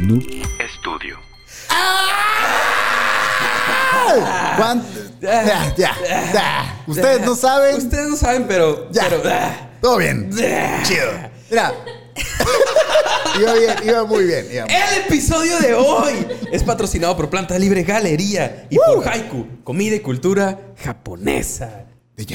Noob 0.00 0.22
Studio. 0.78 1.18
¿Cuán- 4.56 4.82
Ya, 5.20 5.74
ya, 5.76 5.94
ya. 6.32 6.82
Ustedes 6.86 7.20
no 7.20 7.34
saben. 7.36 7.76
Ustedes 7.76 8.08
no 8.08 8.16
saben, 8.16 8.46
pero. 8.48 8.90
Ya. 8.90 9.08
pero 9.08 9.22
Todo 9.82 9.98
bien. 9.98 10.30
Chido. 10.84 11.10
Mira. 11.50 11.72
iba 13.38 13.52
bien, 13.54 13.74
iba 13.84 14.04
muy 14.04 14.24
bien. 14.24 14.46
iba- 14.50 14.64
El 14.66 15.02
episodio 15.04 15.58
de 15.60 15.74
hoy 15.74 16.26
es 16.50 16.62
patrocinado 16.62 17.16
por 17.16 17.28
Planta 17.28 17.58
Libre 17.58 17.82
Galería 17.82 18.66
y 18.70 18.76
por 18.76 19.06
Haiku, 19.06 19.62
comida 19.64 19.96
y 19.96 20.00
cultura 20.00 20.58
japonesa. 20.82 21.84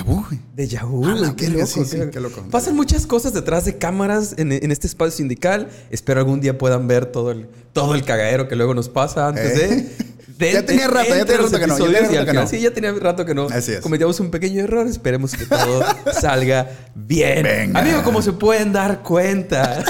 Vu, 0.04 0.26
güey. 0.28 0.40
De 0.56 0.68
Yahoo. 0.68 1.06
A 1.06 1.16
la 1.16 1.36
qué 1.36 1.50
loco, 1.50 1.66
sí, 1.66 1.80
qué 1.82 1.86
sí, 1.86 1.98
loco. 1.98 2.12
qué 2.12 2.20
loco. 2.20 2.44
Pasan 2.52 2.76
muchas 2.76 3.06
cosas 3.06 3.34
detrás 3.34 3.66
de 3.66 3.78
cámaras 3.78 4.36
en, 4.38 4.52
en 4.52 4.72
este 4.72 4.88
espacio 4.88 5.12
sindical. 5.18 5.70
Espero 5.90 6.20
algún 6.20 6.42
día 6.42 6.58
puedan 6.58 6.88
ver 6.88 7.06
todo 7.08 7.32
el, 7.32 7.48
todo 7.74 7.96
el 7.96 8.04
cagadero 8.04 8.48
que 8.48 8.56
luego 8.56 8.74
nos 8.74 8.90
pasa 8.90 9.28
antes 9.28 9.58
Eh. 9.58 9.92
De. 10.38 10.52
Ya 10.54 10.66
tenía 10.66 10.88
rato, 10.88 11.10
ya 11.16 11.26
tenía 11.26 11.42
rato 11.42 11.60
que 11.60 11.68
no, 11.68 11.78
ya 11.78 11.86
tenía 12.04 12.20
rato 12.20 12.26
que 12.26 12.34
no. 12.34 12.48
Sí, 12.48 12.60
ya 12.62 12.72
tenía 12.72 12.92
rato 12.94 13.26
que 13.26 13.34
no. 13.36 13.48
Así 13.48 13.72
es. 13.74 13.80
Cometíamos 13.82 14.20
un 14.20 14.32
pequeño 14.32 14.64
error. 14.64 14.88
Esperemos 14.88 15.34
que 15.34 15.46
todo 15.46 15.84
salga 16.20 16.70
bien. 16.96 17.44
Venga. 17.44 17.80
Amigo, 17.80 18.04
como 18.04 18.22
se 18.22 18.32
pueden 18.34 18.74
dar 18.74 19.02
cuenta, 19.04 19.84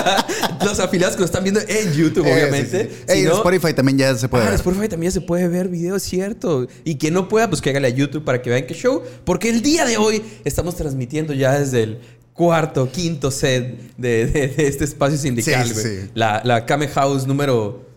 los 0.64 0.78
afiliados 0.80 1.14
que 1.16 1.20
nos 1.20 1.30
están 1.30 1.42
viendo 1.44 1.60
en 1.66 1.92
YouTube, 1.92 2.26
Eh, 2.26 2.32
obviamente. 2.34 2.84
sí, 2.84 2.88
sí. 2.90 3.04
Si 3.06 3.12
Ey, 3.12 3.20
en 3.22 3.28
no- 3.28 3.34
Spotify 3.36 3.74
también 3.74 3.98
ya 3.98 4.14
se 4.16 4.28
puede 4.28 4.44
Ah, 4.44 4.46
en 4.46 4.50
ver. 4.52 4.60
Spotify 4.60 4.88
también 4.88 5.12
se 5.12 5.20
puede 5.20 5.48
ver 5.48 5.68
videos, 5.68 6.02
cierto. 6.02 6.66
Y 6.84 6.96
quien 6.96 7.14
no 7.14 7.28
pueda, 7.28 7.48
pues 7.48 7.60
que 7.60 7.70
hágale 7.70 7.88
a 7.88 7.90
YouTube 7.90 8.24
para 8.24 8.42
que 8.42 8.50
vean 8.50 8.66
qué 8.66 8.74
show. 8.74 9.02
Porque 9.24 9.48
el 9.48 9.62
día 9.62 9.84
de 9.84 9.96
hoy 9.96 10.22
estamos 10.44 10.76
transmitiendo 10.76 11.32
ya 11.32 11.58
desde 11.58 11.82
el 11.82 11.98
cuarto, 12.32 12.90
quinto 12.90 13.30
set 13.30 13.78
de, 13.98 14.26
de- 14.26 14.48
de 14.48 14.66
este 14.66 14.84
espacio 14.84 15.18
sindical, 15.18 15.66
sí. 15.68 16.10
La, 16.14 16.40
la 16.44 16.64
Kame 16.66 16.88
House 16.88 17.26
número 17.26 17.91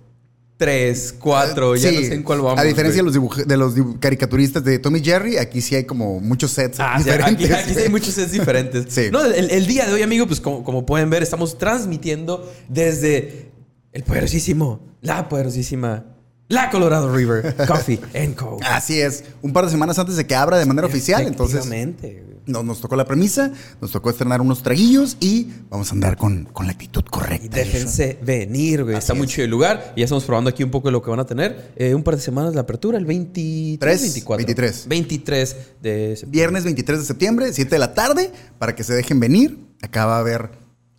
3, 0.57 1.15
4, 1.19 1.75
ya 1.75 1.89
Sí, 1.89 1.95
no 1.95 2.01
sé 2.01 2.13
en 2.13 2.23
cuál 2.23 2.41
vamos. 2.41 2.59
A 2.59 2.63
diferencia 2.63 3.01
güey. 3.03 3.13
de 3.45 3.57
los, 3.57 3.75
de 3.75 3.83
los 3.83 3.97
caricaturistas 3.99 4.63
de 4.63 4.79
Tommy 4.79 5.01
Jerry, 5.03 5.37
aquí 5.37 5.59
sí 5.61 5.75
hay 5.75 5.83
como 5.83 6.19
muchos 6.21 6.51
sets 6.51 6.79
Ah, 6.79 6.93
sí, 6.97 7.03
diferentes. 7.03 7.51
aquí, 7.51 7.53
aquí 7.53 7.73
sí 7.73 7.79
hay 7.81 7.89
muchos 7.89 8.13
sets 8.13 8.31
diferentes. 8.31 8.85
Sí. 8.87 9.09
No, 9.11 9.23
el, 9.25 9.49
el 9.51 9.67
día 9.67 9.85
de 9.85 9.93
hoy, 9.93 10.01
amigo, 10.01 10.27
pues 10.27 10.39
como, 10.39 10.63
como 10.63 10.85
pueden 10.85 11.09
ver, 11.09 11.23
estamos 11.23 11.57
transmitiendo 11.57 12.49
desde 12.69 13.51
el 13.91 14.03
poderosísimo, 14.03 14.79
la 15.01 15.27
poderosísima, 15.27 16.05
la 16.47 16.69
Colorado 16.69 17.13
River 17.13 17.55
Coffee 17.67 17.99
and 18.15 18.35
Co. 18.35 18.57
Así 18.63 18.99
es. 19.01 19.23
Un 19.41 19.51
par 19.51 19.65
de 19.65 19.71
semanas 19.71 19.99
antes 19.99 20.15
de 20.15 20.25
que 20.25 20.35
abra 20.35 20.57
de 20.57 20.65
manera 20.65 20.87
oficial. 20.87 21.25
Entonces, 21.27 21.57
Efectivamente, 21.65 22.23
güey. 22.45 22.53
nos, 22.53 22.65
nos 22.65 22.81
tocó 22.81 22.95
la 22.95 23.05
premisa, 23.05 23.51
nos 23.81 23.91
tocó 23.91 24.09
estrenar 24.09 24.41
unos 24.41 24.63
traguillos 24.63 25.17
y 25.19 25.47
vamos 25.69 25.89
a 25.91 25.93
andar 25.93 26.17
con, 26.17 26.45
con 26.45 26.65
la 26.65 26.71
actitud 26.73 27.03
Y 27.05 27.09
correcta. 27.09 27.57
déjense 27.57 28.19
venir, 28.23 28.83
güey. 28.83 28.95
Está 28.97 29.13
Así 29.13 29.17
muy 29.19 29.27
es. 29.27 29.33
chido 29.33 29.45
el 29.45 29.51
lugar. 29.51 29.93
Y 29.95 29.99
ya 29.99 30.05
estamos 30.05 30.23
probando 30.25 30.49
aquí 30.49 30.63
un 30.63 30.71
poco 30.71 30.87
de 30.87 30.91
lo 30.93 31.01
que 31.01 31.09
van 31.09 31.19
a 31.19 31.25
tener. 31.25 31.71
Eh, 31.75 31.93
un 31.95 32.03
par 32.03 32.15
de 32.15 32.21
semanas 32.21 32.55
la 32.55 32.61
apertura, 32.61 32.97
el 32.97 33.05
23, 33.05 33.79
Tres, 33.79 34.01
24. 34.01 34.37
23. 34.45 34.87
23 34.87 35.55
de 35.81 36.15
septiembre. 36.15 36.29
Viernes 36.39 36.63
23 36.63 36.99
de 36.99 37.05
septiembre, 37.05 37.53
7 37.53 37.69
de 37.75 37.79
la 37.79 37.93
tarde, 37.93 38.31
para 38.59 38.75
que 38.75 38.83
se 38.83 38.93
dejen 38.93 39.19
venir. 39.19 39.59
Acá 39.81 40.05
va 40.05 40.17
a 40.17 40.19
haber 40.19 40.51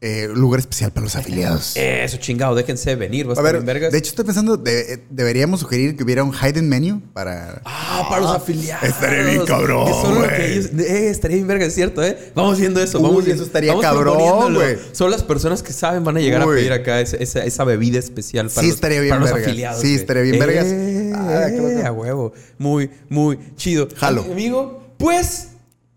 eh, 0.07 0.29
lugar 0.33 0.61
especial 0.61 0.91
para 0.93 1.05
los 1.05 1.17
afiliados. 1.17 1.73
Eso, 1.77 2.17
chingado. 2.19 2.55
Déjense 2.55 2.95
venir. 2.97 3.29
Va 3.29 3.35
a 3.35 3.43
ver, 3.43 3.55
bien 3.55 3.67
vergas. 3.67 3.93
de 3.93 3.99
hecho 3.99 4.11
estoy 4.11 4.25
pensando, 4.25 4.57
de- 4.57 4.95
eh, 4.95 5.05
deberíamos 5.11 5.61
sugerir 5.61 5.97
que 5.97 6.05
hubiera 6.05 6.23
un 6.23 6.33
hidden 6.33 6.69
menu 6.69 7.01
para... 7.13 7.61
Ah, 7.65 8.07
para 8.09 8.21
los 8.23 8.31
afiliados. 8.35 8.89
estaría 8.89 9.23
bien 9.25 9.45
cabrón, 9.45 9.87
Que 9.87 9.93
son 9.93 10.15
lo 10.15 10.21
güey. 10.21 10.37
que 10.37 10.53
ellos- 10.53 10.71
eh, 10.79 11.09
estaría 11.11 11.37
bien 11.37 11.49
verga, 11.49 11.67
es 11.67 11.75
cierto, 11.75 12.03
¿eh? 12.05 12.17
Vamos 12.35 12.59
viendo 12.59 12.81
eso. 12.83 13.01
Vamos 13.01 13.19
Uy, 13.19 13.25
viendo- 13.25 13.43
eso 13.43 13.47
estaría 13.47 13.71
vamos 13.73 13.85
cabrón, 13.85 14.55
güey. 14.55 14.79
Son 14.93 15.11
las 15.11 15.23
personas 15.23 15.63
que 15.63 15.73
saben, 15.73 16.05
van 16.05 16.17
a 16.17 16.21
llegar 16.21 16.43
a 16.43 16.47
pedir 16.47 16.73
acá 16.73 17.01
esa, 17.01 17.17
esa- 17.17 17.45
esa 17.45 17.65
bebida 17.65 17.99
especial 17.99 18.49
para 18.49 18.61
Sí, 18.63 18.67
los, 18.69 18.75
estaría 18.77 19.01
bien 19.01 19.11
para 19.11 19.21
los 19.23 19.31
vergas. 19.33 19.49
afiliados. 19.49 19.81
Sí, 19.83 19.95
estaría 19.95 20.23
bien 20.23 20.39
vergas. 20.39 20.67
Eh, 20.67 21.13
Ah, 21.15 21.47
claro 21.49 21.69
que- 21.69 21.83
a 21.87 21.93
huevo. 21.93 22.33
Muy, 22.59 22.91
muy 23.09 23.39
chido. 23.57 23.89
Jalo. 23.97 24.23
Amigo, 24.23 24.83
pues 24.99 25.49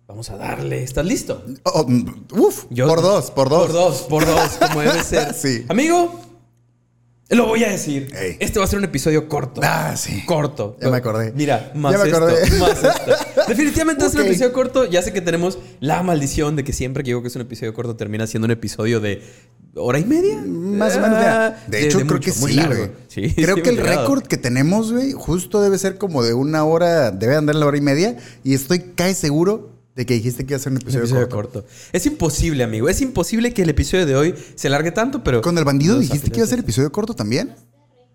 vamos 0.10 0.30
a 0.32 0.38
darle. 0.38 0.84
¿Estás 0.84 1.06
listo? 1.06 1.44
Oh, 1.64 1.86
mm, 1.88 2.26
uf, 2.32 2.66
Yo- 2.72 2.88
por 2.88 3.02
dos, 3.04 3.30
por 3.30 3.48
dos. 3.48 3.68
Por 3.68 3.74
dos, 3.74 4.02
por 4.10 4.26
dos, 4.26 4.50
como 4.58 4.82
debe 4.82 5.04
ser. 5.04 5.34
Sí. 5.40 5.66
Amigo, 5.70 6.20
lo 7.30 7.46
voy 7.46 7.64
a 7.64 7.70
decir. 7.70 8.12
Ey. 8.16 8.36
Este 8.40 8.58
va 8.58 8.66
a 8.66 8.68
ser 8.68 8.80
un 8.80 8.86
episodio 8.86 9.30
corto. 9.30 9.62
Ah, 9.64 9.96
sí. 9.96 10.26
Corto. 10.26 10.76
Ya 10.82 10.90
me 10.90 10.98
acordé. 10.98 11.32
Mira, 11.34 11.72
más 11.76 11.92
Ya 11.92 12.00
me 12.00 12.06
esto, 12.06 12.18
acordé. 12.18 12.50
más 12.60 12.84
esto. 12.84 13.12
Definitivamente 13.48 14.04
es 14.08 14.16
un 14.16 14.22
episodio 14.22 14.52
corto. 14.52 14.86
Ya 14.90 15.04
sé 15.04 15.14
que 15.14 15.22
tenemos 15.22 15.60
la 15.80 16.02
maldición 16.02 16.56
de 16.56 16.64
que 16.64 16.74
siempre 16.74 17.04
que 17.04 17.12
digo 17.12 17.22
que 17.22 17.28
es 17.28 17.36
un 17.36 17.44
episodio 17.44 17.76
corto 17.76 17.96
termina 17.96 18.26
siendo 18.26 18.46
un 18.46 18.52
episodio 18.52 19.00
de 19.00 19.22
hora 19.76 20.00
y 20.00 20.06
media. 20.06 20.42
Más 20.44 20.96
o 20.98 21.02
menos. 21.02 21.18
Ah, 21.22 21.56
De, 21.68 21.86
hecho, 21.86 22.00
creo 22.00 22.14
mucho, 22.14 22.20
que 22.20 22.32
sí, 22.32 22.60
güey. 22.66 22.92
Sí, 23.10 23.36
creo 23.36 23.58
sí, 23.58 23.62
que 23.62 23.70
el 23.70 23.78
récord 23.78 24.24
que 24.24 24.38
tenemos, 24.38 24.92
güey, 24.92 25.12
justo 25.12 25.62
debe 25.62 25.78
ser 25.78 26.00
como 26.00 26.24
de 26.24 26.34
una 26.34 26.64
hora, 26.66 27.12
debe 27.12 27.36
andar 27.36 27.54
en 27.56 27.60
la 27.60 27.68
hora 27.68 27.78
y 27.78 27.82
media. 27.82 28.18
Y 28.44 28.56
estoy 28.56 28.80
cae 28.96 29.14
seguro 29.14 29.78
de 30.00 30.06
que 30.06 30.14
dijiste 30.14 30.46
que 30.46 30.54
iba 30.54 30.56
a 30.56 30.62
ser 30.62 30.72
un 30.72 30.78
Un 30.78 30.82
episodio, 30.84 31.28
corto. 31.28 31.60
corto. 31.62 31.66
Es 31.92 32.06
imposible, 32.06 32.64
amigo. 32.64 32.88
Es 32.88 33.02
imposible 33.02 33.54
que 33.54 33.64
el 33.64 33.70
episodio 33.70 34.06
de 34.06 34.16
hoy 34.16 34.34
se 34.56 34.70
largue 34.70 34.92
tanto, 34.92 35.26
pero. 35.26 35.42
Con 35.42 35.58
el 35.58 35.66
bandido 35.66 36.00
dijiste 36.00 36.32
que 36.32 36.38
iba 36.38 36.46
a 36.46 36.48
ser 36.48 36.60
episodio 36.60 36.90
corto 36.90 37.14
también. 37.14 37.54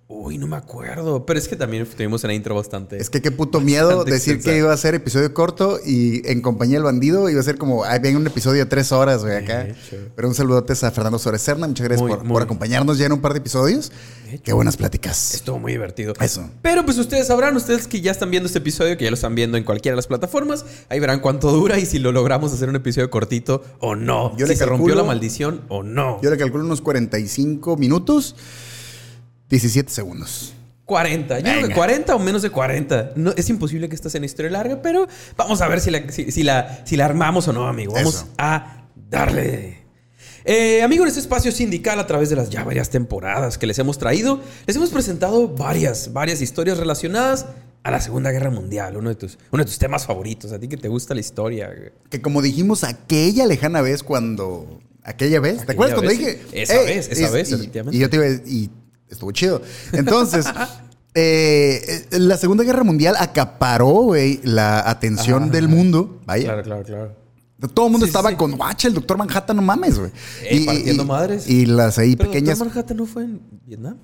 Uy, 0.07 0.37
no 0.37 0.47
me 0.47 0.57
acuerdo. 0.57 1.25
Pero 1.25 1.39
es 1.39 1.49
que 1.49 1.57
también 1.57 1.87
tuvimos 1.87 2.23
una 2.25 2.35
intro 2.35 2.55
bastante. 2.55 2.99
Es 2.99 3.09
que 3.09 3.23
qué 3.23 3.31
puto 3.31 3.61
miedo 3.61 4.05
decir 4.05 4.35
extensa. 4.35 4.51
que 4.51 4.59
iba 4.59 4.71
a 4.73 4.77
ser 4.77 4.95
episodio 4.95 5.33
corto 5.33 5.79
y 5.85 6.21
en 6.31 6.43
compañía 6.43 6.77
del 6.77 6.85
bandido 6.85 7.31
iba 7.31 7.41
a 7.41 7.43
ser 7.43 7.57
como, 7.57 7.85
ay, 7.85 8.15
un 8.15 8.27
episodio 8.27 8.61
de 8.65 8.67
tres 8.67 8.93
horas, 8.93 9.23
güey, 9.25 9.37
acá. 9.37 9.67
Pero 10.15 10.29
un 10.29 10.35
saludote 10.35 10.75
a 10.75 10.91
Fernando 10.91 11.19
Suárez 11.19 11.41
Serna. 11.41 11.67
Muchas 11.67 11.85
gracias 11.85 12.03
Muy, 12.03 12.11
por, 12.17 12.25
muy. 12.25 12.33
por 12.35 12.43
acompañarnos 12.43 12.99
ya 12.99 13.07
en 13.07 13.13
un 13.13 13.21
par 13.23 13.33
de 13.33 13.39
episodios. 13.39 13.93
De. 14.31 14.39
Qué 14.41 14.53
buenas 14.53 14.77
pláticas. 14.77 15.35
Estuvo 15.35 15.59
muy 15.59 15.73
divertido. 15.73 16.13
Eso. 16.21 16.51
Pero 16.61 16.85
pues 16.85 16.99
ustedes 16.99 17.27
sabrán, 17.29 17.57
ustedes 17.57 17.87
que 17.89 18.03
ya 18.03 18.11
están 18.11 18.31
viendo 18.31 18.47
este 18.47 18.59
episodio, 18.59 18.99
que 18.99 19.05
ya 19.05 19.11
lo 19.11 19.15
están 19.15 19.35
viendo 19.35 19.57
en 19.57 19.65
cualquiera 19.65 19.95
de 19.95 19.97
las 19.97 20.07
plataformas, 20.07 20.67
ahí 20.91 21.01
verán 21.01 21.21
cuánto 21.21 21.51
dura 21.51 21.79
y 21.79 21.87
si 21.87 21.99
lo 21.99 22.13
logramos 22.13 22.53
hacer 22.53 22.69
un 22.69 22.77
episodio 22.77 23.09
cortito 23.11 23.65
o 23.81 23.95
no. 23.97 24.37
Yo 24.37 24.45
si 24.47 24.53
le 24.53 24.57
se 24.59 24.67
rompió 24.67 24.89
calculo- 24.95 24.97
la 24.97 25.05
maldición 25.05 25.63
o 25.69 25.83
no. 25.83 26.21
Yo 26.23 26.31
le 26.31 26.37
calculo 26.37 26.65
unos 26.65 26.83
45 26.83 27.77
minutos, 27.79 28.37
17 29.55 29.91
segundos. 29.93 30.53
40. 30.85 31.39
Yo 31.39 31.43
creo 31.45 31.55
que 31.57 31.63
Venga. 31.63 31.75
40 31.77 32.15
o 32.15 32.19
menos 32.19 32.43
de 32.43 32.51
40. 32.51 33.13
No, 33.17 33.33
es 33.37 33.49
imposible 33.49 33.89
que 33.89 33.95
esta 33.95 34.11
sea 34.11 34.19
una 34.19 34.27
historia 34.27 34.51
larga, 34.51 34.83
pero 34.83 35.09
vamos 35.37 35.61
a 35.63 35.69
ver 35.69 35.81
si 35.81 35.91
la, 35.91 36.11
si, 36.13 36.31
si 36.31 36.43
la, 36.43 36.83
si 36.85 36.97
la 36.97 37.07
armamos 37.07 37.49
o 37.49 37.53
no, 37.53 37.67
amigo. 37.67 37.95
Vamos 37.95 38.17
Eso. 38.17 38.29
a 38.37 38.87
darle. 39.09 39.79
Eh, 40.45 40.83
amigo, 40.83 41.05
en 41.05 41.09
este 41.09 41.21
espacio 41.21 41.53
sindical, 41.53 41.99
a 41.99 42.07
través 42.07 42.29
de 42.29 42.37
las 42.37 42.51
ya 42.51 42.65
varias 42.65 42.91
temporadas 42.91 43.57
que 43.57 43.67
les 43.67 43.79
hemos 43.79 43.97
traído, 43.99 44.41
les 44.67 44.77
hemos 44.77 44.91
presentado 44.91 45.49
varias, 45.49 46.13
varias 46.13 46.43
historias 46.43 46.77
relacionadas 46.77 47.47
a 47.83 47.91
la 47.91 48.01
Segunda 48.01 48.31
Guerra 48.31 48.51
Mundial, 48.51 48.97
uno 48.99 49.09
de 49.09 49.15
tus, 49.15 49.39
uno 49.53 49.63
de 49.63 49.67
tus 49.71 49.79
temas 49.79 50.05
favoritos, 50.05 50.53
a 50.53 50.59
ti 50.59 50.69
que 50.69 50.77
te 50.77 50.89
gusta 50.89 51.15
la 51.15 51.21
historia. 51.21 51.69
güey. 51.69 51.93
Que 52.11 52.21
como 52.21 52.43
dijimos 52.43 52.85
aquella 52.85 53.47
lejana 53.47 53.81
vez 53.81 54.03
cuando... 54.03 54.81
Aquella 55.03 55.39
vez, 55.41 55.65
¿te 55.67 55.73
acuerdas 55.73 55.95
cuando 55.97 56.11
dije? 56.13 56.41
Esa 56.53 56.79
vez, 56.81 57.09
esa 57.11 57.31
vez, 57.31 57.51
y, 57.51 57.55
efectivamente. 57.55 57.97
y 57.97 58.01
yo 58.01 58.09
te 58.11 58.17
iba 58.17 58.25
a- 58.25 58.49
y 58.49 58.71
estuvo 59.15 59.33
chido. 59.33 59.63
Entonces, 59.93 60.47
eh, 61.15 62.07
eh, 62.11 62.19
la 62.19 62.37
Segunda 62.37 62.65
Guerra 62.65 62.85
Mundial 62.85 63.15
acaparó, 63.19 63.89
güey, 63.89 64.41
la 64.45 64.89
atención 64.89 65.51
del 65.51 65.69
mundo. 65.69 66.21
Vaya. 66.27 66.45
Claro, 66.45 66.63
claro, 66.63 66.83
claro. 66.85 67.25
Todo 67.73 67.87
el 67.87 67.93
mundo 67.93 68.07
Sí, 68.07 68.11
estaba 68.11 68.31
sí. 68.31 68.37
con 68.37 68.53
guacha, 68.57 68.89
el 68.89 68.95
doctor 68.95 69.17
Manhattan, 69.17 69.57
no 69.57 69.63
mames, 69.63 69.99
güey. 69.99 70.11
Ey, 70.43 70.67
partiendo 70.67 71.05
madres. 71.05 71.49
Y 71.49 71.65
las 71.67 71.99
ahí 71.99 72.15
Pero 72.15 72.31
pequeñas. 72.31 72.59
Doctor 72.59 72.75
Manhattan 72.75 72.97
no 72.99 73.07
fue 73.07 73.23
en 73.25 73.41
Vietnam. 73.65 73.97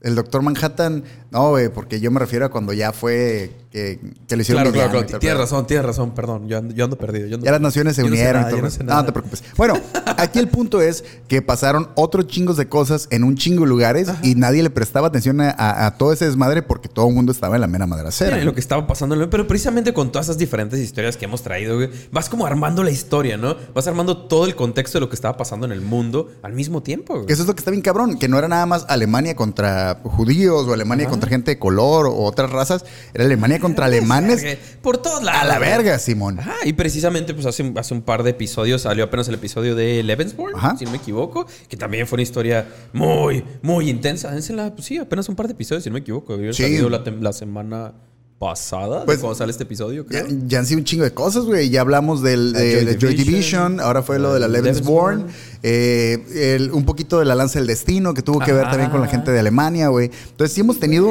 El 0.00 0.14
doctor 0.14 0.42
Manhattan, 0.42 1.04
no, 1.30 1.50
güey, 1.50 1.68
porque 1.68 2.00
yo 2.00 2.10
me 2.10 2.18
refiero 2.20 2.46
a 2.46 2.48
cuando 2.50 2.72
ya 2.72 2.92
fue 2.92 3.52
que, 3.76 4.00
que 4.26 4.36
le 4.36 4.42
hicieron 4.42 4.62
Claro, 4.72 4.90
claro, 4.90 5.06
claro. 5.06 5.18
Tienes 5.18 5.38
razón, 5.38 5.66
tienes 5.66 5.84
razón, 5.84 6.14
perdón. 6.14 6.48
Yo 6.48 6.56
ando, 6.58 6.74
yo 6.74 6.84
ando 6.84 6.96
perdido. 6.96 7.26
yo 7.28 7.34
ando 7.34 7.44
Ya 7.44 7.52
las 7.52 7.60
naciones 7.60 7.94
se 7.96 8.02
Yo 8.02 8.08
no 8.08 8.14
sé 8.16 8.20
unieron 8.22 8.40
nada, 8.42 8.48
y 8.48 8.50
todo. 8.52 8.58
yo 8.60 8.64
no 8.64 8.70
sé 8.70 8.78
No, 8.84 8.84
nada. 8.86 9.00
no 9.02 9.06
te 9.06 9.12
preocupes. 9.12 9.44
Bueno, 9.56 9.74
aquí 10.16 10.38
el 10.38 10.48
punto 10.48 10.80
es 10.80 11.04
que 11.28 11.42
pasaron 11.42 11.90
otros 11.94 12.26
chingos 12.26 12.56
de 12.56 12.68
cosas 12.68 13.06
en 13.10 13.22
un 13.22 13.36
chingo 13.36 13.62
de 13.64 13.68
lugares 13.68 14.08
y 14.22 14.34
nadie 14.34 14.62
le 14.62 14.70
prestaba 14.70 15.08
atención 15.08 15.40
a, 15.42 15.50
a- 15.50 15.86
a 15.86 15.98
todo 15.98 16.12
ese 16.14 16.24
desmadre 16.24 16.62
porque 16.62 16.88
todo 16.88 17.06
el 17.08 17.14
mundo 17.14 17.32
estaba 17.32 17.56
en 17.56 17.60
la 17.60 17.66
mera 17.66 17.86
madracera. 17.86 18.38
Sí, 18.38 18.44
lo 18.44 18.54
que 18.54 18.60
estaba 18.60 18.86
pasando, 18.86 19.28
pero 19.28 19.46
precisamente 19.46 19.92
con 19.92 20.10
todas 20.10 20.26
esas 20.26 20.38
diferentes 20.38 20.80
historias 20.80 21.16
que 21.18 21.26
hemos 21.26 21.42
traído, 21.42 21.76
güey, 21.76 21.90
vas 22.10 22.28
como 22.30 22.46
armando 22.46 22.82
la 22.82 22.90
historia, 22.90 23.36
¿no? 23.36 23.56
Vas 23.74 23.86
armando 23.86 24.16
todo 24.26 24.46
el 24.46 24.54
contexto 24.56 24.96
de 24.96 25.00
lo 25.00 25.08
que 25.10 25.14
estaba 25.16 25.36
pasando 25.36 25.66
en 25.66 25.72
el 25.72 25.82
mundo 25.82 26.30
al 26.42 26.54
mismo 26.54 26.82
tiempo, 26.82 27.14
güey. 27.14 27.26
Eso 27.30 27.42
es 27.42 27.48
lo 27.48 27.54
que 27.54 27.60
está 27.60 27.70
bien 27.70 27.82
cabrón, 27.82 28.18
que 28.18 28.26
no 28.28 28.38
era 28.38 28.48
nada 28.48 28.64
más 28.64 28.86
Alemania 28.88 29.36
contra 29.36 30.00
judíos 30.02 30.66
o 30.66 30.72
Alemania 30.72 31.08
contra 31.08 31.28
gente 31.28 31.50
de 31.50 31.58
color 31.58 32.06
o 32.06 32.14
otras 32.22 32.50
razas, 32.50 32.84
era 33.12 33.24
Alemania 33.24 33.58
contra 33.58 33.65
alemanes 33.86 34.58
Por 34.82 34.98
todos 34.98 35.22
lados. 35.22 35.42
a 35.42 35.44
la 35.46 35.58
verga, 35.58 35.98
Simón. 35.98 36.38
Ajá, 36.40 36.54
y 36.64 36.72
precisamente 36.74 37.34
pues 37.34 37.46
hace, 37.46 37.72
hace 37.76 37.94
un 37.94 38.02
par 38.02 38.22
de 38.22 38.30
episodios 38.30 38.82
salió 38.82 39.04
apenas 39.04 39.28
el 39.28 39.34
episodio 39.34 39.74
de 39.74 40.02
Levensborn, 40.02 40.54
Ajá. 40.56 40.76
si 40.76 40.84
no 40.84 40.90
me 40.92 40.98
equivoco, 40.98 41.46
que 41.68 41.76
también 41.76 42.06
fue 42.06 42.16
una 42.16 42.22
historia 42.22 42.66
muy, 42.92 43.42
muy 43.62 43.88
intensa. 43.90 44.30
Dénsela, 44.30 44.74
pues 44.74 44.86
sí, 44.86 44.98
apenas 44.98 45.28
un 45.28 45.36
par 45.36 45.46
de 45.46 45.52
episodios, 45.54 45.84
si 45.84 45.90
no 45.90 45.94
me 45.94 46.00
equivoco. 46.00 46.34
Había 46.34 46.52
Sí. 46.52 46.62
salido 46.62 46.88
la 46.90 47.32
semana 47.32 47.92
pasada, 48.38 49.04
Pues, 49.06 49.18
de 49.18 49.20
cuando 49.22 49.34
sale 49.38 49.50
este 49.50 49.64
episodio, 49.64 50.04
Ya, 50.10 50.22
creo. 50.24 50.38
ya 50.46 50.58
han 50.58 50.66
sido 50.66 50.78
un 50.78 50.84
chingo 50.84 51.04
de 51.04 51.12
cosas, 51.14 51.44
güey. 51.44 51.70
Ya 51.70 51.80
hablamos 51.80 52.22
del, 52.22 52.52
La 52.52 52.60
de, 52.60 52.72
Joy 52.74 52.84
de 52.84 52.98
Joy 52.98 53.10
Division, 53.14 53.32
Division, 53.34 53.80
ahora 53.80 54.02
fue 54.02 54.18
lo 54.18 54.34
de 54.34 54.40
la. 54.40 54.48
Lebensborn. 54.48 55.26
eh, 55.68 56.54
el- 56.56 56.70
un 56.70 56.84
poquito 56.84 57.18
de 57.18 57.24
la 57.24 57.34
Lanza 57.34 57.58
del 57.58 57.66
Destino, 57.66 58.14
que 58.14 58.22
tuvo 58.22 58.38
que 58.38 58.52
ver 58.52 58.62
Ajá. 58.62 58.70
también 58.72 58.90
con 58.90 59.00
la 59.00 59.08
gente 59.08 59.32
de 59.32 59.40
Alemania, 59.40 59.88
güey. 59.88 60.10
Entonces 60.30 60.54
sí 60.54 60.60
hemos 60.60 60.78
tenido 60.78 61.08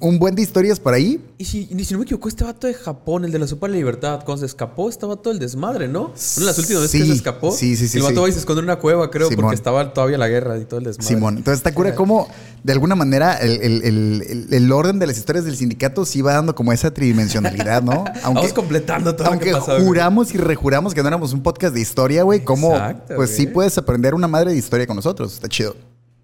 un, 0.00 0.18
buen 0.18 0.34
de 0.34 0.42
historias 0.42 0.80
por 0.80 0.92
ahí. 0.94 1.20
Y 1.38 1.44
si, 1.44 1.68
y 1.70 1.84
si 1.84 1.92
no 1.92 1.98
me 2.00 2.04
equivoco, 2.04 2.28
este 2.28 2.42
vato 2.42 2.66
de 2.66 2.74
Japón, 2.74 3.24
el 3.24 3.30
de 3.30 3.38
la 3.38 3.46
Sopa 3.46 3.66
de 3.66 3.72
la 3.72 3.78
Libertad, 3.78 4.20
cuando 4.24 4.40
se 4.40 4.46
escapó, 4.46 4.88
estaba 4.88 5.14
todo 5.16 5.32
el 5.32 5.38
desmadre, 5.38 5.86
¿no? 5.86 6.06
Una 6.06 6.12
de 6.40 6.44
las 6.46 6.58
últimas 6.58 6.82
veces 6.82 7.00
que 7.02 7.06
se 7.06 7.12
escapó. 7.12 7.52
sí, 7.52 7.76
sí, 7.76 7.86
sí, 7.86 7.98
El 7.98 8.02
vato 8.04 8.14
sí. 8.16 8.20
va 8.22 8.28
y 8.28 8.32
se 8.32 8.38
esconde 8.40 8.60
en 8.60 8.64
una 8.64 8.76
cueva, 8.76 9.08
creo, 9.10 9.28
Simón. 9.28 9.42
porque 9.44 9.54
estaba 9.56 9.92
todavía 9.92 10.18
la 10.18 10.26
guerra 10.28 10.58
y 10.58 10.64
todo 10.64 10.78
el 10.78 10.84
desmadre. 10.86 11.14
Simón. 11.14 11.36
Entonces 11.36 11.58
está 11.58 11.72
cura 11.74 11.94
como, 11.94 12.28
de 12.64 12.72
alguna 12.72 12.96
manera, 12.96 13.34
el, 13.36 13.60
el- 13.62 13.82
el- 13.84 14.22
el- 14.28 14.54
el 14.54 14.72
orden 14.72 14.98
de 14.98 15.06
las 15.06 15.16
historias 15.18 15.44
del 15.44 15.56
sindicato 15.56 16.04
sí 16.14 16.22
va 16.22 16.34
dando 16.34 16.54
como 16.54 16.72
esa 16.72 16.94
tridimensionalidad, 16.94 17.82
¿no? 17.82 18.04
Vamos 18.22 18.52
completando 18.52 19.16
todo 19.16 19.26
aunque 19.26 19.50
lo 19.50 19.56
que 19.56 19.60
pasó. 19.60 19.72
güey. 19.72 19.84
juramos 19.84 20.32
y 20.32 20.38
rejuramos 20.38 20.94
que 20.94 21.02
no 21.02 21.08
éramos 21.08 21.32
un 21.32 21.42
podcast 21.42 21.74
de 21.74 21.80
historia, 21.80 22.22
güey, 22.22 22.38
Exacto, 22.38 23.16
pues 23.16 23.34
sí 23.34 23.48
puedes 23.48 23.76
aprender 23.78 24.14
una 24.14 24.28
madre 24.28 24.52
de 24.52 24.56
historia 24.56 24.86
con 24.86 24.94
nosotros. 24.94 25.34
Está 25.34 25.48
chido. 25.48 25.74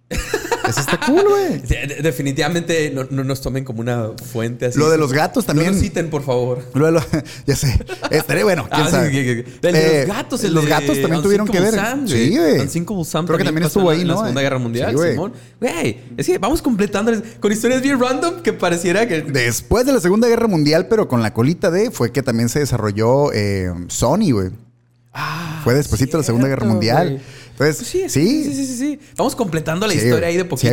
Eso 0.71 0.81
está 0.81 0.99
cool, 1.07 1.25
güey. 1.29 1.59
De- 1.69 1.87
de- 1.87 2.03
definitivamente 2.03 2.91
no, 2.95 3.07
no 3.11 3.25
nos 3.25 3.41
tomen 3.41 3.65
como 3.65 3.81
una 3.81 4.11
fuente 4.33 4.67
así. 4.67 4.79
Lo 4.79 4.89
de 4.91 4.99
los 4.99 5.13
gatos 5.13 5.45
también. 5.47 5.69
No 5.69 5.73
nos 5.75 5.83
citen, 5.83 6.11
por 6.11 6.23
favor. 6.23 6.65
Lo 6.75 6.87
de 6.87 6.93
lo- 6.93 7.05
ya 7.47 7.57
sé. 7.57 7.79
Estaré 8.11 8.43
bueno, 8.45 8.67
quién 8.71 8.87
Ah, 8.87 8.91
sabe. 8.91 9.11
de 9.11 9.45
Eh, 9.63 10.05
los 10.07 10.17
gatos, 10.17 10.45
el 10.45 10.55
los 10.55 10.65
de 10.65 10.71
gatos 10.71 11.01
también 11.01 11.23
tuvieron 11.23 11.47
que 11.49 11.61
ver. 11.61 11.75
Sí, 12.07 12.37
güey. 12.37 12.67
Creo 13.27 13.39
que 13.39 13.45
también 13.45 13.67
estuvo 13.67 13.91
ahí, 13.91 13.99
¿no? 13.99 14.03
En 14.05 14.09
la 14.09 14.17
Segunda 14.17 14.41
Guerra 14.43 14.59
Mundial, 14.59 14.97
Sí. 14.97 15.11
Simón. 15.11 15.33
Güey, 15.61 15.99
es 16.17 16.27
que 16.27 16.39
vamos 16.39 16.63
completando 16.63 17.13
con 17.41 17.53
historias 17.53 17.83
bien 17.83 18.01
random 18.01 18.43
que 18.43 18.53
pareciera 18.53 19.07
que... 19.07 19.23
Después 19.23 19.87
de 19.87 19.93
la 19.93 20.01
Segunda 20.01 20.29
Guerra 20.29 20.47
Mundial, 20.47 20.87
pero 20.89 21.09
con 21.09 21.23
la 21.23 21.33
colita 21.35 21.71
de, 21.71 21.91
fue 21.91 22.13
que 22.13 22.23
también 22.23 22.49
se 22.49 22.59
desarrolló 22.61 23.33
eh, 23.33 23.71
Sony, 23.89 24.33
güey. 24.33 24.51
Ah, 25.13 25.61
Fue 25.65 25.75
despuesito 25.75 26.13
de 26.13 26.19
la 26.23 26.25
Segunda 26.27 26.47
Guerra 26.49 26.67
Mundial. 26.67 27.09
güey. 27.11 27.21
Entonces, 27.61 27.89
Pues 27.91 28.13
sí, 28.13 28.45
sí, 28.45 28.55
sí, 28.55 28.67
sí, 28.67 28.77
sí. 28.77 29.01
Vamos 29.17 29.37
completando 29.37 29.87
la 29.87 29.93
historia 29.95 30.29
ahí 30.29 30.37
de 30.37 30.45
poquito. 30.45 30.69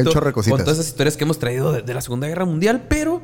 con 0.51 0.63
todas 0.65 0.79
esas 0.79 0.87
historias 0.91 1.17
que 1.17 1.23
hemos 1.25 1.37
traído 1.39 1.71
de, 1.73 1.81
de 1.81 1.93
la 1.93 2.01
Segunda 2.01 2.27
Guerra 2.27 2.45
Mundial, 2.45 2.85
pero 2.89 3.21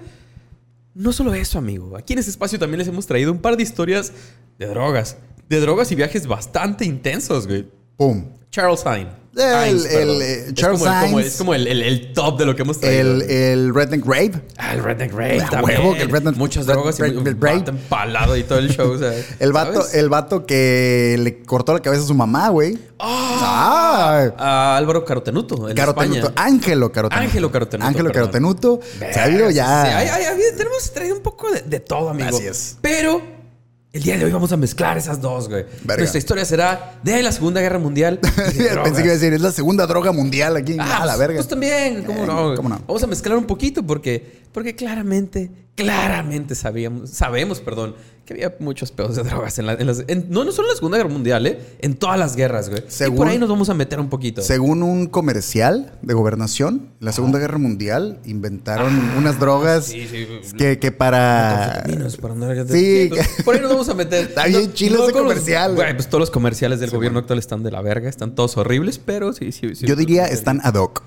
no 0.94 1.14
solo 1.14 1.34
eso, 1.34 1.58
amigo. 1.58 1.96
Aquí 1.98 2.14
en 2.14 2.20
este 2.20 2.32
espacio 2.32 2.60
también 2.60 2.80
les 2.80 2.88
hemos 2.88 3.08
traído 3.08 3.32
un 3.32 3.40
par 3.40 3.58
de 3.58 3.64
historias 3.64 4.12
de 4.60 4.68
drogas. 4.68 5.18
De 5.50 5.60
drogas 5.60 5.92
y 5.92 5.96
viajes 5.96 6.28
bastante 6.28 6.86
intensos, 6.86 7.48
güey. 7.48 7.68
Pum. 7.98 8.26
Charles 8.52 8.84
Hines. 8.86 9.08
El- 9.36 9.68
Hines, 9.72 9.86
el, 9.86 9.92
perdón. 9.98 10.22
eh, 10.22 10.46
Es 10.50 10.54
Charles 10.54 10.80
como 10.80 10.92
el- 10.94 11.00
como 11.02 11.18
el- 11.20 11.24
Hines. 11.24 11.32
Es 11.34 11.38
como 11.40 11.54
el, 11.56 11.68
el- 11.68 11.82
el 11.82 12.14
top 12.14 12.38
de 12.38 12.46
lo 12.46 12.56
que 12.56 12.62
hemos 12.62 12.80
traído. 12.80 13.02
El, 13.02 13.22
el 13.24 13.74
Redneck 13.74 14.06
Rave. 14.06 14.34
Ah, 14.58 14.74
el 14.76 14.84
Redneck 14.84 15.12
Rave 15.12 15.42
A 15.42 15.50
también. 15.50 15.80
huevo 15.82 15.96
que 15.96 16.04
el 16.04 16.10
Redneck- 16.12 16.36
Muchas 16.36 16.68
Red- 16.68 16.74
drogas 16.76 17.00
y 17.00 17.02
Red- 17.02 17.18
un 17.18 17.26
Red 17.26 17.38
vato 17.40 17.72
empalado 17.72 18.38
y 18.38 18.44
todo 18.44 18.60
el 18.60 18.70
show. 18.70 18.92
o 18.92 18.98
sea, 19.00 19.12
El 19.40 19.52
vato, 19.52 19.82
¿sabes? 19.82 19.96
el 19.96 20.10
vato 20.10 20.46
que 20.46 21.16
le 21.20 21.42
cortó 21.42 21.74
la 21.74 21.80
cabeza 21.82 22.04
a 22.04 22.06
su 22.06 22.14
mamá, 22.14 22.50
güey. 22.50 22.78
Ah, 23.00 24.30
A 24.38 24.78
Álvaro 24.78 25.04
Carotenuto, 25.04 25.68
el 25.68 25.74
de 25.74 25.82
Carotenuto. 25.82 26.28
España. 26.28 26.48
Ángelo 26.48 26.92
Carotenuto. 26.92 27.26
Ángelo 27.26 27.52
Carotenuto, 27.52 27.88
Ángelo. 27.88 28.12
Carotenuto. 28.12 28.80
Se 29.00 29.20
ha 29.20 29.30
ido 29.30 29.50
ya. 29.50 29.86
Sí, 29.86 29.92
hay- 29.94 30.08
hay- 30.26 30.38
tenemos 30.56 30.92
traído 30.94 31.16
un 31.16 31.22
poco 31.24 31.52
de, 31.52 31.62
de 31.62 31.80
todo, 31.80 32.10
amigo. 32.10 32.30
Así 32.38 32.46
es. 32.46 32.78
Pero 32.82 33.20
el 33.94 34.02
día 34.02 34.18
de 34.18 34.26
hoy 34.26 34.32
vamos 34.32 34.52
a 34.52 34.58
mezclar 34.58 34.98
esas 34.98 35.22
dos, 35.22 35.48
güey. 35.48 35.66
Verga. 35.84 35.98
Nuestra 36.02 36.18
historia 36.18 36.44
será 36.46 36.96
de 37.04 37.22
la 37.22 37.32
Segunda 37.32 37.62
Guerra 37.62 37.78
Mundial. 37.78 38.20
drogas. 38.20 38.84
Pensé 38.84 39.02
que 39.02 39.08
iba 39.08 39.12
a 39.12 39.18
decir, 39.18 39.34
es 39.34 39.42
la 39.42 39.52
segunda 39.52 39.86
droga 39.86 40.12
mundial 40.12 40.58
aquí. 40.58 40.76
Ah, 40.80 41.04
a 41.04 41.06
la 41.06 41.16
verga. 41.16 41.36
Pues 41.38 41.48
también, 41.48 42.04
¿cómo 42.04 42.24
Eh, 42.24 42.28
no? 42.28 42.56
¿cómo 42.56 42.70
no? 42.70 42.82
Vamos 42.88 43.04
a 43.04 43.08
mezclar 43.08 43.38
un 43.38 43.46
poquito 43.46 43.84
porque, 43.84 44.42
porque 44.54 44.76
claramente, 44.76 45.52
claramente 45.76 46.56
sabíamos, 46.56 47.10
sabemos, 47.10 47.60
perdón, 47.60 47.96
que 48.26 48.34
había 48.36 48.56
muchos 48.60 48.92
pedos 48.94 49.18
de 49.18 49.24
drogas 49.24 49.60
en, 49.60 49.66
la- 49.66 49.74
en 49.74 49.86
las... 49.86 50.06
en- 50.08 50.28
no, 50.30 50.46
no 50.46 50.54
solo 50.54 50.70
en 50.70 50.72
la 50.72 50.76
Segunda 50.78 50.98
Guerra 50.98 51.10
Mundial, 51.10 51.46
¿eh? 51.46 51.60
En 51.82 51.96
todas 51.96 52.18
las 52.18 52.38
guerras, 52.38 52.70
güey. 52.70 52.82
Y 52.88 52.90
Según- 52.92 53.18
por 53.18 53.28
ahí 53.28 53.38
nos 53.38 53.50
vamos 53.50 53.68
a 53.68 53.74
meter 53.74 54.00
un 54.00 54.08
poquito. 54.10 54.42
Según 54.42 54.82
un 54.82 55.08
comercial 55.08 55.92
de 56.02 56.14
gobernación, 56.14 56.88
la 57.02 57.12
Segunda 57.12 57.38
Guerra 57.40 57.58
Mundial 57.58 58.20
inventaron 58.24 58.98
unas 59.18 59.40
drogas 59.42 59.88
Ah, 59.90 59.92
sí, 59.92 60.08
sí. 60.10 60.56
que, 60.58 60.80
que 60.80 60.94
para... 60.94 61.84
Sí. 61.86 61.92
Entonces, 61.92 62.18
Por 63.44 63.56
ahí 63.56 63.62
nos 63.62 63.72
vamos 63.72 63.90
a 63.90 63.94
meter. 63.94 64.26
Está 64.30 64.46
bien 64.46 64.72
chilo 64.72 65.04
ese 65.04 65.12
con 65.12 65.24
los- 65.26 65.34
comercial. 65.34 65.76
Güey, 65.76 65.94
pues 65.94 66.08
todos 66.08 66.22
los 66.22 66.32
comerciales 66.32 66.80
del 66.80 66.92
gobierno 66.92 67.20
actual 67.20 67.40
están 67.40 67.62
de 67.62 67.72
la 67.72 67.82
verga, 67.82 68.08
están 68.10 68.36
todos 68.36 68.56
horribles, 68.56 69.00
pero 69.00 69.34
sí, 69.34 69.52
sí. 69.52 69.76
sí 69.76 69.86
Yo 69.86 69.98
diría 69.98 70.28
están 70.28 70.62
ad 70.64 70.76
hoc. 70.76 71.04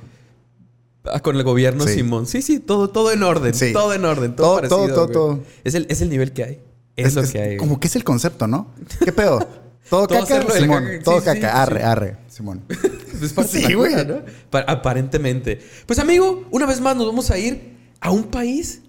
Ah, 1.13 1.21
con 1.21 1.37
el 1.37 1.43
gobierno, 1.43 1.85
Sí. 1.87 1.95
Simón. 1.95 2.27
Sí, 2.27 2.43
sí, 2.43 2.59
todo, 2.61 2.91
todo 2.91 3.13
en 3.13 3.23
orden. 3.23 3.55
Sí. 3.55 3.73
Todo 3.73 3.93
en 3.95 4.05
orden. 4.05 4.35
Todo, 4.37 4.47
Todo, 4.47 4.57
parecido, 4.57 4.87
todo, 4.87 4.95
todo, 4.95 5.09
todo. 5.09 5.41
Es 5.65 5.75
el, 5.75 5.87
es 5.89 6.01
el 6.01 6.11
nivel 6.11 6.33
que 6.33 6.45
hay. 6.45 6.61
Es, 6.97 7.15
lo 7.15 7.23
que 7.25 7.41
hay. 7.41 7.57
Como 7.59 7.79
que 7.79 7.89
es 7.89 7.97
el 7.97 8.05
concepto, 8.05 8.47
¿no? 8.47 8.73
¿Qué 9.05 9.13
pedo? 9.13 9.39
Todo, 9.91 10.09
Todo 10.09 10.27
caca, 10.27 10.51
Simón. 10.53 10.85
caca, 10.85 11.03
Todo 11.05 11.23
caca. 11.23 11.63
arre, 11.63 11.83
arre, 11.85 12.17
Simón. 12.29 12.65
Es 13.23 13.33
parte 13.33 13.61
Sí, 13.65 13.73
güey. 13.75 13.95
¿no? 14.05 14.17
Pa- 14.51 14.65
aparentemente. 14.67 15.61
Pues, 15.87 15.99
amigo, 16.01 16.45
una 16.51 16.67
vez 16.67 16.81
más 16.81 16.97
nos 16.97 17.07
vamos 17.07 17.31
a 17.31 17.39
ir 17.39 17.77
a 18.01 18.11
un 18.11 18.25
país 18.25 18.83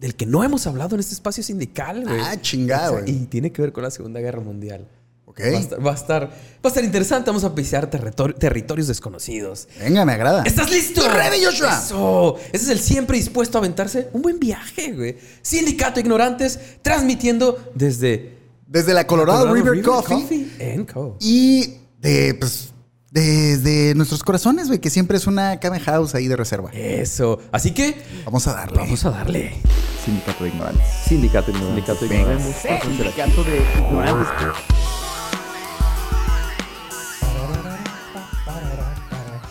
del 0.00 0.14
que 0.14 0.24
no 0.26 0.42
hemos 0.44 0.66
hablado 0.66 0.94
en 0.96 1.00
este 1.00 1.12
espacio 1.12 1.42
sindical, 1.42 2.04
güey. 2.04 2.18
Ah, 2.20 2.40
chingada, 2.40 2.90
O 2.90 2.94
sea, 2.94 3.00
güey. 3.02 3.12
Y 3.14 3.26
tiene 3.26 3.52
que 3.52 3.60
ver 3.60 3.72
con 3.72 3.82
la 3.84 3.90
Segunda 3.90 4.20
Guerra 4.20 4.40
Mundial. 4.40 4.88
Va 5.36 5.44
a, 5.44 5.60
estar, 5.60 5.86
va, 5.86 5.90
a 5.90 5.94
estar, 5.94 6.22
va 6.28 6.32
a 6.64 6.68
estar 6.68 6.84
interesante. 6.84 7.30
Vamos 7.30 7.44
a 7.44 7.54
pisar 7.54 7.90
territor- 7.90 8.34
territorios 8.38 8.88
desconocidos. 8.88 9.68
Venga, 9.80 10.04
me 10.04 10.12
agrada. 10.12 10.42
¿Estás 10.44 10.70
listo? 10.70 11.08
Ready, 11.08 11.44
Joshua. 11.44 11.78
Eso. 11.84 12.36
Ese 12.52 12.64
es 12.64 12.68
el 12.70 12.78
siempre 12.80 13.16
dispuesto 13.16 13.58
a 13.58 13.60
aventarse 13.60 14.08
un 14.12 14.22
buen 14.22 14.38
viaje, 14.40 14.92
güey. 14.92 15.16
Sindicato 15.42 16.00
Ignorantes, 16.00 16.58
transmitiendo 16.82 17.70
desde 17.74 18.36
Desde 18.66 18.94
la 18.94 19.06
Colorado, 19.06 19.52
River, 19.52 19.80
Coffee. 19.82 20.48
and 20.74 20.90
Co. 20.92 21.16
Y 21.20 21.74
de, 22.00 22.34
pues, 22.34 22.72
desde 23.10 23.94
nuestros 23.94 24.22
corazones, 24.22 24.66
güey, 24.68 24.80
que 24.80 24.90
siempre 24.90 25.16
es 25.16 25.26
una 25.26 25.58
cama 25.60 25.80
house 25.80 26.14
ahí 26.14 26.28
de 26.28 26.36
reserva. 26.36 26.70
Eso. 26.72 27.40
Así 27.52 27.70
que 27.72 27.96
Vamos 28.24 28.46
a 28.46 28.52
darle. 28.54 28.78
vamos 28.78 29.04
a 29.04 29.10
darle. 29.10 29.54
Sindicato 30.04 30.44
de 30.44 30.50
ignorantes. 30.50 30.86
Sindicato 31.06 31.50
Ignorantes. 31.50 31.76
Sindicato 31.96 32.08
Venga. 32.08 32.38
Sindicato 32.82 33.44
de 33.44 33.56
ignorantes. 33.78 34.28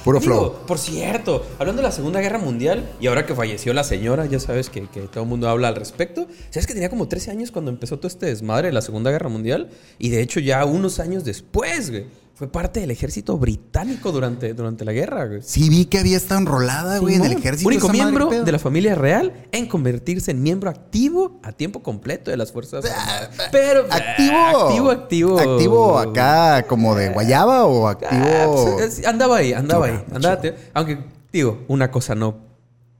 Puro 0.07 0.19
Digo, 0.21 0.35
flow. 0.35 0.65
por 0.65 0.77
cierto, 0.77 1.45
hablando 1.59 1.81
de 1.81 1.87
la 1.89 1.91
Segunda 1.91 2.21
Guerra 2.21 2.37
Mundial 2.37 2.89
y 3.01 3.07
ahora 3.07 3.25
que 3.25 3.35
falleció 3.35 3.73
la 3.73 3.83
señora, 3.83 4.25
ya 4.25 4.39
sabes 4.39 4.69
que, 4.69 4.87
que 4.87 5.01
todo 5.01 5.23
el 5.25 5.29
mundo 5.29 5.49
habla 5.49 5.67
al 5.67 5.75
respecto. 5.75 6.27
¿Sabes 6.49 6.65
que 6.65 6.73
tenía 6.73 6.89
como 6.89 7.09
13 7.09 7.31
años 7.31 7.51
cuando 7.51 7.71
empezó 7.71 7.97
todo 7.97 8.07
este 8.07 8.25
desmadre 8.27 8.67
de 8.67 8.73
la 8.73 8.81
Segunda 8.81 9.11
Guerra 9.11 9.27
Mundial? 9.27 9.69
Y 9.99 10.07
de 10.07 10.21
hecho, 10.21 10.39
ya 10.39 10.63
unos 10.63 11.01
años 11.01 11.25
después, 11.25 11.89
güey, 11.89 12.05
fue 12.37 12.47
parte 12.47 12.79
del 12.81 12.91
ejército 12.91 13.35
británico 13.35 14.11
durante, 14.11 14.53
durante 14.53 14.85
la 14.85 14.91
guerra, 14.91 15.25
güey. 15.25 15.41
Sí, 15.41 15.69
vi 15.71 15.85
que 15.85 15.97
había 15.97 16.17
estado 16.17 16.39
enrolada, 16.39 16.99
güey, 16.99 17.15
en 17.15 17.25
el 17.25 17.31
ejército. 17.31 17.67
Único 17.67 17.89
miembro 17.89 18.29
de 18.29 18.51
la 18.51 18.59
familia 18.59 18.93
real 18.93 19.33
en 19.51 19.67
convertirse 19.67 20.29
en 20.29 20.43
miembro 20.43 20.69
activo 20.69 21.39
a 21.41 21.51
tiempo 21.51 21.81
completo 21.81 22.29
de 22.29 22.37
las 22.37 22.51
fuerzas 22.51 22.85
armadas. 22.85 23.29
Pero 23.51 23.85
Activo. 23.89 24.37
activo, 24.67 24.91
activo, 24.91 25.39
Activo 25.39 25.97
acá 25.97 26.63
como 26.67 26.93
de 26.93 27.09
guayaba 27.09 27.65
o 27.65 27.87
activo. 27.87 28.11
Ah, 28.13 28.73
pues, 28.75 28.99
es- 28.99 29.07
andaba 29.07 29.37
ahí, 29.37 29.53
andaba 29.53 29.87
ahí. 29.87 29.99
Andaba, 30.13 30.39
aunque, 30.75 30.99
digo, 31.33 31.63
una 31.67 31.89
cosa 31.89 32.13
no, 32.13 32.35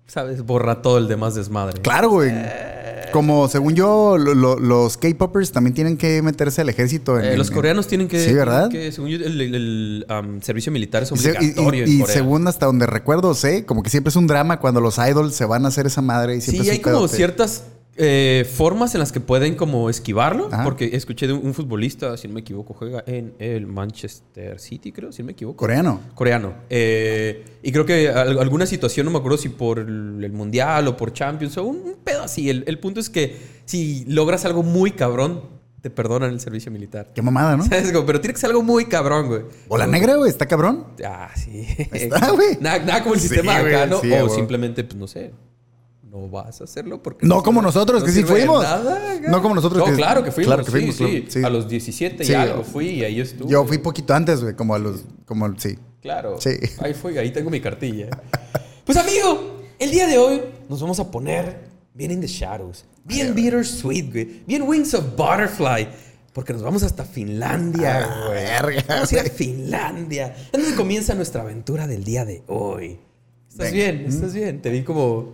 ¿sabes? 0.08 0.42
Borra 0.44 0.82
todo 0.82 0.98
el 0.98 1.08
demás 1.08 1.36
desmadre. 1.36 1.80
Claro, 1.82 2.10
güey. 2.10 2.32
Como 3.12 3.48
según 3.48 3.76
yo, 3.76 4.18
lo- 4.18 4.34
lo- 4.36 4.58
los 4.60 4.98
K-popers 4.98 5.52
también 5.52 5.74
tienen 5.74 5.98
que 5.98 6.22
meterse 6.22 6.62
al 6.62 6.70
ejército. 6.70 7.20
en- 7.20 7.26
Eh, 7.26 7.38
los 7.38 7.50
en- 7.50 7.56
coreanos 7.56 7.88
tienen 7.88 8.08
que. 8.08 8.20
Sí, 8.24 8.34
¿verdad? 8.34 8.70
que, 8.70 8.92
según 8.92 9.10
yo, 9.10 9.18
el, 9.18 9.40
el- 9.42 9.56
el, 9.56 10.06
um, 10.10 10.42
servicio 10.42 10.72
militar 10.72 11.04
es 11.04 11.12
Y, 11.12 11.16
y- 11.16 11.18
obligatorio 11.18 11.86
y- 11.86 11.90
en 11.90 11.98
y 11.98 12.00
Corea. 12.02 12.14
según 12.16 12.48
hasta 12.48 12.66
donde 12.66 12.86
recuerdo, 12.86 13.34
sé, 13.34 13.66
como 13.66 13.84
que 13.84 13.90
siempre 13.90 14.10
es 14.10 14.16
un 14.16 14.28
drama 14.28 14.60
cuando 14.60 14.82
los 14.82 14.98
idols 14.98 15.34
se 15.36 15.46
van 15.46 15.66
a 15.66 15.70
hacer 15.70 15.86
esa 15.88 16.02
madre 16.02 16.36
y 16.36 16.42
siempre 16.42 16.66
Sí, 16.66 16.72
hay 16.72 16.80
como 16.80 17.08
ciertas 17.08 17.64
eh, 17.98 18.46
formas 18.52 18.94
en 18.96 19.00
las 19.00 19.12
que 19.12 19.20
pueden 19.20 19.56
como 19.56 19.90
esquivarlo. 19.90 20.50
Ajá. 20.52 20.64
Porque 20.64 20.92
escuché 20.94 21.28
de 21.28 21.34
un, 21.34 21.46
un 21.46 21.54
futbolista, 21.54 22.16
si 22.18 22.28
no 22.28 22.34
me 22.36 22.42
equivoco, 22.42 22.74
juega 22.74 23.04
en 23.08 23.34
el 23.40 23.66
Manchester 23.68 24.60
City, 24.60 24.92
creo, 24.92 25.12
si 25.12 25.22
no 25.22 25.28
me 25.28 25.32
equivoco. 25.34 25.58
Coreano. 25.58 26.02
Coreano. 26.16 26.54
Eh, 26.70 27.44
y 27.64 27.72
creo 27.72 27.86
que 27.86 28.10
al- 28.10 28.40
alguna 28.40 28.66
situación, 28.66 29.06
no 29.06 29.12
me 29.12 29.18
acuerdo 29.18 29.38
si 29.38 29.50
por 29.50 29.80
el, 29.80 30.32
Mundial 30.32 30.88
o 30.88 30.96
por 30.98 31.14
Champions 31.14 31.58
o 31.58 31.64
un, 31.64 31.78
un 31.78 31.96
pedo 32.04 32.24
así. 32.24 32.50
El, 32.50 32.64
el 32.68 32.80
punto 32.80 33.00
es 33.00 33.10
que 33.10 33.36
si 33.66 34.06
logras 34.08 34.46
algo 34.46 34.62
muy 34.64 34.92
cabrón, 34.92 35.42
te 35.82 35.90
perdonan 35.90 36.32
el 36.32 36.40
servicio 36.40 36.72
militar. 36.72 37.12
Qué 37.14 37.22
mamada, 37.22 37.56
¿no? 37.56 37.64
Pero 38.06 38.20
tiene 38.20 38.34
que 38.34 38.40
ser 38.40 38.50
algo 38.50 38.64
muy 38.64 38.86
cabrón, 38.86 39.28
güey. 39.28 39.42
Bola 39.68 39.88
negra, 39.88 40.16
güey, 40.16 40.30
está 40.30 40.46
cabrón. 40.46 40.86
Ah, 41.06 41.30
sí. 41.36 41.66
está, 41.94 42.32
güey. 42.32 42.58
Nada, 42.62 42.80
nada 42.80 43.04
como 43.04 43.14
el 43.16 43.22
Sí, 43.22 43.28
sistema 43.28 43.62
güey, 43.62 43.74
acá, 43.76 43.86
¿no? 43.86 44.02
sí, 44.02 44.12
o 44.12 44.26
güey. 44.26 44.36
simplemente, 44.36 44.84
pues 44.84 44.96
no 45.00 45.08
sé. 45.08 45.32
No 46.10 46.30
vas 46.30 46.62
a 46.62 46.64
hacerlo 46.64 47.04
porque. 47.04 47.26
No 47.28 47.44
como 47.44 47.62
nosotros, 47.62 48.04
que 48.04 48.12
sí 48.12 48.24
fuimos. 48.24 48.64
nada. 48.64 49.20
No 49.28 49.42
como 49.42 49.56
nosotros, 49.56 49.80
No, 49.80 49.86
que- 49.86 49.96
claro 49.98 50.24
que 50.24 50.32
fuimos. 50.32 50.48
claro 50.48 50.64
que 50.66 50.72
sí, 50.72 50.78
fuimos, 50.78 50.96
sí. 50.96 51.04
claro, 51.22 51.26
sí. 51.32 51.44
A 51.44 51.50
los 51.50 51.68
17 51.68 52.24
Sí, 52.24 52.32
y 52.32 52.36
algo 52.36 52.58
yo- 52.58 52.64
fui 52.64 52.88
y 52.90 53.04
ahí 53.04 53.20
estuve. 53.20 53.50
Yo 53.52 53.66
fui 53.66 53.78
poquito 53.78 54.14
antes, 54.14 54.42
güey, 54.42 54.56
como 54.56 54.74
a 54.76 54.80
los. 54.80 55.04
Como, 55.26 55.54
sí. 55.60 55.78
Claro. 56.02 56.40
Sí. 56.40 56.52
Ahí 56.80 56.94
fue, 56.94 57.18
ahí 57.20 57.32
tengo 57.32 57.50
mi 57.50 57.60
cartilla. 57.62 58.10
Pues 58.86 58.98
amigo, 58.98 59.58
el 59.80 59.92
día 59.92 60.08
de 60.08 60.18
hoy 60.18 60.42
nos 60.70 60.80
vamos 60.80 60.98
a 61.02 61.12
poner 61.12 61.68
bien 61.94 62.10
In 62.12 62.22
the 62.22 62.28
Shadows, 62.28 62.86
bien 63.04 63.36
Bittersweet, 63.36 64.12
güey, 64.14 64.44
bien 64.48 64.62
Wings 64.62 64.94
of 64.94 65.18
Butterfly. 65.18 65.90
Porque 66.32 66.54
nos 66.54 66.62
vamos 66.62 66.84
hasta 66.84 67.04
Finlandia, 67.04 68.06
Ah, 68.06 68.28
güey. 68.28 68.44
verga, 68.46 68.86
Vamos 68.88 69.12
a 69.12 69.16
ir 69.16 69.22
a. 69.22 69.24
Finlandia. 69.26 70.36
Es 70.54 70.62
donde 70.62 70.74
comienza 70.78 71.14
nuestra 71.16 71.42
aventura 71.42 71.86
del 71.86 72.06
día 72.06 72.24
de 72.24 72.44
hoy. 72.48 72.98
¿Estás 73.50 73.72
Venga. 73.74 73.92
bien? 73.92 74.06
¿Estás 74.08 74.34
bien? 74.34 74.62
Te 74.62 74.70
vi 74.70 74.84
como... 74.84 75.34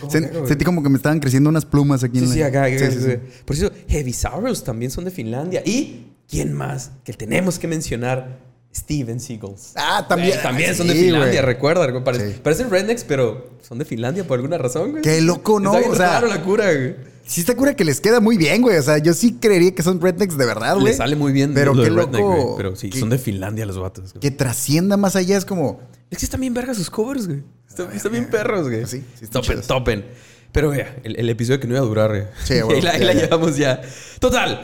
como 0.00 0.12
Sen- 0.12 0.30
que, 0.30 0.36
güey. 0.38 0.48
sentí 0.48 0.64
como 0.64 0.82
que 0.82 0.88
me 0.88 0.96
estaban 0.96 1.20
creciendo 1.20 1.50
unas 1.50 1.64
plumas 1.64 2.02
aquí 2.04 2.18
Sí, 2.18 2.24
en 2.24 2.28
la... 2.30 2.34
sí, 2.34 2.42
acá. 2.42 2.64
acá, 2.64 2.78
Sí, 2.90 2.98
sí, 2.98 3.04
sí. 3.04 3.16
Por 3.44 3.56
eso, 3.56 3.70
Heavy 3.88 4.12
Sorrows 4.12 4.64
también 4.64 4.90
son 4.90 5.04
de 5.04 5.10
Finlandia. 5.10 5.62
¿Y 5.64 6.06
quién 6.28 6.52
más 6.52 6.90
que 7.04 7.12
tenemos 7.12 7.58
que 7.58 7.66
mencionar? 7.68 8.38
Steven 8.76 9.20
Seagulls. 9.20 9.72
Ah, 9.76 10.04
también. 10.08 10.36
También 10.42 10.74
son 10.74 10.88
de 10.88 10.94
Finlandia, 10.94 11.42
güey. 11.42 11.54
recuerda. 11.54 12.02
Parecen, 12.02 12.40
parecen 12.42 12.70
rednecks, 12.70 13.04
pero 13.04 13.50
son 13.62 13.78
de 13.78 13.84
Finlandia 13.84 14.26
por 14.26 14.36
alguna 14.38 14.58
razón, 14.58 14.90
güey. 14.90 15.02
Qué 15.02 15.20
loco, 15.20 15.60
¿no? 15.60 15.76
Está 15.78 15.90
O 15.90 15.94
sea, 15.96 16.20
la 16.22 16.42
cura, 16.42 16.72
güey. 16.74 16.96
Sí 17.24 17.40
está 17.40 17.54
cura 17.54 17.74
que 17.76 17.84
les 17.84 18.00
queda 18.00 18.18
muy 18.18 18.36
bien, 18.36 18.62
güey. 18.62 18.76
O 18.76 18.82
sea, 18.82 18.98
yo 18.98 19.14
sí 19.14 19.34
creería 19.40 19.72
que 19.76 19.84
son 19.84 20.00
rednecks 20.00 20.36
de 20.36 20.44
verdad, 20.44 20.74
güey. 20.74 20.86
Le 20.88 20.92
sale 20.94 21.14
muy 21.14 21.32
bien 21.32 21.54
Pero 21.54 21.72
qué 21.72 21.82
de 21.82 21.88
redneck, 21.90 22.12
loco. 22.20 22.34
güey. 22.42 22.56
Pero 22.56 22.74
sí, 22.76 22.90
que, 22.90 22.98
son 22.98 23.10
de 23.10 23.18
Finlandia 23.18 23.64
los 23.64 23.78
vatos. 23.78 24.12
güey. 24.12 24.20
que 24.20 24.32
trascienda 24.32 24.96
más 24.96 25.14
allá 25.14 25.38
es 25.38 25.44
como... 25.44 25.80
Es 26.10 26.18
que 26.18 26.24
están 26.24 26.40
bien 26.40 26.52
vergas 26.52 26.76
sus 26.76 26.90
covers, 26.90 27.28
güey. 27.28 27.44
Están, 27.74 27.92
están 27.96 28.12
bien 28.12 28.30
perros, 28.30 28.68
güey. 28.68 28.86
Sí, 28.86 29.02
sí 29.18 29.26
topen, 29.26 29.50
chidos. 29.50 29.66
topen. 29.66 30.04
Pero, 30.52 30.68
güey, 30.68 30.84
el, 31.02 31.16
el 31.18 31.28
episodio 31.28 31.58
que 31.58 31.66
no 31.66 31.74
iba 31.74 31.82
a 31.82 31.86
durar, 31.86 32.10
güey. 32.10 32.22
Sí, 32.44 32.60
güey, 32.60 32.76
ahí 32.76 32.82
la, 32.82 32.90
ahí 32.92 33.00
ya, 33.00 33.06
la 33.06 33.12
ya. 33.14 33.20
llevamos 33.22 33.56
ya. 33.56 33.82
Total. 34.20 34.62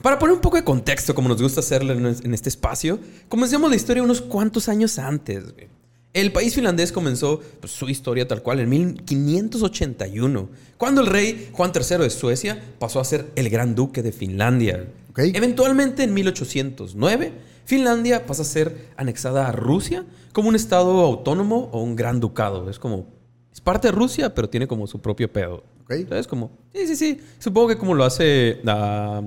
Para 0.00 0.18
poner 0.18 0.34
un 0.34 0.40
poco 0.40 0.56
de 0.56 0.64
contexto, 0.64 1.14
como 1.14 1.28
nos 1.28 1.42
gusta 1.42 1.60
hacerlo 1.60 1.92
en, 1.92 2.34
este 2.34 2.48
espacio, 2.48 2.98
comencemos 3.28 3.68
la 3.68 3.76
historia 3.76 4.02
unos 4.02 4.22
cuantos 4.22 4.68
años 4.68 4.98
antes, 4.98 5.52
güey. 5.52 5.68
El 6.14 6.32
país 6.32 6.54
finlandés 6.54 6.90
comenzó 6.90 7.40
pues, 7.60 7.72
su 7.72 7.88
historia 7.88 8.26
tal 8.26 8.42
cual 8.42 8.60
en 8.60 8.68
1581, 8.68 10.48
cuando 10.78 11.02
el 11.02 11.06
rey 11.06 11.50
Juan 11.52 11.72
III 11.74 11.98
de 11.98 12.10
Suecia 12.10 12.62
pasó 12.78 13.00
a 13.00 13.04
ser 13.04 13.30
el 13.36 13.48
gran 13.50 13.74
duque 13.74 14.02
de 14.02 14.12
Finlandia. 14.12 14.86
Ok. 15.10 15.20
Eventualmente, 15.34 16.02
en 16.02 16.12
1809, 16.14 17.32
Finlandia 17.64 18.26
pasa 18.26 18.42
a 18.42 18.44
ser 18.44 18.88
anexada 18.96 19.48
a 19.48 19.52
Rusia 19.52 20.04
como 20.32 20.48
un 20.48 20.56
estado 20.56 21.00
autónomo 21.00 21.68
o 21.72 21.82
un 21.82 21.96
gran 21.96 22.20
ducado. 22.20 22.68
Es 22.70 22.78
como, 22.78 23.06
es 23.52 23.60
parte 23.60 23.88
de 23.88 23.92
Rusia, 23.92 24.34
pero 24.34 24.48
tiene 24.48 24.66
como 24.66 24.86
su 24.86 25.00
propio 25.00 25.32
pedo. 25.32 25.62
Ok. 25.82 25.94
¿Sabes? 26.08 26.26
Como, 26.26 26.50
sí, 26.72 26.86
sí, 26.86 26.96
sí. 26.96 27.20
Supongo 27.38 27.68
que 27.68 27.78
como 27.78 27.94
lo 27.94 28.04
hace 28.04 28.60
la 28.62 29.22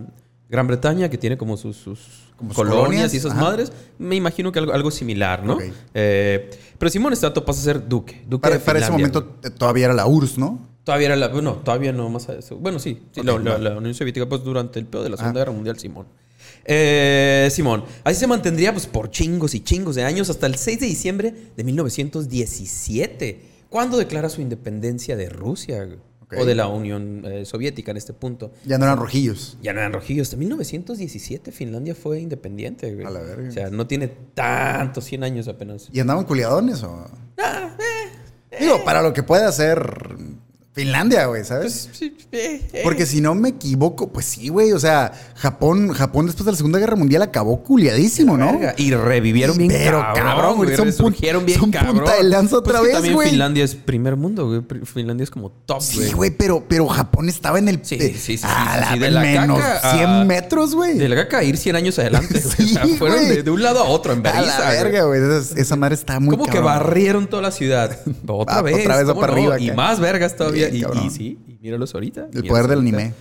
Gran 0.49 0.67
Bretaña, 0.67 1.09
que 1.09 1.17
tiene 1.17 1.37
como 1.37 1.57
sus, 1.57 1.75
sus 1.77 1.99
Como 2.37 2.53
colonias, 2.53 2.79
colonias, 2.85 3.13
y 3.13 3.17
esas 3.17 3.31
ajá. 3.31 3.41
madres, 3.41 3.71
me 3.97 4.15
imagino 4.15 4.51
que 4.51 4.59
algo, 4.59 4.73
algo 4.73 4.91
similar, 4.91 5.43
¿no? 5.43 5.53
Ok. 5.55 5.63
Eh, 5.93 6.49
pero 6.77 6.89
Simón 6.89 7.13
Estato 7.13 7.43
pasa 7.45 7.61
a 7.61 7.63
ser 7.63 7.87
duque. 7.87 8.23
duque 8.27 8.41
Para, 8.41 8.57
de 8.57 8.63
para 8.63 8.79
ese 8.79 8.91
momento 8.91 9.37
eh, 9.43 9.49
todavía 9.49 9.85
era 9.85 9.93
la 9.93 10.05
URSS, 10.07 10.37
¿no? 10.37 10.59
Todavía 10.83 11.07
era 11.07 11.15
la. 11.15 11.29
Bueno, 11.29 11.53
todavía 11.63 11.91
no 11.91 12.07
más. 12.09 12.29
a 12.29 12.33
eso. 12.33 12.57
Bueno, 12.57 12.77
sí. 12.77 13.01
sí, 13.11 13.21
Ok, 13.21 13.25
la, 13.25 13.39
la- 13.39 13.57
la 13.57 13.77
Unión 13.77 13.93
Soviética, 13.95 14.27
pues 14.29 14.43
durante 14.43 14.77
el 14.79 14.85
pedo 14.85 15.03
de 15.03 15.09
la 15.09 15.17
Segunda 15.17 15.39
Ah. 15.39 15.43
Guerra 15.43 15.51
Mundial, 15.53 15.79
Simón. 15.79 16.05
Eh, 16.65 17.47
Simón. 17.51 17.85
Así 18.03 18.19
se 18.19 18.27
mantendría 18.27 18.71
pues, 18.71 18.87
por 18.87 19.11
chingos 19.11 19.53
y 19.55 19.59
chingos 19.61 19.95
de 19.95 20.03
años 20.03 20.29
hasta 20.29 20.47
el 20.47 20.55
6 20.55 20.79
de 20.79 20.85
diciembre 20.87 21.33
de 21.55 21.63
1917, 21.63 23.41
cuando 23.69 23.97
declara 23.97 24.29
su 24.29 24.41
independencia 24.41 25.15
de 25.15 25.29
Rusia 25.29 25.87
o 26.37 26.43
de 26.45 26.55
la 26.55 26.67
Unión 26.67 27.23
eh, 27.25 27.45
Soviética 27.45 27.91
en 27.91 27.97
este 27.97 28.13
punto. 28.13 28.51
Ya 28.65 28.77
no 28.77 28.85
eran 28.85 28.97
rojillos. 28.97 29.57
Ya 29.61 29.73
no 29.73 29.79
eran 29.79 29.93
rojillos. 29.93 30.27
Hasta 30.27 30.37
1917 30.37 31.51
Finlandia 31.51 31.93
fue 31.93 32.19
independiente. 32.19 32.93
güey. 32.93 33.05
A 33.05 33.11
la 33.11 33.21
verga. 33.21 33.49
O 33.49 33.51
sea, 33.51 33.69
no 33.69 33.85
tiene 33.87 34.07
tantos 34.33 35.03
100 35.05 35.23
años 35.23 35.47
apenas. 35.47 35.89
¿Y 35.93 35.99
andaban 35.99 36.25
culiadones 36.25 36.83
o...? 36.83 37.05
Ah, 37.37 37.77
Digo, 38.59 38.83
para 38.85 39.01
lo 39.01 39.13
que 39.13 39.21
puede 39.21 39.43
hacer 39.43 39.77
Finlandia, 40.75 41.25
güey, 41.27 41.45
¿sabes? 41.45 41.87
Pues, 41.87 41.97
sí, 41.97 42.17
eh, 42.33 42.61
eh. 42.73 42.81
Porque 42.83 43.05
si 43.05 43.21
no 43.21 43.33
me 43.33 43.49
equivoco, 43.49 44.11
pues 44.11 44.25
sí, 44.25 44.49
güey. 44.49 44.73
O 44.73 44.79
sea, 44.79 45.13
Japón, 45.35 45.93
Japón 45.93 46.25
después 46.25 46.45
de 46.45 46.51
la 46.51 46.57
Segunda 46.57 46.79
Guerra 46.79 46.97
Mundial 46.97 47.21
acabó 47.21 47.63
culiadísimo, 47.63 48.37
¿no? 48.37 48.59
Y 48.75 48.91
revivieron 48.93 49.57
bien 49.57 49.71
Pero, 49.71 49.99
cabrón, 50.13 50.57
güey, 50.57 50.75
son 50.75 51.15
bien 51.45 51.59
son 51.59 51.71
cabrón. 51.71 51.95
punta 51.99 52.15
de 52.17 52.23
lanza 52.23 52.57
otra 52.57 52.79
Pues 52.79 52.81
que 52.81 52.87
vez, 52.87 52.93
también 52.95 53.13
güey. 53.15 53.29
Finlandia 53.29 53.63
es 53.63 53.73
primer 53.75 54.17
mundo, 54.17 54.47
güey. 54.47 54.81
Finlandia 54.83 55.23
es 55.23 55.31
como 55.31 55.49
top, 55.49 55.81
güey. 55.95 56.07
Sí, 56.07 56.13
güey, 56.13 56.31
pero, 56.31 56.65
pero 56.67 56.87
Japón 56.87 57.29
estaba 57.29 57.57
en 57.57 57.69
el... 57.69 57.79
Sí, 57.83 57.97
sí, 57.97 58.13
sí, 58.19 58.37
sí, 58.37 58.43
a 58.45 58.77
la 58.77 58.93
sí, 58.93 58.99
de 58.99 59.11
la 59.11 59.21
menos 59.21 59.59
caca 59.61 59.93
100 59.95 60.09
a- 60.09 60.25
metros, 60.25 60.75
güey. 60.75 60.97
De 60.97 61.07
la 61.07 61.15
caca 61.15 61.37
a 61.37 61.43
ir 61.43 61.55
100 61.55 61.75
años 61.77 61.97
adelante. 61.99 62.41
Sí, 62.55 62.63
o 62.63 62.67
sea, 62.67 62.87
fueron 62.97 63.27
de, 63.27 63.43
de 63.43 63.49
un 63.51 63.63
lado 63.63 63.79
a 63.79 63.83
otro 63.85 64.11
en 64.13 64.19
A 64.27 64.31
Berisa, 64.33 64.59
la 64.59 64.69
verga, 64.71 65.03
güey. 65.05 65.21
Esa, 65.21 65.59
esa 65.59 65.75
madre 65.77 65.95
está 65.95 66.19
muy 66.19 66.35
Como 66.37 66.49
que 66.51 66.59
barrieron 66.59 67.27
toda 67.27 67.41
la 67.41 67.51
ciudad. 67.51 67.97
Otra 68.27 68.57
Ah, 68.57 68.61
vez. 68.61 68.75
otra 68.81 68.97
vez 68.97 69.05
va 69.07 69.13
¿cómo 69.13 69.21
para 69.21 69.33
arriba 69.33 69.59
Y 69.59 69.71
más 69.71 69.99
vergas 70.01 70.35
todavía. 70.35 70.64
Y, 70.73 70.81
cabrón. 70.81 71.05
y 71.05 71.09
sí, 71.09 71.39
y 71.47 71.57
míralos 71.61 71.93
ahorita. 71.93 72.27
El 72.33 72.43
poder 72.45 72.67
del 72.67 72.79
ahorita. 72.79 72.97
anime. 72.97 73.13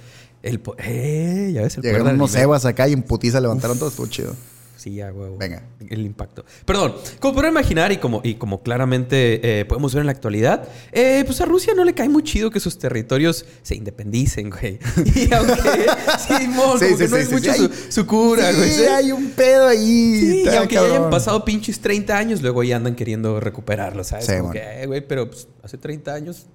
El 0.43 0.61
po- 0.61 0.77
eh, 0.79 1.51
ya 1.55 1.63
ves, 1.63 1.77
el 1.77 1.83
Llegaron 1.83 2.03
poder 2.03 2.13
del 2.15 2.21
unos 2.21 2.31
anime. 2.33 2.43
evas 2.45 2.65
acá 2.67 2.87
y 2.89 2.93
en 2.93 3.03
putiza 3.03 3.41
levantaron 3.41 3.79
todo. 3.79 3.89
Estuvo 3.89 4.07
chido. 4.07 4.35
Sí, 4.77 4.97
ya, 4.97 5.11
huevo. 5.11 5.39
Venga. 5.39 5.63
El 5.89 6.05
impacto. 6.05 6.45
Perdón, 6.67 6.95
como 7.19 7.33
podrán 7.33 7.53
imaginar 7.53 7.91
y 7.93 7.97
como, 7.97 8.21
y 8.23 8.35
como 8.35 8.63
claramente 8.63 9.61
eh, 9.61 9.65
podemos 9.65 9.95
ver 9.95 10.03
en 10.03 10.07
la 10.07 10.13
actualidad, 10.13 10.69
eh, 10.93 11.23
pues 11.25 11.41
a 11.41 11.47
Rusia 11.47 11.73
no 11.75 11.85
le 11.85 11.95
cae 11.95 12.11
muy 12.11 12.23
chido 12.23 12.51
que 12.51 12.61
sus 12.61 12.79
territorios 12.79 13.47
se 13.63 13.77
independicen, 13.77 14.51
güey. 14.51 14.79
Y 15.15 15.33
aunque 15.33 15.87
Simón, 16.19 16.79
Sí, 16.79 16.87
sí, 16.91 16.97
que 16.99 17.09
no 17.09 17.17
sí, 17.17 17.23
es 17.23 17.29
sí, 17.29 17.35
mucho 17.35 17.55
sí. 17.55 17.71
su, 17.89 18.07
cura, 18.07 18.53
güey. 18.53 18.71
Sí, 18.71 18.83
hay 18.83 19.13
un 19.13 19.31
pedo 19.31 19.69
ahí. 19.69 19.79
Sí, 20.21 20.43
y 20.45 20.49
aunque 20.57 20.75
ya 20.75 20.83
hayan 20.83 21.09
pasado 21.09 21.43
pinches 21.47 21.81
30 21.81 22.19
años, 22.19 22.43
luego 22.43 22.63
ya 22.63 22.77
andan 22.77 22.95
queriendo 22.95 23.41
recuperarlo, 23.41 24.05
¿sabes? 24.05 24.27
Sí, 24.27 24.33
Como 24.33 24.49
bueno. 24.49 24.61
que, 24.61 24.83
eh, 24.83 24.87
güey, 24.87 25.07
pero 25.07 25.31
pues, 25.31 25.49
hace 25.63 25.79
30 25.79 26.13
años 26.13 26.47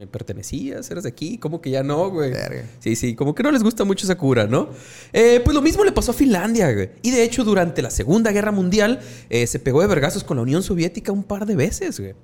me 0.00 0.06
pertenecías, 0.06 0.90
eres 0.90 1.02
de 1.02 1.10
aquí, 1.10 1.36
como 1.36 1.60
que 1.60 1.68
ya 1.68 1.82
no, 1.82 2.08
güey. 2.08 2.30
Verga. 2.30 2.64
Sí, 2.78 2.96
sí, 2.96 3.14
como 3.14 3.34
que 3.34 3.42
no 3.42 3.52
les 3.52 3.62
gusta 3.62 3.84
mucho 3.84 4.06
esa 4.06 4.16
cura, 4.16 4.46
¿no? 4.46 4.70
Eh, 5.12 5.42
pues 5.44 5.54
lo 5.54 5.60
mismo 5.60 5.84
le 5.84 5.92
pasó 5.92 6.12
a 6.12 6.14
Finlandia, 6.14 6.72
güey. 6.72 6.88
Y 7.02 7.10
de 7.10 7.22
hecho, 7.22 7.44
durante 7.44 7.82
la 7.82 7.90
Segunda 7.90 8.32
Guerra 8.32 8.50
Mundial, 8.50 9.00
eh, 9.28 9.46
se 9.46 9.58
pegó 9.58 9.82
de 9.82 9.88
vergazos 9.88 10.24
con 10.24 10.38
la 10.38 10.42
Unión 10.42 10.62
Soviética 10.62 11.12
un 11.12 11.22
par 11.22 11.44
de 11.44 11.54
veces, 11.54 12.00
güey. 12.00 12.14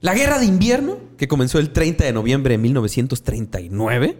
La 0.00 0.12
guerra 0.12 0.40
de 0.40 0.46
invierno, 0.46 0.98
que 1.16 1.28
comenzó 1.28 1.60
el 1.60 1.70
30 1.70 2.02
de 2.02 2.12
noviembre 2.12 2.54
de 2.54 2.58
1939, 2.58 4.16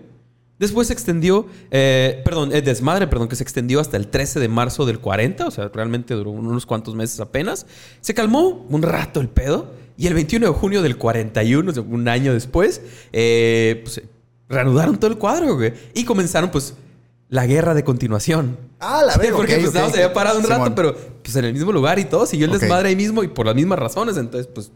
después 0.60 0.86
se 0.86 0.92
extendió, 0.92 1.46
eh, 1.72 2.22
perdón, 2.24 2.52
el 2.52 2.62
desmadre, 2.62 3.08
perdón, 3.08 3.26
que 3.26 3.34
se 3.34 3.42
extendió 3.42 3.80
hasta 3.80 3.96
el 3.96 4.06
13 4.06 4.38
de 4.38 4.46
marzo 4.46 4.86
del 4.86 5.00
40, 5.00 5.48
o 5.48 5.50
sea, 5.50 5.68
realmente 5.74 6.14
duró 6.14 6.30
unos 6.30 6.64
cuantos 6.64 6.94
meses 6.94 7.18
apenas. 7.18 7.66
Se 8.00 8.14
calmó 8.14 8.64
un 8.70 8.82
rato 8.82 9.20
el 9.20 9.28
pedo 9.28 9.87
y 9.98 10.06
el 10.06 10.14
21 10.14 10.46
de 10.46 10.52
junio 10.52 10.80
del 10.80 10.96
41, 10.96 11.70
o 11.70 11.74
sea, 11.74 11.82
un 11.82 12.08
año 12.08 12.32
después, 12.32 12.80
eh, 13.12 13.80
pues, 13.84 14.00
reanudaron 14.48 14.96
todo 14.98 15.10
el 15.10 15.18
cuadro, 15.18 15.56
güey, 15.56 15.74
y 15.92 16.04
comenzaron, 16.04 16.50
pues, 16.50 16.72
la 17.28 17.44
guerra 17.46 17.74
de 17.74 17.84
continuación. 17.84 18.56
Ah, 18.80 19.02
la 19.04 19.16
verga. 19.18 19.36
Porque 19.36 19.54
ok, 19.56 19.58
pues 19.60 19.68
ok. 19.70 19.74
nada, 19.74 19.86
más 19.88 19.94
se 19.94 20.02
había 20.02 20.14
parado 20.14 20.38
un 20.38 20.46
rato, 20.46 20.74
pero 20.74 20.96
pues 21.22 21.36
en 21.36 21.44
el 21.44 21.52
mismo 21.52 21.72
lugar 21.72 21.98
y 21.98 22.04
todo, 22.06 22.24
siguió 22.24 22.46
el 22.46 22.58
desmadre 22.58 22.88
ahí 22.88 22.96
mismo 22.96 23.22
y 23.22 23.28
por 23.28 23.44
las 23.44 23.54
mismas 23.54 23.78
razones, 23.78 24.16
entonces 24.16 24.46
pues, 24.54 24.70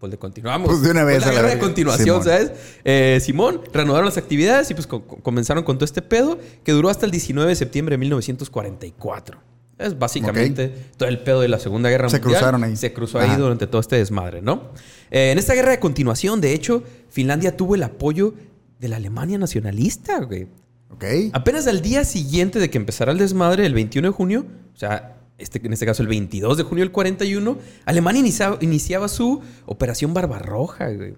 pues 0.00 0.10
le 0.10 0.18
continuamos. 0.18 0.68
Pues 0.68 0.82
de 0.82 0.90
una 0.90 1.04
vez 1.04 1.20
la 1.20 1.26
a 1.26 1.28
la 1.32 1.34
guerra 1.42 1.54
de 1.54 1.60
continuación, 1.60 2.22
Simón. 2.22 2.24
¿sabes? 2.24 2.52
Eh, 2.82 3.20
Simón, 3.22 3.60
reanudaron 3.72 4.06
las 4.06 4.16
actividades 4.16 4.68
y 4.72 4.74
pues 4.74 4.88
co- 4.88 5.04
co- 5.06 5.18
comenzaron 5.18 5.62
con 5.62 5.76
todo 5.76 5.84
este 5.84 6.02
pedo 6.02 6.38
que 6.64 6.72
duró 6.72 6.88
hasta 6.88 7.04
el 7.06 7.12
19 7.12 7.48
de 7.50 7.54
septiembre 7.54 7.92
de 7.94 7.98
1944. 7.98 9.38
Es 9.82 9.98
básicamente 9.98 10.68
todo 10.96 11.08
el 11.08 11.18
pedo 11.20 11.40
de 11.40 11.48
la 11.48 11.58
Segunda 11.58 11.90
Guerra 11.90 12.08
Se 12.08 12.18
Mundial. 12.18 12.38
cruzaron 12.40 12.64
ahí. 12.64 12.76
Se 12.76 12.92
cruzó 12.92 13.18
ahí 13.18 13.36
durante 13.36 13.66
todo 13.66 13.80
este 13.80 13.96
desmadre, 13.96 14.42
¿no? 14.42 14.70
Eh, 15.10 15.32
en 15.32 15.38
esta 15.38 15.54
guerra 15.54 15.70
de 15.72 15.78
continuación, 15.80 16.40
de 16.40 16.52
hecho, 16.54 16.82
Finlandia 17.10 17.56
tuvo 17.56 17.74
el 17.74 17.82
apoyo 17.82 18.34
de 18.78 18.88
la 18.88 18.96
Alemania 18.96 19.38
nacionalista, 19.38 20.20
güey. 20.20 20.46
Ok. 20.90 21.04
Apenas 21.32 21.66
al 21.66 21.80
día 21.82 22.04
siguiente 22.04 22.58
de 22.58 22.70
que 22.70 22.78
empezara 22.78 23.12
el 23.12 23.18
desmadre, 23.18 23.64
el 23.66 23.74
21 23.74 24.08
de 24.08 24.12
junio, 24.14 24.46
o 24.74 24.76
sea, 24.76 25.16
este, 25.38 25.60
en 25.64 25.72
este 25.72 25.86
caso 25.86 26.02
el 26.02 26.08
22 26.08 26.56
de 26.56 26.62
junio 26.62 26.84
del 26.84 26.92
41, 26.92 27.58
Alemania 27.84 28.20
iniciaba, 28.20 28.58
iniciaba 28.60 29.08
su 29.08 29.40
Operación 29.66 30.14
Barbarroja, 30.14 30.88
güey. 30.90 31.14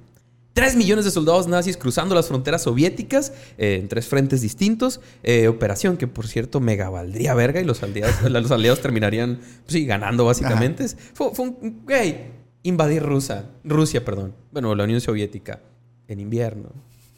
Tres 0.55 0.77
millones 0.77 1.05
de 1.05 1.11
soldados 1.11 1.49
nazis 1.49 1.77
cruzando 1.77 2.15
las 2.15 2.29
fronteras 2.29 2.63
soviéticas 2.63 3.33
eh, 3.59 3.79
en 3.81 3.89
tres 3.89 4.07
frentes 4.07 4.41
distintos. 4.41 5.01
Eh, 5.25 5.49
operación 5.49 5.97
que, 5.97 6.07
por 6.07 6.29
cierto, 6.29 6.61
mega 6.61 6.89
valdría 6.91 7.35
verga 7.35 7.61
y 7.61 7.65
los 7.65 7.83
aliados, 7.83 8.23
los 8.31 8.51
aliados 8.53 8.81
terminarían, 8.81 9.37
pues, 9.37 9.73
sí, 9.73 9.85
ganando 9.85 10.25
básicamente. 10.25 10.87
Fue, 11.13 11.35
fue 11.35 11.47
un, 11.49 11.83
güey, 11.85 12.19
invadir 12.63 13.03
Rusia, 13.03 13.47
Rusia, 13.65 14.05
perdón. 14.05 14.33
Bueno, 14.53 14.73
la 14.77 14.85
Unión 14.85 15.01
Soviética 15.01 15.61
en 16.07 16.21
invierno, 16.21 16.69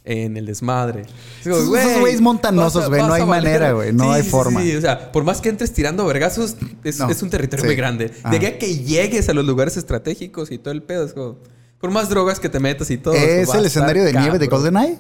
en 0.05 0.39
el 0.39 0.47
desmadre. 0.47 1.03
Es 1.03 1.43
como, 1.43 1.57
Esos- 1.57 1.69
güey, 1.69 1.87
esos 1.87 2.01
güeyes 2.01 2.21
montanosos, 2.23 2.89
güey, 2.89 3.03
no 3.03 3.13
hay 3.13 3.27
manera, 3.27 3.73
güey, 3.73 3.93
no 3.93 4.13
hay 4.13 4.23
sí, 4.23 4.31
forma. 4.31 4.63
sí, 4.63 4.75
o 4.77 4.81
sea, 4.81 5.13
por 5.13 5.25
más 5.25 5.43
que 5.43 5.51
entres 5.51 5.75
tirando 5.75 6.07
vergazos, 6.07 6.57
es, 6.85 6.99
No, 6.99 7.11
es 7.11 7.23
un 7.23 7.29
territorio 7.29 7.67
muy 7.67 7.77
grande. 7.77 8.13
Ah. 8.23 8.31
De 8.31 8.41
que 8.41 8.57
que 8.57 8.79
llegues 8.79 9.29
a 9.29 9.35
los 9.35 9.45
lugares 9.45 9.77
estratégicos 9.77 10.51
y 10.51 10.57
todo 10.57 10.73
el 10.73 10.83
pedo, 10.83 11.05
es 11.05 11.13
como... 11.13 11.37
Por 11.81 11.91
más 11.91 12.09
drogas 12.09 12.41
que 12.41 12.49
te 12.49 12.59
metas 12.61 12.91
y 12.91 12.99
todo. 12.99 13.15
¿Es 13.15 13.53
el 13.55 13.65
escenario 13.67 14.05
de 14.05 14.13
nieve 14.13 14.39
de. 14.39 14.47
GoldenEye? 14.47 14.99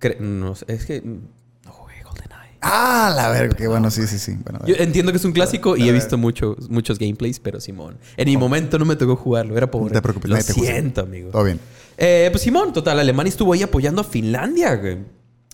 Cre- 0.00 0.18
No 0.18 0.54
sé, 0.54 0.64
es 0.68 0.84
que... 0.86 1.00
No 1.02 1.72
jugué 1.72 2.02
GoldenEye. 2.02 2.58
Ah, 2.60 3.12
la 3.14 3.28
verga. 3.30 3.54
Qué 3.56 3.68
bueno, 3.68 3.90
sí, 3.90 4.06
sí, 4.06 4.18
sí. 4.18 4.36
Bueno, 4.42 4.60
Yo 4.66 4.74
entiendo 4.78 5.12
que 5.12 5.18
es 5.18 5.24
un 5.24 5.32
clásico 5.32 5.76
y 5.76 5.88
he 5.88 5.92
visto 5.92 6.18
mucho, 6.18 6.56
muchos 6.68 6.98
gameplays, 6.98 7.38
pero 7.40 7.60
Simón. 7.60 7.96
En 8.16 8.26
mi 8.26 8.36
momento 8.36 8.78
no 8.78 8.84
me 8.84 8.96
tocó 8.96 9.16
jugarlo, 9.16 9.56
era 9.56 9.70
pobre. 9.70 9.86
No 9.86 9.92
te 10.00 10.02
preocupes, 10.02 10.30
Lo 10.30 10.36
te 10.36 10.42
siento, 10.42 11.02
amigo. 11.02 11.30
todo 11.30 11.44
bien. 11.44 11.60
Eh, 11.96 12.28
pues 12.32 12.42
Simón, 12.42 12.72
total, 12.72 12.98
Alemania 12.98 13.28
estuvo 13.30 13.52
ahí 13.52 13.62
apoyando 13.62 14.00
a 14.00 14.04
Finlandia, 14.04 14.74
güey. 14.76 14.98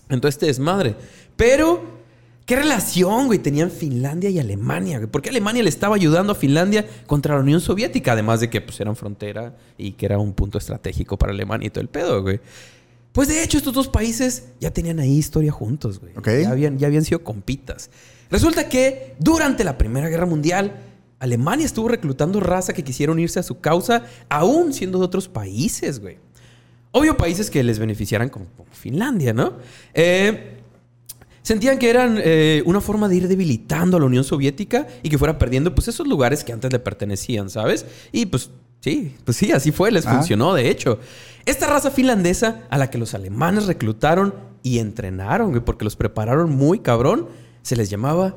En 0.09 0.19
todo 0.19 0.27
este 0.27 0.47
desmadre. 0.47 0.95
Pero, 1.35 2.00
¿qué 2.45 2.55
relación, 2.55 3.27
güey, 3.27 3.39
tenían 3.39 3.71
Finlandia 3.71 4.29
y 4.29 4.39
Alemania, 4.39 4.97
güey? 4.97 5.09
¿Por 5.09 5.21
qué 5.21 5.29
Alemania 5.29 5.63
le 5.63 5.69
estaba 5.69 5.95
ayudando 5.95 6.33
a 6.33 6.35
Finlandia 6.35 6.85
contra 7.07 7.35
la 7.35 7.41
Unión 7.41 7.61
Soviética? 7.61 8.13
Además 8.13 8.39
de 8.39 8.49
que, 8.49 8.61
pues, 8.61 8.79
eran 8.79 8.95
frontera 8.95 9.55
y 9.77 9.93
que 9.93 10.05
era 10.05 10.19
un 10.19 10.33
punto 10.33 10.57
estratégico 10.57 11.17
para 11.17 11.31
Alemania 11.31 11.67
y 11.67 11.69
todo 11.69 11.81
el 11.81 11.89
pedo, 11.89 12.21
güey. 12.21 12.39
Pues, 13.11 13.27
de 13.27 13.43
hecho, 13.43 13.57
estos 13.57 13.73
dos 13.73 13.87
países 13.87 14.49
ya 14.59 14.71
tenían 14.71 14.99
ahí 14.99 15.17
historia 15.17 15.51
juntos, 15.51 15.99
güey. 15.99 16.13
Ya 16.41 16.51
habían, 16.51 16.77
ya 16.77 16.87
habían 16.87 17.03
sido 17.03 17.23
compitas. 17.23 17.89
Resulta 18.29 18.69
que, 18.69 19.15
durante 19.19 19.63
la 19.63 19.77
Primera 19.77 20.09
Guerra 20.09 20.25
Mundial... 20.25 20.87
Alemania 21.21 21.67
estuvo 21.67 21.87
reclutando 21.87 22.39
raza 22.39 22.73
que 22.73 22.83
quisiera 22.83 23.11
unirse 23.11 23.39
a 23.39 23.43
su 23.43 23.59
causa, 23.59 24.05
aún 24.27 24.73
siendo 24.73 24.97
de 24.97 25.05
otros 25.05 25.27
países, 25.27 25.99
güey. 25.99 26.17
Obvio, 26.89 27.15
países 27.15 27.51
que 27.51 27.63
les 27.63 27.77
beneficiaran 27.77 28.29
como, 28.29 28.47
como 28.57 28.71
Finlandia, 28.71 29.31
¿no? 29.31 29.53
Eh, 29.93 30.60
sentían 31.43 31.77
que 31.79 31.89
eran 31.89 32.17
eh, 32.23 32.63
una 32.65 32.81
forma 32.81 33.07
de 33.07 33.15
ir 33.15 33.27
debilitando 33.27 33.97
a 33.97 33.99
la 33.99 34.05
Unión 34.05 34.23
Soviética 34.23 34.87
y 35.03 35.09
que 35.09 35.17
fuera 35.17 35.37
perdiendo 35.37 35.73
pues 35.75 35.87
esos 35.87 36.07
lugares 36.07 36.43
que 36.43 36.53
antes 36.53 36.71
le 36.71 36.79
pertenecían, 36.79 37.49
¿sabes? 37.49 37.85
Y 38.11 38.25
pues 38.27 38.49
sí, 38.79 39.15
pues 39.23 39.37
sí, 39.37 39.51
así 39.51 39.71
fue, 39.71 39.91
les 39.91 40.05
Ah. 40.05 40.15
funcionó, 40.15 40.53
de 40.53 40.69
hecho. 40.69 40.99
Esta 41.45 41.67
raza 41.67 41.89
finlandesa 41.91 42.61
a 42.69 42.77
la 42.77 42.89
que 42.89 42.97
los 42.97 43.13
alemanes 43.15 43.65
reclutaron 43.65 44.33
y 44.63 44.77
entrenaron, 44.79 45.59
porque 45.65 45.83
los 45.85 45.95
prepararon 45.95 46.51
muy 46.55 46.79
cabrón, 46.79 47.27
se 47.63 47.75
les 47.75 47.89
llamaba 47.89 48.35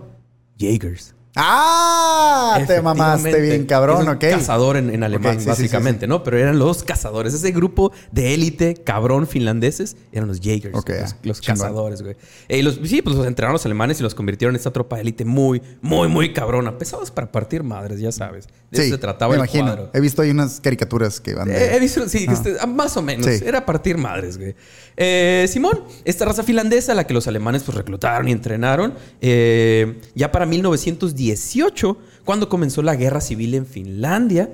Jaegers. 0.58 1.13
¡Ah! 1.36 2.62
Te 2.66 2.80
mamaste 2.80 3.40
bien, 3.40 3.66
cabrón, 3.66 4.08
¿ok? 4.08 4.20
Cazador 4.20 4.76
en, 4.76 4.90
en 4.90 5.02
alemán, 5.02 5.34
Ok, 5.34 5.38
sí, 5.38 5.44
sí, 5.44 5.48
básicamente, 5.50 6.06
¿no? 6.06 6.22
Pero 6.22 6.38
eran 6.38 6.58
los 6.58 6.84
cazadores. 6.84 7.34
Ese 7.34 7.50
grupo 7.50 7.92
de 8.12 8.34
élite, 8.34 8.74
cabrón, 8.74 9.26
finlandeses, 9.26 9.96
eran 10.12 10.28
los 10.28 10.40
Jaegers. 10.40 10.72
Los 10.74 10.84
ah, 10.88 11.16
los 11.22 11.40
cazadores, 11.40 12.02
güey. 12.02 12.16
Eh, 12.48 12.58
y 12.58 12.62
los, 12.62 12.78
sí, 12.84 13.02
pues 13.02 13.16
los 13.16 13.26
entrenaron 13.26 13.54
los 13.54 13.64
alemanes 13.66 13.98
y 14.00 14.02
los 14.02 14.14
convirtieron 14.14 14.54
en 14.54 14.58
esta 14.58 14.72
tropa 14.72 14.96
de 14.96 15.02
élite 15.02 15.24
muy, 15.24 15.60
muy, 15.82 16.08
muy 16.08 16.32
cabrona. 16.32 16.78
Pesados 16.78 17.10
para 17.10 17.30
partir 17.32 17.62
madres, 17.64 18.00
ya 18.00 18.12
sabes. 18.12 18.46
De 18.70 18.78
Sí, 18.78 18.82
eso 18.86 18.94
se 18.96 19.00
trataba 19.00 19.30
me 19.30 19.34
el 19.36 19.40
imagino. 19.40 19.64
cuadro. 19.66 19.90
He 19.92 20.00
visto 20.00 20.22
ahí 20.22 20.30
unas 20.30 20.60
caricaturas 20.60 21.20
que 21.20 21.34
van 21.34 21.48
de... 21.48 21.56
Eh, 21.56 21.76
he 21.76 21.80
visto, 21.80 22.08
sí, 22.08 22.26
Ah. 22.28 22.32
este- 22.32 22.56
ah, 22.60 22.66
más 22.66 22.96
o 22.96 23.02
menos. 23.02 23.26
Era 23.26 23.66
partir 23.66 23.98
madres, 23.98 24.38
güey. 24.38 24.54
Eh, 24.96 25.46
Simón, 25.48 25.82
esta 26.04 26.24
raza 26.24 26.42
finlandesa, 26.44 26.92
a 26.92 26.94
la 26.94 27.04
que 27.06 27.14
los 27.14 27.26
alemanes 27.26 27.64
pues 27.64 27.76
reclutaron 27.76 28.28
y 28.28 28.32
entrenaron, 28.32 28.94
eh, 29.20 30.00
ya 30.14 30.30
para 30.30 30.46
1918, 31.32 31.96
cuando 32.24 32.48
comenzó 32.48 32.82
la 32.82 32.96
guerra 32.96 33.20
civil 33.20 33.54
en 33.54 33.66
Finlandia, 33.66 34.50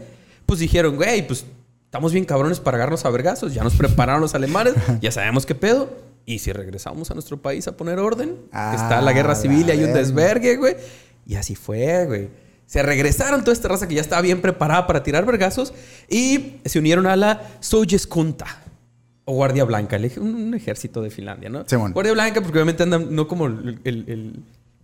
pues 0.46 0.60
dijeron, 0.60 0.96
güey, 0.96 1.26
pues 1.26 1.44
estamos 1.84 2.12
bien 2.12 2.24
cabrones 2.24 2.60
para 2.60 2.76
agarrarnos 2.76 3.04
a 3.04 3.10
vergazos, 3.10 3.52
ya 3.54 3.62
nos 3.64 3.74
prepararon 3.74 4.20
los 4.20 4.34
alemanes, 4.34 4.74
ya 5.00 5.10
sabemos 5.10 5.46
qué 5.46 5.54
pedo. 5.54 5.90
Y 6.26 6.38
si 6.38 6.52
regresamos 6.52 7.10
a 7.10 7.14
nuestro 7.14 7.38
país 7.40 7.66
a 7.66 7.76
poner 7.76 7.98
orden, 7.98 8.36
Ah, 8.52 8.72
está 8.76 9.00
la 9.00 9.12
guerra 9.12 9.34
civil 9.34 9.64
y 9.66 9.70
hay 9.72 9.82
un 9.84 9.92
desvergue, 9.92 10.56
güey. 10.56 10.76
Y 11.26 11.34
así 11.36 11.54
fue, 11.56 12.06
güey. 12.06 12.28
Se 12.66 12.82
regresaron 12.84 13.40
toda 13.40 13.52
esta 13.52 13.66
raza 13.68 13.88
que 13.88 13.96
ya 13.96 14.00
estaba 14.00 14.22
bien 14.22 14.40
preparada 14.40 14.86
para 14.86 15.02
tirar 15.02 15.26
vergazos 15.26 15.72
y 16.08 16.56
se 16.64 16.78
unieron 16.78 17.06
a 17.06 17.16
la 17.16 17.42
Sojeskunta. 17.60 18.46
O 19.24 19.34
Guardia 19.34 19.64
Blanca, 19.64 19.98
un, 20.18 20.34
un 20.34 20.54
ejército 20.54 21.02
de 21.02 21.10
Finlandia, 21.10 21.48
¿no? 21.48 21.64
Guardia 21.94 22.12
Blanca, 22.12 22.40
porque 22.40 22.58
obviamente 22.58 22.82
andan 22.84 23.12
no 23.14 23.26
como 23.26 23.46
el, 23.46 23.80
el- 23.84 24.04
el- 24.08 24.40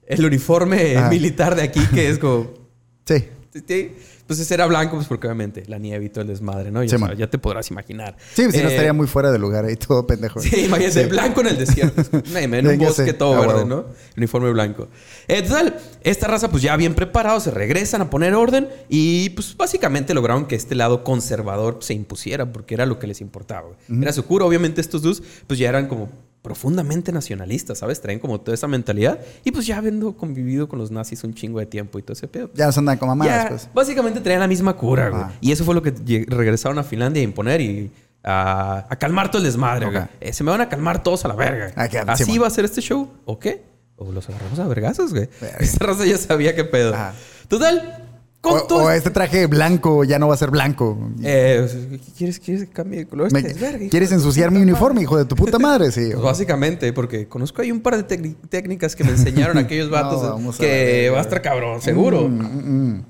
el 0.06 0.24
uniforme 0.24 0.96
Ajá. 0.96 1.10
militar 1.10 1.54
de 1.56 1.62
aquí, 1.62 1.80
que 1.94 2.08
es 2.08 2.18
como. 2.18 2.50
Sí. 3.06 3.24
sí, 3.68 3.94
Pues 4.26 4.50
era 4.50 4.66
blanco, 4.66 4.96
pues 4.96 5.06
porque 5.06 5.28
obviamente 5.28 5.62
la 5.68 5.78
nieve 5.78 6.06
y 6.06 6.08
todo 6.08 6.22
el 6.22 6.26
desmadre, 6.26 6.72
¿no? 6.72 6.82
Ya, 6.82 6.88
Simón. 6.90 7.10
sabes, 7.10 7.18
ya 7.20 7.30
te 7.30 7.38
podrás 7.38 7.70
imaginar. 7.70 8.16
Sí, 8.34 8.42
si 8.50 8.58
no 8.58 8.64
Eh, 8.64 8.70
estaría 8.72 8.92
muy 8.92 9.06
fuera 9.06 9.30
de 9.30 9.38
lugar 9.38 9.64
ahí 9.64 9.76
todo 9.76 10.04
pendejo. 10.08 10.40
Sí, 10.40 10.64
imagínate, 10.64 11.04
Sí. 11.04 11.08
blanco 11.08 11.40
en 11.42 11.46
el 11.46 11.56
desierto. 11.58 12.02
En 12.34 12.66
un 12.66 12.78
bosque 12.78 13.12
todo 13.12 13.34
a 13.40 13.46
verde. 13.46 13.64
¿no? 13.64 13.86
Uniforme 14.16 14.50
blanco. 14.50 14.88
Eh, 15.28 15.42
total, 15.42 15.78
esta 16.02 16.26
raza, 16.26 16.50
pues 16.50 16.64
ya 16.64 16.76
bien 16.76 16.94
preparados, 16.96 17.44
se 17.44 17.52
regresan 17.52 18.02
a 18.02 18.10
poner 18.10 18.34
orden 18.34 18.68
y, 18.88 19.30
pues 19.30 19.56
básicamente 19.56 20.12
lograron 20.12 20.46
que 20.46 20.56
este 20.56 20.74
lado 20.74 21.04
conservador 21.04 21.78
se 21.80 21.94
impusiera 21.94 22.52
porque 22.52 22.74
era 22.74 22.86
lo 22.86 22.98
que 22.98 23.06
les 23.06 23.20
importaba. 23.20 23.68
Era 23.88 24.12
su 24.12 24.24
cura. 24.24 24.44
Obviamente, 24.44 24.80
estos 24.80 25.00
dos, 25.02 25.22
pues 25.46 25.60
ya 25.60 25.68
eran 25.68 25.86
como 25.86 26.10
profundamente 26.46 27.10
nacionalistas, 27.10 27.78
¿sabes? 27.78 28.00
Traen 28.00 28.20
como 28.20 28.40
toda 28.40 28.54
esa 28.54 28.68
mentalidad 28.68 29.18
y, 29.42 29.50
pues 29.50 29.66
ya 29.66 29.78
habiendo 29.78 30.16
convivido 30.16 30.68
con 30.68 30.78
los 30.78 30.92
nazis 30.92 31.24
un 31.24 31.34
chingo 31.34 31.58
de 31.58 31.66
tiempo 31.66 31.98
y 31.98 32.02
todo 32.02 32.12
ese 32.12 32.28
pedo. 32.28 32.50
Ya 32.54 32.66
nos 32.66 32.78
andan 32.78 32.98
como 32.98 33.16
mamadas, 33.16 33.46
pues. 33.48 33.68
Básicamente 33.74 34.20
traían 34.20 34.40
la 34.40 34.46
misma 34.46 34.76
cura, 34.76 35.08
güey. 35.08 35.22
Ah. 35.24 35.32
Y 35.40 35.50
eso 35.50 35.64
fue 35.64 35.74
lo 35.74 35.82
que 35.82 35.92
regresaron 36.28 36.78
a 36.78 36.84
Finlandia 36.84 37.20
a 37.20 37.24
imponer 37.24 37.60
y 37.60 37.90
a, 38.22 38.86
a 38.88 38.96
calmar 38.96 39.28
todo 39.32 39.38
el 39.38 39.44
desmadre, 39.46 39.86
Ok. 39.86 39.92
güey. 39.92 40.04
Eh, 40.20 40.32
se 40.32 40.44
me 40.44 40.52
van 40.52 40.60
a 40.60 40.68
calmar 40.68 41.02
todos 41.02 41.24
a 41.24 41.28
la 41.28 41.34
verga. 41.34 41.72
Ah, 41.74 41.88
que- 41.88 41.98
Así 41.98 42.38
va 42.38 42.46
a 42.46 42.50
ser 42.50 42.64
este 42.64 42.80
show, 42.80 43.10
¿o 43.24 43.40
qué? 43.40 43.64
O 43.96 44.12
los 44.12 44.28
agarramos 44.28 44.58
a 44.60 44.68
vergazos, 44.68 45.12
güey. 45.12 45.28
Verga. 45.40 45.58
Esta 45.60 45.84
raza 45.84 46.04
ya 46.06 46.16
sabía 46.16 46.54
qué 46.54 46.62
pedo. 46.64 46.94
Ajá. 46.94 47.12
Total, 47.48 48.05
con 48.48 48.58
O, 48.60 48.62
todo 48.64 48.84
o 48.84 48.90
este 48.90 49.10
traje 49.10 49.46
blanco 49.46 50.04
ya 50.04 50.18
no 50.18 50.28
va 50.28 50.34
a 50.34 50.36
ser 50.36 50.50
blanco. 50.50 50.98
Eh, 51.22 51.98
¿quieres, 52.16 52.38
¿Quieres 52.40 52.66
que 52.66 52.72
cambie 52.72 53.00
de 53.00 53.06
color? 53.06 53.32
Me- 53.32 53.40
Este 53.40 53.88
¿Quieres 53.88 54.12
ensuciar 54.12 54.50
mi 54.50 54.60
uniforme, 54.60 54.94
madre? 54.94 55.02
hijo 55.04 55.16
de 55.18 55.24
tu 55.24 55.34
puta 55.36 55.58
madre? 55.58 55.90
Sí. 55.92 56.08
Pues 56.12 56.22
básicamente, 56.22 56.92
porque 56.92 57.28
conozco 57.28 57.62
ahí 57.62 57.72
un 57.72 57.80
par 57.80 57.96
de 58.02 58.02
técnicas 58.48 58.94
que 58.96 59.04
me 59.04 59.10
enseñaron 59.10 59.58
aquellos 59.58 59.90
vatos 59.90 60.22
No, 60.40 60.50
a 60.50 60.56
que 60.56 60.66
verga. 60.66 61.12
va 61.12 61.18
a 61.18 61.22
estar 61.22 61.42
cabrón, 61.42 61.82
seguro. 61.82 62.28
Mm, 62.28 62.40
mm, 62.40 62.88
mm. 62.96 63.04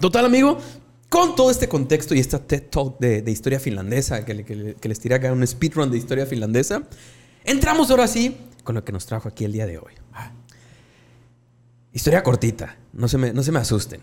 Total, 0.00 0.24
amigo, 0.26 0.58
con 1.08 1.36
todo 1.36 1.50
este 1.50 1.68
contexto 1.68 2.14
y 2.14 2.18
esta 2.20 2.38
TED 2.40 2.62
Talk 2.70 2.98
de, 2.98 3.22
de 3.22 3.30
historia 3.30 3.60
finlandesa, 3.60 4.24
que, 4.24 4.34
le- 4.34 4.44
que 4.44 4.54
le- 4.56 4.74
que 4.74 4.88
les 4.88 4.98
tiré 4.98 5.14
acá 5.14 5.32
un 5.32 5.46
speedrun 5.46 5.90
de 5.90 5.98
historia 5.98 6.26
finlandesa, 6.26 6.82
entramos 7.44 7.90
ahora 7.90 8.08
sí 8.08 8.36
con 8.64 8.74
lo 8.74 8.84
que 8.84 8.92
nos 8.92 9.06
trajo 9.06 9.28
aquí 9.28 9.44
el 9.44 9.52
día 9.52 9.66
de 9.66 9.78
hoy. 9.78 9.92
Historia 11.92 12.24
cortita, 12.24 12.76
no 12.92 13.06
se 13.06 13.18
me, 13.18 13.32
no 13.32 13.42
se 13.44 13.52
me 13.52 13.60
asusten. 13.60 14.00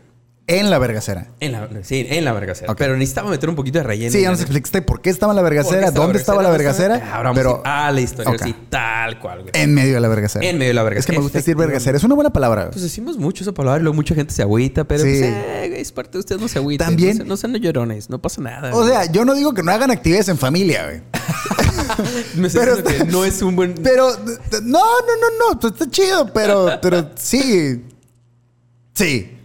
En 0.60 0.70
la 0.70 0.78
vergacera. 0.80 1.28
En 1.40 1.52
la, 1.54 1.68
sí, 1.84 2.06
en 2.10 2.26
la 2.26 2.34
vergacera. 2.34 2.72
Ok. 2.72 2.78
Pero 2.78 2.96
necesitaba 2.98 3.30
meter 3.30 3.50
un 3.50 3.56
poquito 3.56 3.80
de 3.80 3.84
relleno. 3.84 4.12
Sí, 4.12 4.22
ya 4.22 4.30
nos 4.30 4.40
la- 4.40 4.44
explicaste 4.44 4.82
por 4.82 5.02
qué 5.02 5.10
estaba 5.10 5.32
en 5.32 5.38
la 5.38 5.42
¿Por 5.42 5.50
qué 5.52 5.56
vergacera, 5.56 5.88
estaba 5.88 6.06
dónde 6.06 6.20
estaba 6.20 6.44
la 6.44 6.50
vergacera, 6.50 6.96
Ahora 7.14 7.30
vamos 7.30 7.38
pero 7.38 7.62
a, 7.66 7.70
ir 7.70 7.86
a 7.88 7.92
la 7.92 8.02
historia, 8.02 8.32
Ok. 8.34 8.42
así, 8.42 8.56
tal 8.70 9.20
cual, 9.20 9.42
güey. 9.42 9.52
en 9.54 9.74
medio 9.74 9.94
de 9.96 10.00
la 10.02 10.08
vergacera. 10.08 10.46
En 10.46 10.58
medio 10.58 10.70
de 10.70 10.74
la 10.76 10.84
vergacera. 10.84 11.00
Es 11.00 11.06
que 11.06 11.12
me 11.14 11.24
gusta 11.24 11.38
decir 11.40 11.56
vergacera. 11.56 11.98
Es 11.98 12.04
una 12.04 12.16
buena 12.16 12.32
palabra. 12.34 12.70
Pues 12.72 12.82
decimos 12.84 13.18
mucho 13.18 13.44
esa 13.44 13.54
palabra 13.54 13.80
y 13.80 13.84
luego 13.84 13.96
mucha 13.96 14.14
gente 14.16 14.34
se 14.34 14.42
agüita, 14.42 14.84
pero 14.84 15.04
Sí. 15.04 15.10
pues, 15.20 15.24
eh, 15.24 15.66
güey, 15.70 15.82
es 15.82 15.92
parte 15.92 16.12
de 16.14 16.20
ustedes, 16.20 16.42
no 16.42 16.48
se 16.48 16.60
agüiten. 16.60 16.86
También- 16.88 17.18
No, 17.20 17.26
no 17.26 17.38
sean 17.38 17.54
llorones, 17.56 18.10
no 18.10 18.22
pasa 18.22 18.42
nada. 18.42 18.72
o 18.74 18.82
güey. 18.82 18.90
sea, 18.92 19.12
yo 19.12 19.26
no 19.26 19.34
digo 19.36 19.54
que 19.54 19.64
no 19.64 19.72
hagan 19.72 19.92
actividades 19.92 20.28
en 20.30 20.38
familia, 20.38 20.86
güey. 20.86 21.02
me 22.36 22.50
pero 22.50 22.84
que 22.84 23.04
no 23.06 23.26
es 23.26 23.42
un 23.42 23.56
buen. 23.56 23.74
Pero, 23.76 24.10
no, 24.64 24.80
no, 24.80 24.82
no, 25.22 25.52
no. 25.54 25.60
pues 25.60 25.74
Está 25.74 25.90
chido, 25.90 26.32
pero, 26.34 26.80
pero 26.82 27.10
sí. 27.16 27.84
Sí. 28.94 29.38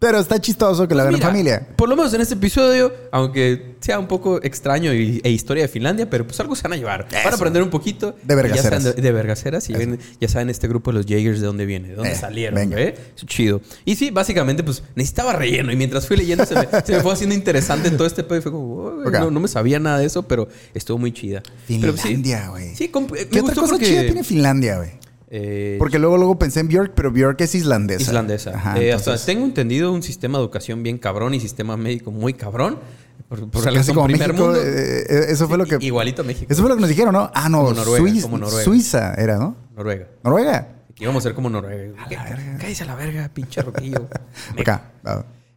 Pero 0.00 0.20
está 0.20 0.40
chistoso 0.40 0.86
que 0.86 0.94
la 0.94 1.02
hagan 1.02 1.16
en 1.16 1.20
familia. 1.20 1.66
Por 1.74 1.88
lo 1.88 1.96
menos 1.96 2.14
en 2.14 2.20
este 2.20 2.34
episodio, 2.34 2.92
aunque 3.10 3.74
sea 3.80 3.98
un 3.98 4.06
poco 4.06 4.40
extraño 4.44 4.94
y- 4.94 5.20
e 5.24 5.30
historia 5.30 5.64
de 5.64 5.68
Finlandia, 5.68 6.08
pero 6.08 6.24
pues 6.24 6.38
algo 6.38 6.54
se 6.54 6.62
van 6.62 6.74
a 6.74 6.76
llevar. 6.76 7.06
Van 7.10 7.16
a 7.16 7.20
Eso. 7.22 7.34
aprender 7.34 7.64
un 7.64 7.70
poquito. 7.70 8.14
De 8.22 8.34
vergaceras. 8.36 8.84
Ya 8.84 8.90
saben 8.90 9.02
de, 9.02 9.12
vergaceras 9.12 9.68
y 9.68 9.72
Eso. 9.72 9.78
ven- 9.80 9.98
ya 10.20 10.28
saben 10.28 10.50
este 10.50 10.68
grupo 10.68 10.92
de 10.92 10.98
los 10.98 11.06
Jaegers 11.06 11.40
de 11.40 11.46
dónde 11.46 11.66
viene, 11.66 11.88
de 11.88 11.94
dónde 11.96 12.12
Eh, 12.12 12.14
salieron, 12.14 12.54
venga. 12.54 12.76
güey. 12.76 12.94
Eso 13.16 13.26
chido. 13.26 13.60
Y 13.84 13.96
sí, 13.96 14.10
básicamente, 14.10 14.62
pues 14.62 14.84
necesitaba 14.94 15.32
relleno. 15.32 15.72
Y 15.72 15.76
mientras 15.76 16.06
fui 16.06 16.16
leyendo, 16.16 16.46
se 16.46 16.54
me, 16.54 16.68
se 16.86 16.92
me 16.92 17.00
fue 17.00 17.12
haciendo 17.12 17.34
interesante 17.34 17.90
todo 17.90 18.06
este 18.06 18.22
pedo. 18.22 18.38
Y 18.38 18.42
fue 18.42 18.52
como, 18.52 18.74
"Oh, 18.76 19.10
no, 19.10 19.30
no 19.32 19.40
me 19.40 19.48
sabía 19.48 19.80
nada 19.80 19.98
de 19.98 20.06
eso, 20.06 20.22
pero 20.22 20.46
estuvo 20.74 20.98
muy 20.98 21.10
chida. 21.12 21.42
Pues, 21.66 21.80
sí, 22.00 22.08
Finlandia, 22.08 22.48
güey. 22.50 22.76
Sí, 22.76 22.88
me 22.94 23.26
¿Qué 23.26 23.40
otra 23.40 23.54
cosa 23.56 23.70
porque- 23.72 23.86
chida 23.86 24.02
tiene 24.02 24.22
Finlandia, 24.22 24.76
güey? 24.76 24.90
Eh, 25.30 25.76
Porque 25.78 25.98
luego, 25.98 26.16
luego 26.16 26.38
pensé 26.38 26.60
en 26.60 26.68
Björk, 26.68 26.92
pero 26.94 27.10
Björk 27.10 27.40
es 27.42 27.54
islandesa. 27.54 28.02
islandesa. 28.02 28.50
Ajá, 28.54 28.80
Eh, 28.80 28.92
hasta 28.92 29.10
entonces- 29.12 29.26
tengo 29.26 29.44
entendido 29.44 29.92
un 29.92 30.02
sistema 30.02 30.38
de 30.38 30.44
educación 30.44 30.82
bien 30.82 30.98
cabrón 30.98 31.34
y 31.34 31.40
sistema 31.40 31.76
médico 31.76 32.10
muy 32.10 32.34
cabrón. 32.34 32.78
Por, 33.28 33.50
por 33.50 33.64
la 33.66 33.72
casi 33.72 33.92
como 33.92 34.06
primer 34.06 34.28
México, 34.32 34.46
mundo. 34.46 34.60
eh, 34.62 35.04
eh, 35.06 35.24
eso 35.28 35.46
fue 35.48 35.58
lo 35.58 35.66
que... 35.66 35.76
Igualito 35.80 36.22
a 36.22 36.24
México. 36.24 36.46
Eso 36.50 36.62
fue 36.62 36.70
lo 36.70 36.76
que 36.76 36.80
nos 36.80 36.88
dijeron, 36.88 37.12
¿no? 37.12 37.30
Ah, 37.34 37.48
no, 37.50 37.58
Como 37.58 37.74
Noruega, 37.74 37.98
Suiz- 38.06 38.22
como 38.22 38.38
Noruega. 38.38 38.64
Suiza 38.64 39.14
era, 39.14 39.36
¿no? 39.36 39.54
Noruega. 39.76 40.06
Noruega. 40.24 40.68
Íbamos 40.98 41.22
a 41.22 41.28
ser 41.28 41.34
como 41.34 41.50
Noruega. 41.50 41.92
¿Qué? 42.08 42.16
Cállese 42.58 42.84
a 42.84 42.86
la 42.86 42.94
verga, 42.94 43.28
pinche 43.32 43.60
roquillo. 43.60 44.08
Acá. 44.58 44.82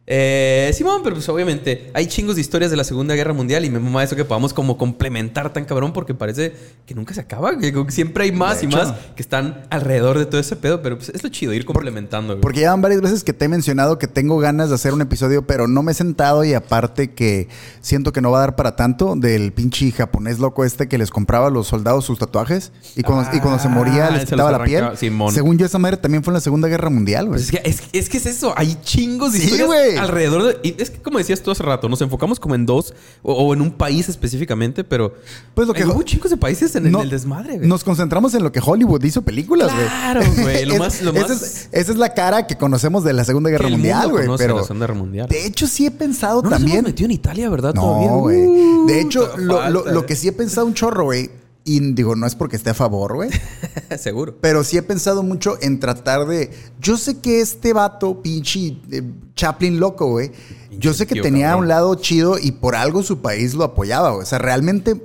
Eh, 0.04 0.72
Simón, 0.74 1.00
pero 1.04 1.14
pues 1.14 1.28
obviamente 1.28 1.90
hay 1.94 2.06
chingos 2.08 2.34
de 2.34 2.40
historias 2.40 2.72
de 2.72 2.76
la 2.76 2.82
Segunda 2.82 3.14
Guerra 3.14 3.32
Mundial 3.32 3.64
y 3.64 3.70
me 3.70 3.78
mama 3.78 4.02
eso 4.02 4.16
que 4.16 4.24
podamos 4.24 4.52
como 4.52 4.76
complementar 4.76 5.52
tan 5.52 5.64
cabrón 5.64 5.92
porque 5.92 6.12
parece 6.12 6.52
que 6.86 6.94
nunca 6.94 7.14
se 7.14 7.20
acaba. 7.20 7.56
Que 7.56 7.72
siempre 7.88 8.24
hay 8.24 8.32
más 8.32 8.58
De 8.60 8.64
y 8.66 8.68
hecho. 8.68 8.78
más 8.78 8.94
que 9.14 9.22
están 9.22 9.62
alrededor 9.70 10.18
de 10.18 10.26
todo 10.26 10.40
ese 10.40 10.56
pedo, 10.56 10.82
pero 10.82 10.96
pues 10.98 11.10
es 11.10 11.22
lo 11.22 11.28
chido, 11.28 11.52
ir 11.52 11.64
complementando. 11.64 12.34
güey. 12.34 12.40
Porque 12.40 12.60
ya 12.60 12.70
van 12.72 12.82
varias 12.82 13.00
veces 13.00 13.22
que 13.22 13.32
te 13.32 13.44
he 13.44 13.48
mencionado 13.48 13.98
que 13.98 14.08
tengo 14.08 14.38
ganas 14.38 14.70
de 14.70 14.74
hacer 14.74 14.92
un 14.92 15.02
episodio, 15.02 15.46
pero 15.46 15.68
no 15.68 15.84
me 15.84 15.92
he 15.92 15.94
sentado 15.94 16.42
y 16.44 16.52
aparte 16.52 17.12
que 17.14 17.48
siento 17.80 18.12
que 18.12 18.20
no 18.20 18.32
va 18.32 18.38
a 18.38 18.40
dar 18.40 18.56
para 18.56 18.74
tanto 18.74 19.14
del 19.14 19.52
pinche 19.52 19.92
japonés 19.92 20.40
loco 20.40 20.64
este 20.64 20.88
que 20.88 20.98
les 20.98 21.10
compraba 21.10 21.46
a 21.46 21.50
los 21.50 21.68
soldados 21.68 22.04
sus 22.04 22.18
tatuajes 22.18 22.72
y 22.96 23.02
cuando, 23.02 23.30
y 23.36 23.40
cuando 23.40 23.60
se 23.62 23.68
moría 23.68 24.08
Ah, 24.08 24.10
les 24.10 24.22
se 24.22 24.26
quitaba 24.26 24.50
la 24.50 24.64
piel. 24.64 24.78
arrancaba, 24.78 24.96
Simón. 24.98 25.32
Según 25.32 25.58
yo, 25.58 25.66
esa 25.66 25.78
madre 25.78 25.96
también 25.96 26.24
fue 26.24 26.32
en 26.32 26.34
la 26.34 26.40
Segunda 26.40 26.66
Guerra 26.66 26.90
Mundial, 26.90 27.26
güey. 27.28 27.38
Pues 27.40 27.44
es, 27.44 27.50
que, 27.52 27.68
es, 27.68 27.82
es 27.92 28.08
que 28.08 28.16
es 28.18 28.26
eso, 28.26 28.52
hay 28.56 28.76
chingos 28.82 29.32
de 29.32 29.38
Sí, 29.38 29.44
historias 29.44 29.66
güey. 29.68 29.91
Alrededor 29.98 30.42
de. 30.44 30.58
y 30.62 30.80
es 30.82 30.90
que, 30.90 30.98
como 31.00 31.18
decías 31.18 31.42
tú 31.42 31.50
hace 31.50 31.62
rato, 31.62 31.88
nos 31.88 32.00
enfocamos 32.00 32.38
como 32.40 32.54
en 32.54 32.66
dos 32.66 32.94
o, 33.22 33.32
o 33.32 33.54
en 33.54 33.60
un 33.60 33.70
país 33.72 34.08
específicamente, 34.08 34.84
pero. 34.84 35.14
Pues 35.54 35.66
lo 35.68 35.74
que- 35.74 35.82
Hay 35.82 35.88
hubo 35.88 36.02
chicos 36.02 36.30
de 36.30 36.36
países 36.36 36.74
en 36.76 36.86
el, 36.86 36.92
No, 36.92 37.02
el 37.02 37.10
desmadre, 37.10 37.56
güey. 37.58 37.68
Nos 37.68 37.84
concentramos 37.84 38.34
en 38.34 38.42
lo 38.42 38.52
que 38.52 38.60
Hollywood 38.64 39.02
hizo 39.04 39.22
películas, 39.22 39.72
güey. 39.72 39.86
Claro, 39.86 40.20
güey, 40.42 40.64
lo 40.66 40.74
Es- 40.74 40.78
más- 40.80 41.02
lo 41.02 41.10
esa, 41.12 41.32
es, 41.34 41.68
esa 41.72 41.92
es 41.92 41.98
la 41.98 42.14
cara 42.14 42.46
que 42.46 42.56
conocemos 42.56 43.04
de 43.04 43.12
la 43.12 43.24
Segunda 43.24 43.50
Guerra 43.50 43.68
Mundial, 43.68 44.10
güey. 44.10 44.26
Pero 44.38 44.56
la 44.56 44.62
Segunda 44.62 44.86
Guerra 44.86 44.98
Mundial. 44.98 45.28
de 45.28 45.46
hecho 45.46 45.66
sí 45.66 45.86
he 45.86 45.90
pensado 45.90 46.42
no 46.42 46.50
también. 46.50 46.78
hemos 46.78 46.90
metido 46.90 47.06
en 47.06 47.12
Italia, 47.12 47.48
¿verdad? 47.50 47.74
No, 47.74 48.18
güey. 48.20 48.46
Uh, 48.46 48.86
De 48.86 49.00
hecho, 49.00 49.24
todavía 49.26 49.46
lo, 49.70 49.80
falta, 49.80 49.92
lo- 49.92 50.06
que 50.06 50.16
sí 50.16 50.28
he 50.28 50.32
pensado 50.32 50.66
un 50.66 50.74
chorro, 50.74 51.04
güey. 51.04 51.30
Y 51.64 51.92
digo, 51.92 52.16
no 52.16 52.26
es 52.26 52.34
porque 52.34 52.56
esté 52.56 52.70
a 52.70 52.74
favor, 52.74 53.14
güey. 53.14 53.30
Seguro. 53.98 54.36
Pero 54.40 54.64
sí 54.64 54.76
he 54.76 54.82
pensado 54.82 55.22
mucho 55.22 55.56
en 55.60 55.78
tratar 55.78 56.26
de. 56.26 56.50
Yo 56.80 56.96
sé 56.96 57.18
que 57.18 57.40
este 57.40 57.72
vato, 57.72 58.20
pinche 58.20 58.78
eh, 58.90 59.02
Chaplin 59.36 59.78
loco, 59.78 60.08
güey. 60.08 60.32
Yo 60.78 60.92
sé 60.92 61.06
que 61.06 61.20
tenía 61.20 61.48
cabrón. 61.48 61.64
un 61.64 61.68
lado 61.68 61.94
chido 61.94 62.38
y 62.38 62.52
por 62.52 62.74
algo 62.74 63.02
su 63.02 63.20
país 63.20 63.54
lo 63.54 63.64
apoyaba, 63.64 64.10
güey. 64.10 64.22
O 64.22 64.26
sea, 64.26 64.38
realmente. 64.38 65.00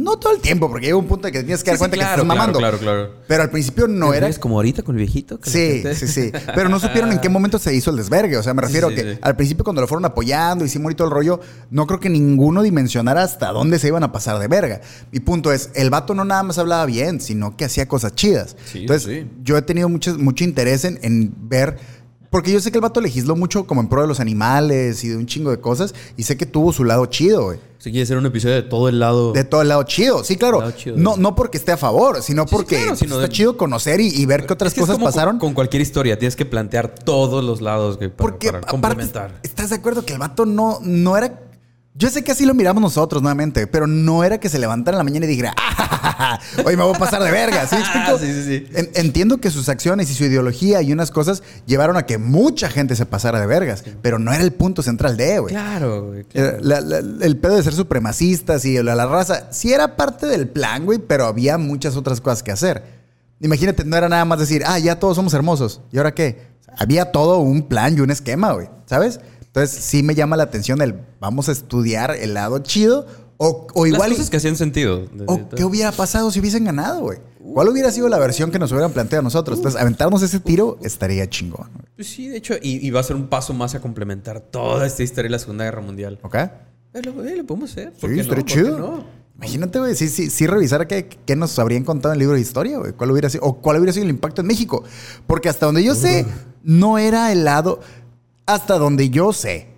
No 0.00 0.18
todo 0.18 0.32
el 0.32 0.40
tiempo, 0.40 0.70
porque 0.70 0.86
llega 0.86 0.96
un 0.96 1.06
punto 1.06 1.28
en 1.28 1.32
que 1.34 1.42
tienes 1.42 1.62
que 1.62 1.70
dar 1.70 1.76
Sí, 1.76 1.78
sí, 1.78 1.80
cuenta 1.80 1.96
que 1.96 2.00
claro, 2.00 2.22
estás 2.22 2.26
mamando. 2.26 2.58
Claro, 2.58 2.78
claro, 2.78 3.06
claro. 3.06 3.20
Pero 3.28 3.42
al 3.42 3.50
principio 3.50 3.86
no 3.86 4.14
era. 4.14 4.28
Es 4.28 4.38
como 4.38 4.56
ahorita 4.56 4.82
con 4.82 4.94
el 4.94 5.00
viejito. 5.00 5.38
que 5.38 5.50
Sí, 5.50 5.82
sí, 5.94 6.08
sí. 6.08 6.32
Pero 6.54 6.70
no 6.70 6.80
supieron 6.80 7.12
en 7.12 7.18
qué 7.20 7.28
momento 7.30 7.58
se 7.58 7.74
hizo 7.74 7.90
el 7.90 7.98
desvergue. 7.98 8.38
O 8.38 8.42
sea, 8.42 8.54
me 8.54 8.62
refiero 8.62 8.88
sí, 8.88 8.94
a 8.94 8.96
que 8.96 9.12
sí. 9.14 9.18
al 9.20 9.36
principio 9.36 9.62
cuando 9.62 9.82
lo 9.82 9.88
fueron 9.88 10.06
apoyando, 10.06 10.64
hicimos 10.64 10.90
y 10.92 10.94
todo 10.94 11.08
el 11.08 11.14
rollo, 11.14 11.40
no 11.70 11.86
creo 11.86 12.00
que 12.00 12.08
ninguno 12.08 12.62
dimensionara 12.62 13.22
hasta 13.22 13.52
dónde 13.52 13.78
se 13.78 13.88
iban 13.88 14.02
a 14.02 14.10
pasar 14.10 14.38
de 14.38 14.48
verga. 14.48 14.80
Mi 15.12 15.20
punto 15.20 15.52
es, 15.52 15.70
el 15.74 15.90
vato 15.90 16.14
no 16.14 16.24
nada 16.24 16.42
más 16.44 16.56
hablaba 16.56 16.86
bien, 16.86 17.20
sino 17.20 17.56
que 17.56 17.66
hacía 17.66 17.86
cosas 17.86 18.14
chidas. 18.14 18.56
Sí, 18.64 18.80
Entonces, 18.80 19.24
sí. 19.24 19.30
yo 19.42 19.58
he 19.58 19.62
tenido 19.62 19.90
mucho, 19.90 20.16
mucho 20.18 20.44
interés 20.44 20.84
en, 20.84 20.98
en 21.02 21.34
ver... 21.48 21.99
Porque 22.30 22.52
yo 22.52 22.60
sé 22.60 22.70
que 22.70 22.78
el 22.78 22.82
vato 22.82 23.00
legisló 23.00 23.34
mucho 23.34 23.66
como 23.66 23.80
en 23.80 23.88
pro 23.88 24.02
de 24.02 24.06
los 24.08 24.20
animales 24.20 25.02
y 25.02 25.08
de 25.08 25.16
un 25.16 25.26
chingo 25.26 25.50
de 25.50 25.58
cosas. 25.60 25.94
Y 26.16 26.22
sé 26.22 26.36
que 26.36 26.46
tuvo 26.46 26.72
su 26.72 26.84
lado 26.84 27.04
chido, 27.06 27.44
güey. 27.46 27.58
Si 27.78 27.90
quieres 27.90 28.06
hacer 28.08 28.18
un 28.18 28.26
episodio 28.26 28.54
de 28.54 28.62
todo 28.62 28.88
el 28.88 29.00
lado. 29.00 29.32
De 29.32 29.42
todo 29.42 29.62
el 29.62 29.68
lado 29.68 29.82
chido. 29.82 30.22
Sí, 30.22 30.36
claro. 30.36 30.70
Chido. 30.72 30.96
No, 30.96 31.16
no 31.16 31.34
porque 31.34 31.58
esté 31.58 31.72
a 31.72 31.76
favor, 31.76 32.22
sino 32.22 32.42
Sí, 32.44 32.48
sí, 32.50 32.54
porque 32.54 32.76
claro, 32.82 32.96
sino 32.96 33.14
está 33.16 33.26
de- 33.26 33.32
chido 33.32 33.56
conocer 33.56 34.00
y, 34.00 34.08
y 34.08 34.26
ver 34.26 34.46
qué 34.46 34.52
otras 34.52 34.68
Es 34.70 34.74
que 34.74 34.80
es 34.80 34.86
cosas 34.86 34.98
con- 34.98 35.04
pasaron. 35.06 35.38
Con, 35.38 35.54
cualquier 35.54 35.82
historia, 35.82 36.18
tienes 36.18 36.36
que 36.36 36.44
plantear 36.46 36.94
todos 36.94 37.42
los 37.42 37.60
lados, 37.60 37.96
güey, 37.96 38.10
para, 38.10 38.16
Porque 38.30 38.46
para 38.48 38.58
aparte, 38.58 38.70
complementar. 38.70 39.40
¿estás 39.42 39.70
de 39.70 39.76
acuerdo 39.76 40.04
que 40.04 40.12
el 40.12 40.18
vato 40.20 40.46
no, 40.46 40.78
no 40.82 41.16
era... 41.16 41.49
Yo 42.00 42.08
sé 42.10 42.24
que 42.24 42.32
así 42.32 42.46
lo 42.46 42.54
miramos 42.54 42.80
nosotros 42.82 43.20
nuevamente, 43.22 43.66
pero 43.66 43.86
no 43.86 44.24
era 44.24 44.40
que 44.40 44.48
se 44.48 44.58
levantara 44.58 44.96
en 44.96 44.98
la 44.98 45.04
mañana 45.04 45.26
y 45.26 45.28
dijera, 45.28 45.54
"Ah, 45.56 45.74
ja, 45.76 45.86
ja, 45.86 46.12
ja, 46.12 46.62
hoy 46.64 46.74
me 46.76 46.82
voy 46.82 46.94
a 46.96 46.98
pasar 46.98 47.22
de 47.22 47.30
verga. 47.30 47.66
¿Sí? 47.66 47.76
Sí, 48.20 48.26
sí, 48.32 48.42
sí. 48.44 48.66
En- 48.74 48.90
entiendo 48.94 49.38
que 49.38 49.50
sus 49.50 49.68
acciones 49.68 50.10
y 50.10 50.14
su 50.14 50.24
ideología 50.24 50.80
y 50.82 50.92
unas 50.92 51.10
cosas 51.10 51.42
llevaron 51.66 51.96
a 51.98 52.06
que 52.06 52.16
mucha 52.18 52.70
gente 52.70 52.96
se 52.96 53.04
pasara 53.06 53.38
de 53.40 53.46
vergas, 53.46 53.84
pero 54.02 54.18
no 54.18 54.32
era 54.32 54.42
el 54.42 54.52
punto 54.52 54.82
central 54.82 55.16
de, 55.18 55.38
güey. 55.40 55.54
Claro, 55.54 56.06
güey. 56.08 56.24
claro. 56.24 56.48
Era 56.48 56.58
la- 56.62 56.80
la- 56.80 57.24
el 57.26 57.36
pedo 57.36 57.56
de 57.56 57.62
ser 57.62 57.74
supremacistas 57.74 58.64
y 58.64 58.82
la, 58.82 58.94
la 58.94 59.06
raza, 59.06 59.48
sí 59.52 59.72
era 59.72 59.96
parte 59.96 60.26
del 60.26 60.48
plan, 60.48 60.86
güey, 60.86 60.98
pero 60.98 61.26
había 61.26 61.58
muchas 61.58 61.96
otras 61.96 62.20
cosas 62.22 62.42
que 62.42 62.50
hacer. 62.50 62.82
Imagínate, 63.40 63.84
no 63.84 63.96
era 63.96 64.08
nada 64.08 64.24
más 64.24 64.38
decir, 64.38 64.62
ah, 64.66 64.78
ya 64.78 64.98
todos 64.98 65.16
somos 65.16 65.34
hermosos. 65.34 65.82
¿Y 65.92 65.98
ahora 65.98 66.14
qué? 66.14 66.48
Había 66.78 67.12
todo 67.12 67.38
un 67.38 67.62
plan 67.68 67.96
y 67.96 68.00
un 68.00 68.10
esquema, 68.10 68.52
güey, 68.52 68.68
¿sabes? 68.86 69.20
Entonces 69.50 69.84
sí 69.84 70.02
me 70.02 70.14
llama 70.14 70.36
la 70.36 70.44
atención 70.44 70.80
el, 70.80 70.94
vamos 71.20 71.48
a 71.48 71.52
estudiar 71.52 72.12
el 72.12 72.34
lado 72.34 72.60
chido 72.60 73.06
o, 73.36 73.66
o 73.74 73.86
igual... 73.86 74.10
cosas 74.10 74.30
que 74.30 74.36
hacían 74.36 74.54
sentido. 74.56 75.06
O 75.26 75.48
qué 75.48 75.64
hubiera 75.64 75.90
pasado 75.92 76.30
si 76.30 76.38
hubiesen 76.40 76.64
ganado, 76.64 77.00
güey. 77.00 77.18
¿Cuál 77.52 77.68
hubiera 77.68 77.90
sido 77.90 78.08
la 78.08 78.18
versión 78.18 78.52
que 78.52 78.58
nos 78.58 78.70
hubieran 78.70 78.92
planteado 78.92 79.22
nosotros? 79.22 79.58
Entonces, 79.58 79.80
aventarnos 79.80 80.22
ese 80.22 80.38
tiro 80.38 80.78
estaría 80.82 81.28
chingón. 81.28 81.68
Pues 81.96 82.08
sí, 82.08 82.28
de 82.28 82.36
hecho, 82.36 82.54
y, 82.62 82.86
y 82.86 82.90
va 82.90 83.00
a 83.00 83.02
ser 83.02 83.16
un 83.16 83.28
paso 83.28 83.52
más 83.54 83.74
a 83.74 83.80
complementar 83.80 84.40
toda 84.40 84.86
esta 84.86 85.02
historia 85.02 85.28
de 85.28 85.32
la 85.32 85.38
Segunda 85.38 85.64
Guerra 85.64 85.80
Mundial. 85.80 86.18
¿Ok? 86.22 86.34
Eh, 86.36 86.50
lo, 87.02 87.24
eh, 87.24 87.36
lo 87.36 87.46
podemos 87.46 87.72
hacer. 87.72 87.92
¿Por 87.92 88.10
Sí, 88.10 88.16
qué 88.16 88.20
estaría 88.20 88.42
no? 88.42 88.44
¿Por 88.44 88.44
qué 88.44 88.52
chido. 88.52 88.78
no? 88.78 89.04
Imagínate, 89.36 89.78
güey, 89.78 89.94
sí, 89.94 90.08
sí, 90.08 90.28
sí 90.28 90.46
revisara 90.46 90.86
qué, 90.86 91.08
qué 91.24 91.34
nos 91.34 91.58
habrían 91.58 91.82
contado 91.82 92.12
en 92.12 92.16
el 92.16 92.18
libro 92.20 92.34
de 92.34 92.42
historia, 92.42 92.76
güey. 92.78 92.92
¿Cuál 92.92 93.10
hubiera 93.10 93.30
sido, 93.30 93.42
o 93.44 93.54
cuál 93.54 93.78
hubiera 93.78 93.92
sido 93.94 94.04
el 94.04 94.10
impacto 94.10 94.42
en 94.42 94.46
México? 94.46 94.84
Porque 95.26 95.48
hasta 95.48 95.64
donde 95.64 95.82
yo 95.82 95.94
sé, 95.94 96.26
no 96.62 96.98
era 96.98 97.32
el 97.32 97.44
lado. 97.44 97.80
Hasta 98.50 98.78
donde 98.78 99.10
yo 99.10 99.32
sé. 99.32 99.69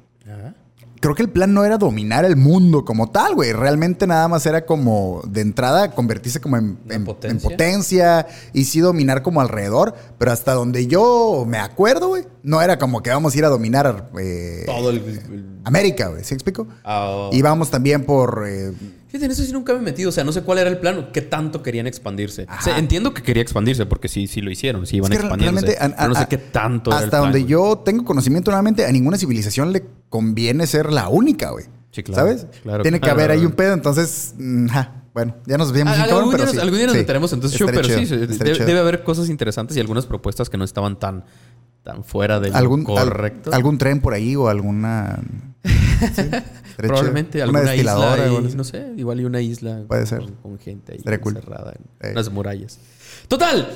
Creo 1.03 1.17
que 1.17 1.23
el 1.23 1.31
plan 1.31 1.53
no 1.53 1.65
era 1.65 1.79
dominar 1.79 2.25
el 2.25 2.37
mundo 2.37 2.85
como 2.85 3.11
tal, 3.11 3.35
güey. 3.35 3.53
Realmente 3.53 4.07
nada 4.07 4.29
más 4.29 4.47
era 4.47 4.65
como 4.65 5.21
de 5.27 5.41
entrada 5.41 5.91
convertirse 5.91 6.41
como 6.41 6.57
en, 6.57 6.77
potencia. 7.05 7.31
en 7.31 7.41
potencia 7.41 8.27
y 8.53 8.65
sí 8.67 8.79
dominar 8.79 9.23
como 9.23 9.41
alrededor. 9.41 9.97
Pero 10.17 10.31
hasta 10.31 10.55
donde 10.55 10.87
yo 10.87 11.45
me 11.47 11.59
acuerdo, 11.59 12.07
güey, 12.09 12.23
no 12.45 12.63
era 12.63 12.79
como 12.79 13.03
que 13.03 13.11
vamos 13.11 13.35
a 13.35 13.39
ir 13.39 13.45
a 13.45 13.49
dominar 13.49 14.11
eh, 14.17 14.63
Todo 14.65 14.91
el. 14.91 14.99
el- 14.99 15.47
América, 15.65 16.07
güey. 16.09 16.23
¿Sí 16.25 16.35
explico? 16.35 16.67
Ah, 16.85 17.29
Y 17.33 17.43
vamos 17.43 17.69
también 17.71 18.05
por. 18.05 18.45
eh, 18.49 18.73
en 19.13 19.31
eso 19.31 19.43
sí 19.43 19.53
nunca 19.53 19.73
me 19.75 19.81
he 19.81 19.83
metido. 19.83 20.09
O 20.09 20.13
sea, 20.13 20.23
no 20.25 20.31
sé 20.33 20.43
cuál 20.43 20.59
era 20.59 20.71
el 20.71 20.79
plan 20.79 21.11
qué 21.13 21.21
tanto 21.21 21.63
querían 21.65 21.87
expandirse. 21.89 22.47
Ajá. 22.49 22.61
O 22.61 22.63
sea, 22.63 22.79
entiendo 22.79 23.13
que 23.13 23.23
quería 23.23 23.43
expandirse 23.43 23.87
porque 23.87 24.07
sí, 24.09 24.27
sí 24.29 24.41
lo 24.41 24.51
hicieron. 24.51 24.87
Sí 24.87 24.97
iban 24.99 25.13
Es 25.13 25.19
que 25.19 25.29
realmente, 25.29 25.77
a- 25.81 25.89
pero 25.97 26.09
no 26.09 26.15
sé 26.15 26.27
qué 26.29 26.39
tanto 26.39 26.91
era 26.91 26.99
el 27.01 27.05
Hasta 27.07 27.11
plan, 27.19 27.23
donde 27.25 27.41
güey. 27.41 27.51
yo 27.51 27.79
tengo 27.85 28.05
conocimiento, 28.05 28.51
nuevamente, 28.53 28.87
a 28.87 28.91
ninguna 28.93 29.19
civilización 29.19 29.73
le 29.73 29.83
conviene 30.13 30.67
ser 30.69 30.93
la 30.93 31.09
única, 31.09 31.51
güey. 31.51 31.65
Sí, 31.91 32.03
claro, 32.03 32.23
¿Sabes? 32.29 32.47
claro, 32.63 32.83
Tiene 32.83 32.99
que 32.99 33.03
claro. 33.07 33.19
haber 33.19 33.31
ahí 33.33 33.45
un 33.45 33.53
pedo, 33.53 33.73
entonces. 33.75 34.35
mm, 34.39 34.67
ja, 34.69 35.03
bueno, 35.15 35.35
ya 35.47 35.59
nos 35.59 35.69
Ah, 35.71 35.73
un 35.73 35.85
cabrón, 36.09 36.29
pero 36.31 36.47
sí. 36.47 36.59
algún 36.59 36.77
día 36.79 36.87
nos 36.87 36.95
Sí. 36.95 37.01
meteremos 37.01 37.33
entonces 37.33 37.59
show, 37.59 37.67
pero 37.71 37.83
sí, 37.85 38.07
chido, 38.07 38.27
debe, 38.27 38.79
haber 38.79 39.03
cosas 39.03 39.29
interesantes 39.29 39.77
y 39.77 39.81
algunas 39.81 40.07
propuestas 40.07 40.49
que 40.49 40.57
no 40.57 40.65
estaban 40.65 40.99
tan, 40.99 41.25
tan 41.83 42.05
fuera 42.05 42.39
de 42.41 42.51
lo 42.51 42.57
¿Algún, 42.57 42.81
al- 42.97 43.09
correcto. 43.09 43.51
algún 43.53 43.79
tren 43.79 44.01
por 44.01 44.15
ahí 44.15 44.37
o 44.37 44.49
alguna. 44.49 45.19
Sí, 46.03 46.89
Probablemente 46.89 47.33
chido. 47.39 47.45
alguna 47.45 47.77
isla, 47.77 48.17
y, 48.51 48.55
no 48.57 48.65
sé, 48.65 48.93
igual 48.97 49.21
y 49.21 49.25
una 49.25 49.41
isla 49.43 49.85
Puede 49.87 50.07
ser. 50.07 50.21
Con, 50.21 50.33
con 50.37 50.59
gente 50.59 50.93
ahí 50.95 51.01
encerrada 51.05 51.75
en 52.01 52.09
Eh. 52.09 52.13
unas 52.13 52.31
murallas. 52.33 52.79
Total, 53.29 53.69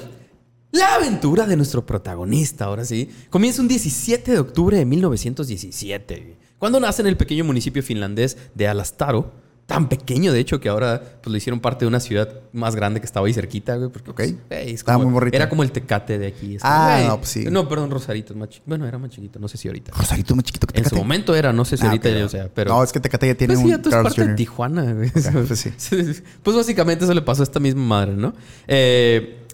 la 0.72 0.94
aventura 0.96 1.46
de 1.46 1.56
nuestro 1.56 1.86
protagonista, 1.86 2.66
ahora 2.66 2.84
sí, 2.84 3.08
comienza 3.30 3.62
un 3.62 3.68
17 3.68 4.32
de 4.32 4.38
octubre 4.38 4.76
de 4.76 4.84
1917, 4.84 6.36
cuando 6.58 6.80
nace 6.80 7.02
en 7.02 7.08
el 7.08 7.16
pequeño 7.16 7.44
municipio 7.44 7.82
finlandés 7.82 8.36
de 8.54 8.68
Alastaro, 8.68 9.32
tan 9.66 9.88
pequeño 9.88 10.32
de 10.32 10.38
hecho 10.38 10.60
que 10.60 10.68
ahora 10.68 11.02
pues, 11.22 11.30
lo 11.32 11.36
hicieron 11.36 11.58
parte 11.58 11.84
de 11.84 11.88
una 11.88 11.98
ciudad 11.98 12.40
más 12.52 12.76
grande 12.76 13.00
que 13.00 13.06
estaba 13.06 13.26
ahí 13.26 13.32
cerquita, 13.34 13.74
güey, 13.76 13.90
porque 13.90 14.12
pues, 14.12 14.34
güey, 14.48 14.68
es 14.68 14.74
Estaba 14.74 14.94
como- 14.98 15.06
muy 15.06 15.14
morrito. 15.14 15.36
era 15.36 15.48
como 15.48 15.62
el 15.64 15.72
Tecate 15.72 16.18
de 16.18 16.26
aquí. 16.28 16.54
es 16.54 16.62
Ah, 16.64 17.02
no, 17.08 17.16
pues 17.18 17.30
sí. 17.30 17.44
No, 17.50 17.68
perdón, 17.68 17.90
Rosarito 17.90 18.32
es 18.32 18.38
más 18.38 18.48
chiquito. 18.48 18.64
Bueno, 18.68 18.86
era 18.86 18.96
más 18.98 19.10
chiquito, 19.10 19.40
no 19.40 19.48
sé 19.48 19.56
si 19.56 19.66
ahorita. 19.66 19.90
Rosarito 19.96 20.36
más 20.36 20.44
chiquito 20.44 20.68
que 20.68 20.78
En 20.78 20.84
su 20.84 20.90
Tecate. 20.90 21.02
momento 21.02 21.34
era, 21.34 21.52
no 21.52 21.64
sé 21.64 21.76
si 21.76 21.82
Ah, 21.82 21.86
ahorita, 21.88 22.10
ya, 22.10 22.18
no. 22.20 22.26
o 22.26 22.28
sea, 22.28 22.48
pero... 22.54 22.74
No, 22.74 22.84
es 22.84 22.92
que 22.92 23.00
Tecate 23.00 23.26
ya 23.26 23.34
tiene 23.34 23.54
Pues 23.54 23.58
sí, 23.60 23.64
un 23.64 23.70
ya 23.72 23.82
tú 23.82 23.88
es 23.88 23.94
Carl's 23.96 24.14
parte 24.14 24.28
de. 24.30 24.34
Tijuana, 24.36 24.92
güey. 24.92 25.10
pues 25.10 25.58
sí. 25.58 25.70
Pues 26.44 26.56
básicamente 26.56 27.04
eso 27.04 27.12
le 27.14 27.22
pasó 27.22 27.42
a 27.42 27.44
esta 27.44 27.58
misma 27.58 27.82
madre, 27.82 28.12
¿no? 28.16 28.34
Eh, 28.68 29.45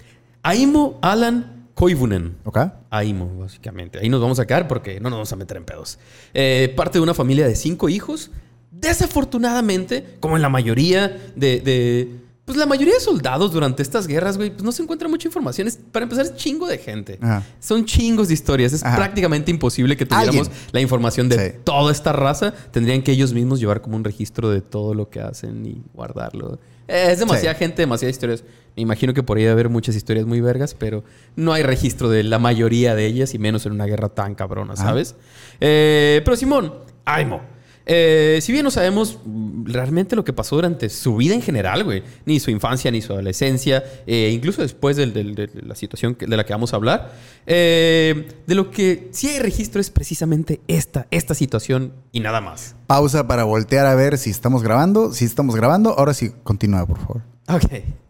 Aimo 0.42 0.98
Alan 1.02 1.68
Koivunen. 1.74 2.36
¿Ok? 2.44 2.58
Aimo, 2.90 3.38
básicamente. 3.38 3.98
Ahí 3.98 4.08
nos 4.08 4.20
vamos 4.20 4.38
a 4.38 4.46
quedar 4.46 4.68
porque 4.68 5.00
no 5.00 5.08
nos 5.10 5.16
vamos 5.18 5.32
a 5.32 5.36
meter 5.36 5.56
en 5.56 5.64
pedos. 5.64 5.98
Eh, 6.34 6.72
parte 6.76 6.98
de 6.98 7.02
una 7.02 7.14
familia 7.14 7.46
de 7.46 7.54
cinco 7.56 7.88
hijos. 7.88 8.30
Desafortunadamente, 8.70 10.16
como 10.20 10.36
en 10.36 10.42
la 10.42 10.48
mayoría 10.48 11.08
de, 11.36 11.60
de- 11.60 12.08
Pues 12.52 12.58
la 12.60 12.66
mayoría 12.66 12.92
de 12.92 13.00
soldados 13.00 13.50
durante 13.50 13.82
estas 13.82 14.06
guerras, 14.06 14.36
güey, 14.36 14.50
pues 14.50 14.62
no 14.62 14.72
se 14.72 14.82
encuentra 14.82 15.08
mucha 15.08 15.26
información. 15.26 15.66
Es, 15.68 15.78
para 15.90 16.02
empezar, 16.02 16.26
es 16.26 16.36
chingo 16.36 16.66
de 16.66 16.76
gente. 16.76 17.18
Ajá. 17.22 17.42
Son 17.60 17.86
chingos 17.86 18.28
de 18.28 18.34
historias. 18.34 18.74
Es 18.74 18.84
Ajá. 18.84 18.96
prácticamente 18.96 19.50
imposible 19.50 19.96
que 19.96 20.04
tuviéramos 20.04 20.48
Alguien. 20.48 20.66
la 20.70 20.80
información 20.82 21.30
de 21.30 21.38
Sí. 21.52 21.56
toda 21.64 21.90
esta 21.90 22.12
raza. 22.12 22.52
Tendrían 22.70 23.00
que 23.02 23.12
ellos 23.12 23.32
mismos 23.32 23.58
llevar 23.58 23.80
como 23.80 23.96
un 23.96 24.04
registro 24.04 24.50
de 24.50 24.60
todo 24.60 24.92
lo 24.92 25.08
que 25.08 25.20
hacen 25.20 25.64
y 25.64 25.80
guardarlo. 25.94 26.58
Es 26.88 27.20
demasiada 27.20 27.54
Sí. 27.54 27.60
gente, 27.60 27.80
demasiadas 27.80 28.14
historias. 28.16 28.44
Me 28.76 28.82
imagino 28.82 29.14
que 29.14 29.22
por 29.22 29.38
ahí 29.38 29.44
debe 29.44 29.52
haber 29.52 29.68
muchas 29.70 29.96
historias 29.96 30.26
muy 30.26 30.42
vergas, 30.42 30.74
pero 30.74 31.04
no 31.36 31.54
hay 31.54 31.62
registro 31.62 32.10
de 32.10 32.22
la 32.22 32.38
mayoría 32.38 32.94
de 32.94 33.06
ellas 33.06 33.32
y 33.32 33.38
menos 33.38 33.64
en 33.64 33.72
una 33.72 33.86
guerra 33.86 34.10
tan 34.10 34.34
cabrona. 34.34 34.76
¿sabes? 34.76 35.14
Eh, 35.58 36.20
pero 36.22 36.36
Simón, 36.36 36.74
Aimo. 37.06 37.40
eh, 37.86 38.40
si 38.42 38.52
bien 38.52 38.64
no 38.64 38.70
sabemos 38.70 39.18
realmente 39.64 40.16
lo 40.16 40.24
que 40.24 40.32
pasó 40.32 40.56
durante 40.56 40.88
su 40.88 41.16
vida 41.16 41.34
en 41.34 41.42
general, 41.42 41.84
güey, 41.84 42.02
ni 42.24 42.40
su 42.40 42.50
infancia, 42.50 42.90
ni 42.90 43.00
su 43.02 43.12
adolescencia, 43.12 43.82
eh, 44.06 44.30
incluso 44.32 44.62
después 44.62 44.96
de 44.96 45.06
la 45.06 45.74
situación 45.74 46.16
de 46.18 46.36
la 46.36 46.44
que 46.44 46.52
vamos 46.52 46.72
a 46.72 46.76
hablar, 46.76 47.12
eh, 47.46 48.28
de 48.46 48.54
lo 48.54 48.70
que 48.70 49.08
sí 49.12 49.28
hay 49.28 49.38
registro 49.38 49.80
es 49.80 49.90
precisamente 49.90 50.60
esta, 50.68 51.06
esta 51.10 51.34
situación 51.34 51.92
y 52.12 52.20
nada 52.20 52.40
más. 52.40 52.76
Pausa 52.86 53.26
para 53.26 53.44
voltear 53.44 53.86
a 53.86 53.94
ver 53.94 54.18
si 54.18 54.30
estamos 54.30 54.62
grabando. 54.62 55.12
Si 55.12 55.24
estamos 55.24 55.56
grabando, 55.56 55.98
ahora 55.98 56.14
sí, 56.14 56.32
continúa, 56.42 56.86
por 56.86 56.98
favor. 56.98 57.22
Ok. 57.48 58.01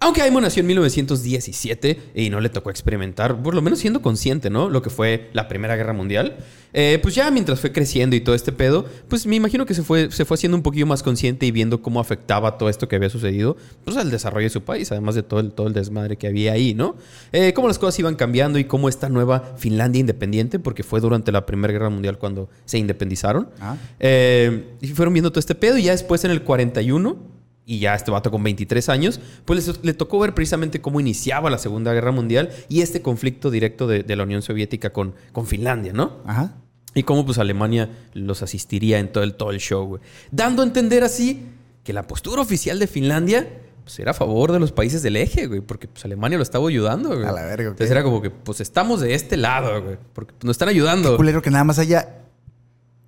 Aunque 0.00 0.22
Aimo 0.22 0.40
nació 0.40 0.60
en 0.60 0.68
1917 0.68 1.98
y 2.14 2.30
no 2.30 2.40
le 2.40 2.48
tocó 2.50 2.70
experimentar, 2.70 3.42
por 3.42 3.54
lo 3.54 3.62
menos 3.62 3.80
siendo 3.80 4.00
consciente, 4.00 4.48
¿no? 4.48 4.70
Lo 4.70 4.80
que 4.80 4.90
fue 4.90 5.28
la 5.32 5.48
Primera 5.48 5.74
Guerra 5.74 5.92
Mundial. 5.92 6.36
eh, 6.72 6.98
pues 7.02 7.14
ya 7.14 7.30
mientras 7.30 7.60
fue 7.60 7.72
creciendo 7.72 8.14
y 8.14 8.20
todo 8.20 8.34
este 8.34 8.52
pedo, 8.52 8.84
pues 9.08 9.26
me 9.26 9.34
imagino 9.34 9.66
que 9.66 9.74
se 9.74 9.82
fue, 9.82 10.10
se 10.12 10.24
fue 10.24 10.36
haciendo 10.36 10.56
un 10.56 10.62
poquillo 10.62 10.86
más 10.86 11.02
consciente 11.02 11.46
y 11.46 11.50
viendo 11.50 11.82
cómo 11.82 11.98
afectaba 11.98 12.58
todo 12.58 12.68
esto 12.68 12.88
que 12.88 12.96
había 12.96 13.08
sucedido, 13.08 13.56
pues 13.84 13.96
al 13.96 14.10
desarrollo 14.10 14.44
de 14.44 14.50
su 14.50 14.62
país, 14.62 14.92
además 14.92 15.14
de 15.14 15.22
todo 15.22 15.40
el, 15.40 15.52
todo 15.52 15.66
el 15.66 15.72
desmadre 15.72 16.16
que 16.16 16.26
había 16.28 16.52
ahí, 16.52 16.74
¿no? 16.74 16.96
Eh, 17.32 17.52
cómo 17.54 17.66
las 17.68 17.78
cosas 17.78 17.98
iban 17.98 18.14
cambiando 18.14 18.58
y 18.58 18.64
cómo 18.64 18.88
esta 18.88 19.08
nueva 19.08 19.54
Finlandia 19.56 20.00
independiente, 20.00 20.58
porque 20.58 20.82
fue 20.82 21.00
durante 21.00 21.32
la 21.32 21.46
Primera 21.46 21.72
Guerra 21.72 21.90
Mundial 21.90 22.18
cuando 22.18 22.48
se 22.66 22.78
independizaron. 22.78 23.48
Ah. 23.60 23.76
Eh, 23.98 24.74
y 24.80 24.88
fueron 24.88 25.14
viendo 25.14 25.30
todo 25.30 25.40
este 25.40 25.54
pedo 25.54 25.78
y 25.78 25.84
ya 25.84 25.92
después 25.92 26.22
en 26.24 26.30
el 26.30 26.42
41 26.42 27.37
y 27.68 27.80
ya 27.80 27.94
este 27.94 28.10
vato 28.10 28.30
con 28.30 28.42
23 28.42 28.88
años, 28.88 29.20
pues 29.44 29.84
le, 29.84 29.92
tocó 29.92 30.18
ver 30.18 30.32
precisamente 30.32 30.80
cómo 30.80 31.00
iniciaba 31.00 31.50
la 31.50 31.58
Segunda 31.58 31.92
Guerra 31.92 32.12
Mundial 32.12 32.48
y 32.70 32.80
este 32.80 33.02
conflicto 33.02 33.50
directo 33.50 33.86
de, 33.86 34.02
de 34.02 34.16
la 34.16 34.22
Unión 34.22 34.40
Soviética 34.40 34.90
con, 34.90 35.14
con 35.32 35.46
Finlandia, 35.46 35.92
¿no? 35.92 36.16
Ajá. 36.24 36.56
Y 36.94 37.02
cómo 37.02 37.26
pues 37.26 37.36
Alemania 37.36 37.90
los 38.14 38.42
asistiría 38.42 38.98
en 38.98 39.12
todo 39.12 39.22
el, 39.22 39.34
todo 39.34 39.50
el 39.50 39.58
show, 39.58 39.86
güey. 39.86 40.02
Dando 40.30 40.62
a 40.62 40.64
entender 40.64 41.04
así 41.04 41.42
que 41.84 41.92
la 41.92 42.06
postura 42.06 42.40
oficial 42.40 42.78
de 42.78 42.86
Finlandia 42.86 43.46
pues, 43.84 43.98
era 43.98 44.12
a 44.12 44.14
favor 44.14 44.50
de 44.52 44.60
los 44.60 44.72
países 44.72 45.02
del 45.02 45.16
eje, 45.16 45.46
güey, 45.46 45.60
porque 45.60 45.88
pues, 45.88 46.02
Alemania 46.06 46.38
lo 46.38 46.42
estaba 46.44 46.66
ayudando, 46.66 47.10
güey. 47.10 47.26
A 47.26 47.32
la 47.32 47.44
verga. 47.44 47.68
Entonces 47.68 47.90
era 47.90 48.02
como 48.02 48.22
que, 48.22 48.30
pues 48.30 48.62
estamos 48.62 49.02
de 49.02 49.12
este 49.12 49.36
lado, 49.36 49.82
güey, 49.82 49.98
porque 50.14 50.32
nos 50.42 50.54
están 50.54 50.70
ayudando. 50.70 51.18
Culero 51.18 51.42
que 51.42 51.50
nada 51.50 51.64
más 51.64 51.78
haya, 51.78 52.22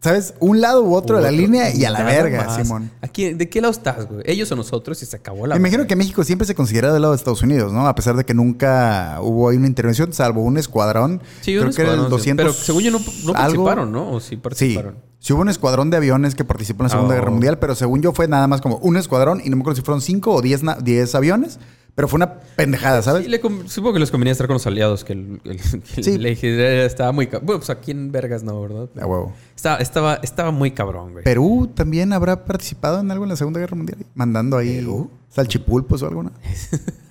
¿sabes? 0.03 0.35
Un 0.41 0.61
lado 0.61 0.83
u 0.85 0.95
otro 0.95 1.17
de 1.19 1.23
la 1.23 1.31
línea 1.31 1.75
y 1.75 1.85
a 1.85 1.91
la 1.91 2.03
verga, 2.03 2.45
más. 2.47 2.57
Simón. 2.57 2.91
¿A 3.03 3.09
quién- 3.09 3.37
¿De 3.39 3.49
qué 3.49 3.61
lado 3.61 3.73
estás, 3.73 4.07
güey? 4.09 4.23
¿Ellos 4.25 4.51
o 4.53 4.57
nosotros? 4.57 5.03
Y 5.03 5.07
se 5.07 5.17
acabó 5.17 5.47
la 5.47 5.55
Me 5.57 5.61
imagino 5.61 5.87
que 5.87 5.95
México 5.97 6.25
siempre 6.25 6.47
se 6.47 6.55
considera 6.55 6.93
del 6.93 7.03
lado 7.03 7.13
de 7.13 7.19
Estados 7.19 7.43
Unidos, 7.43 7.73
¿no? 7.73 7.87
A 7.87 7.95
pesar 7.95 8.17
de 8.17 8.25
que 8.25 8.33
nunca 8.35 9.19
hubo 9.23 9.49
ahí 9.51 9.57
una 9.57 9.67
intervención, 9.67 10.13
salvo 10.13 10.43
un 10.43 10.57
escuadrón. 10.59 11.21
Sí, 11.43 11.53
Creo 11.53 11.67
un 11.69 11.73
que 11.75 11.83
era 11.83 11.91
el 11.93 11.97
escuadrón, 11.99 12.11
200 12.11 12.45
Pero 12.45 12.53
según 12.55 12.83
yo 12.83 12.91
no, 12.93 12.99
no 12.99 13.05
algo. 13.35 13.35
participaron, 13.65 13.93
¿no? 13.93 14.11
¿O 14.13 14.21
sí 14.21 14.31
Sí, 14.31 14.37
participaron? 14.37 14.95
sí 15.19 15.33
hubo 15.33 15.43
un 15.43 15.49
escuadrón 15.51 15.91
de 15.91 15.99
aviones 15.99 16.35
que 16.35 16.45
participó 16.45 16.83
en 16.83 16.85
la 16.85 16.91
Segunda 16.91 17.15
Oh. 17.15 17.19
Guerra 17.19 17.31
Mundial, 17.31 17.59
pero 17.59 17.75
según 17.75 18.01
yo 18.01 18.13
fue 18.13 18.27
nada 18.27 18.47
más 18.47 18.61
como 18.63 18.77
un 18.79 18.97
escuadrón 18.97 19.43
y 19.45 19.51
no 19.51 19.57
me 19.57 19.63
acuerdo 19.63 19.77
si 19.77 19.83
fueron 19.85 20.01
5 20.01 20.33
o 20.35 20.41
10 20.43 21.15
aviones, 21.15 21.59
pero 21.95 22.09
fue 22.09 22.17
una 22.19 22.41
pendejada, 22.57 23.03
¿sabes? 23.03 23.25
Sí, 23.25 23.31
le 23.31 23.41
supongo 23.69 23.95
que 23.95 24.01
les 24.01 24.11
convenía 24.11 24.33
estar 24.33 24.47
con 24.47 24.55
los 24.55 24.67
aliados, 24.67 25.05
que 25.05 25.13
el, 25.15 25.41
el, 25.45 25.61
Sí. 25.61 26.19
estaba 26.25 27.13
muy... 27.13 27.27
ca- 27.27 27.39
Bueno, 27.39 27.59
pues 27.61 27.71
aquí 27.71 27.91
en 27.91 28.11
Vergas 28.13 28.43
no, 28.43 28.61
¿verdad? 28.61 28.89
A 29.01 29.07
huevo. 29.07 29.33
Estaba, 29.55 29.77
estaba, 29.79 30.15
estaba 30.23 30.51
muy 30.51 30.71
cabrón, 30.71 31.13
güey. 31.13 31.25
Perú 31.25 31.71
también 31.75 32.13
habrá 32.13 32.45
participado 32.45 33.01
en 33.01 33.11
algo 33.11 33.25
en 33.25 33.31
la 33.31 33.37
Segunda 33.37 33.61
Guerra 33.61 33.77
Mundial, 33.77 33.99
mandando 34.15 34.57
ahí 34.57 34.87
salchipulpos 35.29 36.03
o 36.03 36.09
algo, 36.09 36.23
¿no? 36.25 36.33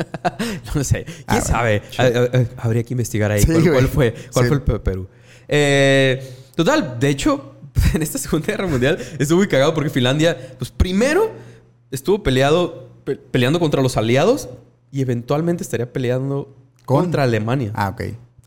no 0.76 0.84
sé. 0.84 1.06
¿Quién 1.06 1.24
Ah, 1.28 1.42
sabe? 1.42 1.82
Ah, 1.98 2.10
ah, 2.34 2.40
Habría 2.58 2.84
que 2.84 2.94
investigar 2.94 3.32
ahí 3.32 3.42
Sí, 3.42 3.48
cuál, 3.48 3.88
fue, 3.88 4.14
cuál 4.34 4.46
Sí. 4.46 4.48
fue 4.50 4.58
el 4.58 4.62
Pe- 4.62 4.80
Perú. 4.80 5.08
Eh, 5.48 6.22
total, 6.56 6.98
de 7.00 7.10
hecho, 7.10 7.56
en 7.94 8.02
esta 8.02 8.18
Segunda 8.18 8.48
Guerra 8.48 8.68
Mundial 8.68 8.98
estuvo 9.20 9.40
muy 9.40 9.48
cagado 9.48 9.74
porque 9.74 9.90
Finlandia, 9.90 10.38
pues 10.58 10.72
primero 10.72 11.32
estuvo 11.92 12.22
peleado, 12.24 12.90
pe- 13.04 13.16
peleando 13.16 13.60
contra 13.60 13.82
los 13.82 13.98
aliados 13.98 14.50
y 14.92 15.02
eventualmente 15.02 15.64
estaría 15.64 15.92
peleando 15.92 16.56
Con- 16.86 17.04
contra 17.04 17.24
Alemania. 17.24 17.72
Ah, 17.76 17.90
ok. 17.90 18.02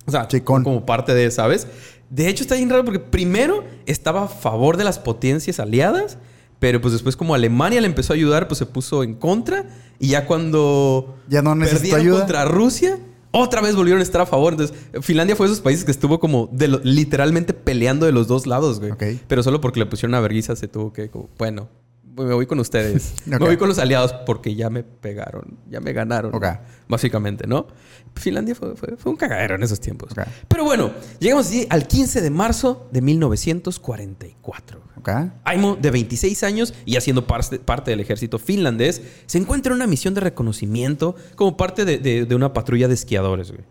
O 0.07 0.11
sea, 0.11 0.27
Sí, 0.31 0.41
con- 0.41 0.65
como 0.65 0.85
parte 0.85 1.15
de, 1.15 1.31
¿sabes? 1.31 1.67
De 2.11 2.29
hecho, 2.29 2.43
está 2.43 2.57
bien 2.57 2.69
raro 2.71 2.85
porque 2.85 2.99
primero 2.99 3.65
estaba 3.87 4.25
a 4.25 4.29
favor 4.29 4.77
de 4.77 4.85
las 4.85 4.99
potencias 4.99 5.61
aliadas, 5.61 6.19
pero 6.59 6.81
pues 6.81 6.93
después 6.93 7.17
como 7.17 7.35
Alemania 7.35 7.81
le 7.81 7.87
empezó 7.87 8.13
a 8.13 8.17
ayudar, 8.17 8.49
pues 8.49 8.59
se 8.59 8.67
puso 8.67 9.03
en 9.03 9.15
contra. 9.15 9.65
Y 9.99 10.09
ya 10.09 10.27
cuando 10.27 11.17
Ya 11.29 11.41
no 11.43 11.55
necesitó 11.55 11.81
perdieron 11.95 12.01
ayuda. 12.07 12.19
contra 12.21 12.45
Rusia, 12.45 12.99
otra 13.31 13.61
vez 13.63 13.75
volvieron 13.77 14.01
a 14.01 14.03
estar 14.03 14.21
a 14.21 14.27
favor. 14.27 14.53
Entonces, 14.55 14.77
Finlandia 15.01 15.37
fue 15.37 15.47
de 15.47 15.53
esos 15.53 15.63
países 15.63 15.85
que 15.85 15.91
estuvo 15.93 16.21
como 16.21 16.49
de 16.53 16.69
lo- 16.69 16.81
literalmente 16.83 17.55
peleando 17.55 18.05
de 18.07 18.13
los 18.13 18.27
dos 18.27 18.47
lados, 18.47 18.79
güey. 18.81 18.91
Ok. 18.93 19.05
Pero 19.29 19.43
solo 19.43 19.61
porque 19.61 19.81
le 19.81 19.87
pusieron 19.87 20.15
a 20.15 20.21
vergüenza 20.21 20.55
se 20.57 20.69
tuvo 20.69 20.93
que, 20.93 21.09
como, 21.09 21.31
bueno, 21.39 21.69
me 22.17 22.35
voy 22.35 22.47
con 22.47 22.59
ustedes. 22.61 23.15
Me 23.27 23.39
voy 23.39 23.57
con 23.57 23.69
los 23.69 23.79
aliados 23.79 24.13
porque 24.27 24.55
ya 24.55 24.69
me 24.71 24.83
pegaron, 24.83 25.59
ya 25.71 25.81
me 25.81 25.93
ganaron. 25.93 26.35
Ok. 26.35 26.45
Básicamente, 26.89 27.47
¿no? 27.47 27.67
Finlandia 28.15 28.55
fue, 28.55 28.77
fue- 28.77 28.97
fue 28.99 29.11
un 29.13 29.17
cagadero 29.17 29.55
en 29.55 29.63
esos 29.63 29.81
tiempos. 29.81 30.13
Pero 30.49 30.65
bueno, 30.65 30.91
llegamos 31.21 31.47
así 31.47 31.67
al 31.71 31.87
15 31.87 32.21
de 32.21 32.31
marzo 32.31 32.89
de 32.93 33.01
1944. 33.01 34.81
Ok. 34.99 35.09
Aimo, 35.45 35.77
de 35.77 35.91
26 35.91 36.43
años 36.45 36.75
y 36.85 36.97
haciendo 36.97 37.27
parte, 37.27 37.59
parte 37.59 37.91
del 37.91 38.01
ejército 38.01 38.39
finlandés, 38.39 39.03
se 39.27 39.39
encuentra 39.39 39.73
en 39.73 39.77
una 39.77 39.87
misión 39.87 40.15
de 40.15 40.21
reconocimiento 40.21 41.17
como 41.35 41.57
parte 41.57 41.85
de, 41.85 41.99
de- 41.99 42.27
de 42.27 42.35
una 42.35 42.53
patrulla 42.53 42.89
de 42.89 42.95
esquiadores, 42.95 43.51
güey. 43.53 43.65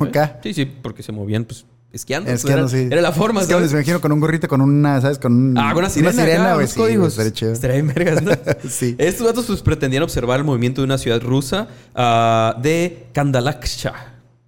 Ok. 0.00 0.16
Sí, 0.42 0.54
sí, 0.54 0.64
porque 0.64 1.02
se 1.02 1.12
movían, 1.12 1.44
pues, 1.44 1.66
esquiando. 1.92 2.30
Esquiando, 2.30 2.62
era, 2.66 2.68
sí. 2.68 2.88
era 2.90 3.00
la 3.02 3.12
forma, 3.12 3.40
Es 3.42 3.46
que 3.46 3.52
¿sabes? 3.54 3.72
me 3.72 3.78
imagino 3.78 4.00
con 4.00 4.12
un 4.12 4.20
gorrito, 4.20 4.48
con 4.48 4.60
una, 4.60 5.00
¿sabes? 5.00 5.18
Con 5.18 5.32
un- 5.32 5.58
Ah, 5.58 5.70
con 5.72 5.78
una 5.84 5.90
sirena, 5.90 6.22
acá, 6.22 6.54
güey. 6.54 6.56
unos 6.64 6.70
sí, 6.72 6.76
códigos. 6.78 7.18
estaría 7.18 7.82
bien 7.82 7.88
vergas, 7.94 8.22
¿no? 8.22 8.32
Sí. 8.68 8.94
Estos 8.98 9.26
datos 9.26 9.46
pues, 9.46 9.62
pretendían 9.62 10.02
observar 10.02 10.38
el 10.38 10.44
movimiento 10.44 10.80
de 10.80 10.86
una 10.86 10.98
ciudad 10.98 11.20
rusa 11.20 11.68
ah, 11.94 12.56
de 12.62 13.06
Kandalaksha. 13.12 13.92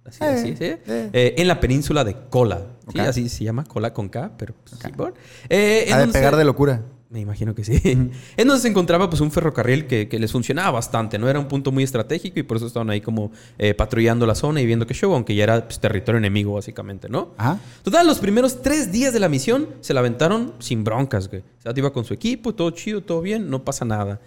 Así, 0.05 0.23
Eh, 0.23 0.27
así, 0.27 0.55
¿sí? 0.55 0.63
eh. 0.65 0.79
Eh, 1.13 1.35
en 1.37 1.47
la 1.47 1.59
península 1.59 2.03
de 2.03 2.15
Kola. 2.29 2.61
Sí, 2.91 2.99
así 2.99 3.29
se 3.29 3.43
llama, 3.43 3.63
Kola 3.63 3.93
con 3.93 4.09
K, 4.09 4.31
pero 4.37 4.53
pues, 4.63 4.79
sí, 4.79 4.91
por. 4.91 5.15
Eh, 5.49 5.85
en 5.87 5.93
Ha 5.93 5.97
de 5.97 6.01
donde 6.03 6.13
pegar 6.19 6.33
se- 6.33 6.37
de 6.37 6.45
locura. 6.45 6.81
Me 7.15 7.21
imagino 7.21 7.55
que 7.55 7.63
sí. 7.63 7.79
En 8.35 8.47
donde 8.47 8.61
se 8.61 8.67
encontraba 8.67 9.09
pues 9.09 9.21
un 9.21 9.31
ferrocarril 9.31 9.87
que, 9.87 10.09
que 10.09 10.19
les 10.19 10.33
funcionaba 10.33 10.71
bastante, 10.71 11.17
¿no? 11.17 11.29
Era 11.29 11.39
un 11.39 11.47
punto 11.47 11.71
muy 11.71 11.81
estratégico 11.81 12.41
y 12.41 12.43
por 12.43 12.57
eso 12.57 12.67
estaban 12.67 12.89
ahí 12.89 12.99
como 12.99 13.31
eh, 13.57 13.73
patrullando 13.73 14.25
la 14.25 14.35
zona 14.35 14.59
y 14.59 14.65
viendo 14.65 14.85
qué 14.85 14.93
show, 14.93 15.13
aunque 15.13 15.33
ya 15.33 15.45
era 15.45 15.65
pues, 15.65 15.79
territorio 15.79 16.17
enemigo 16.17 16.55
básicamente, 16.55 17.07
¿no? 17.07 17.29
Ajá. 17.37 17.57
Total, 17.83 18.05
los 18.05 18.19
primeros 18.19 18.61
tres 18.61 18.91
días 18.91 19.13
de 19.13 19.21
la 19.21 19.29
misión 19.29 19.69
se 19.79 19.93
la 19.93 20.01
aventaron 20.01 20.55
sin 20.59 20.83
broncas, 20.83 21.29
güey. 21.29 21.41
O 21.59 21.61
sea, 21.61 21.71
iba 21.73 21.93
con 21.93 22.03
su 22.03 22.13
equipo, 22.13 22.53
todo 22.53 22.69
chido, 22.71 23.01
todo 23.01 23.21
bien, 23.21 23.49
no 23.49 23.63
pasa 23.63 23.85
nada. 23.85 24.19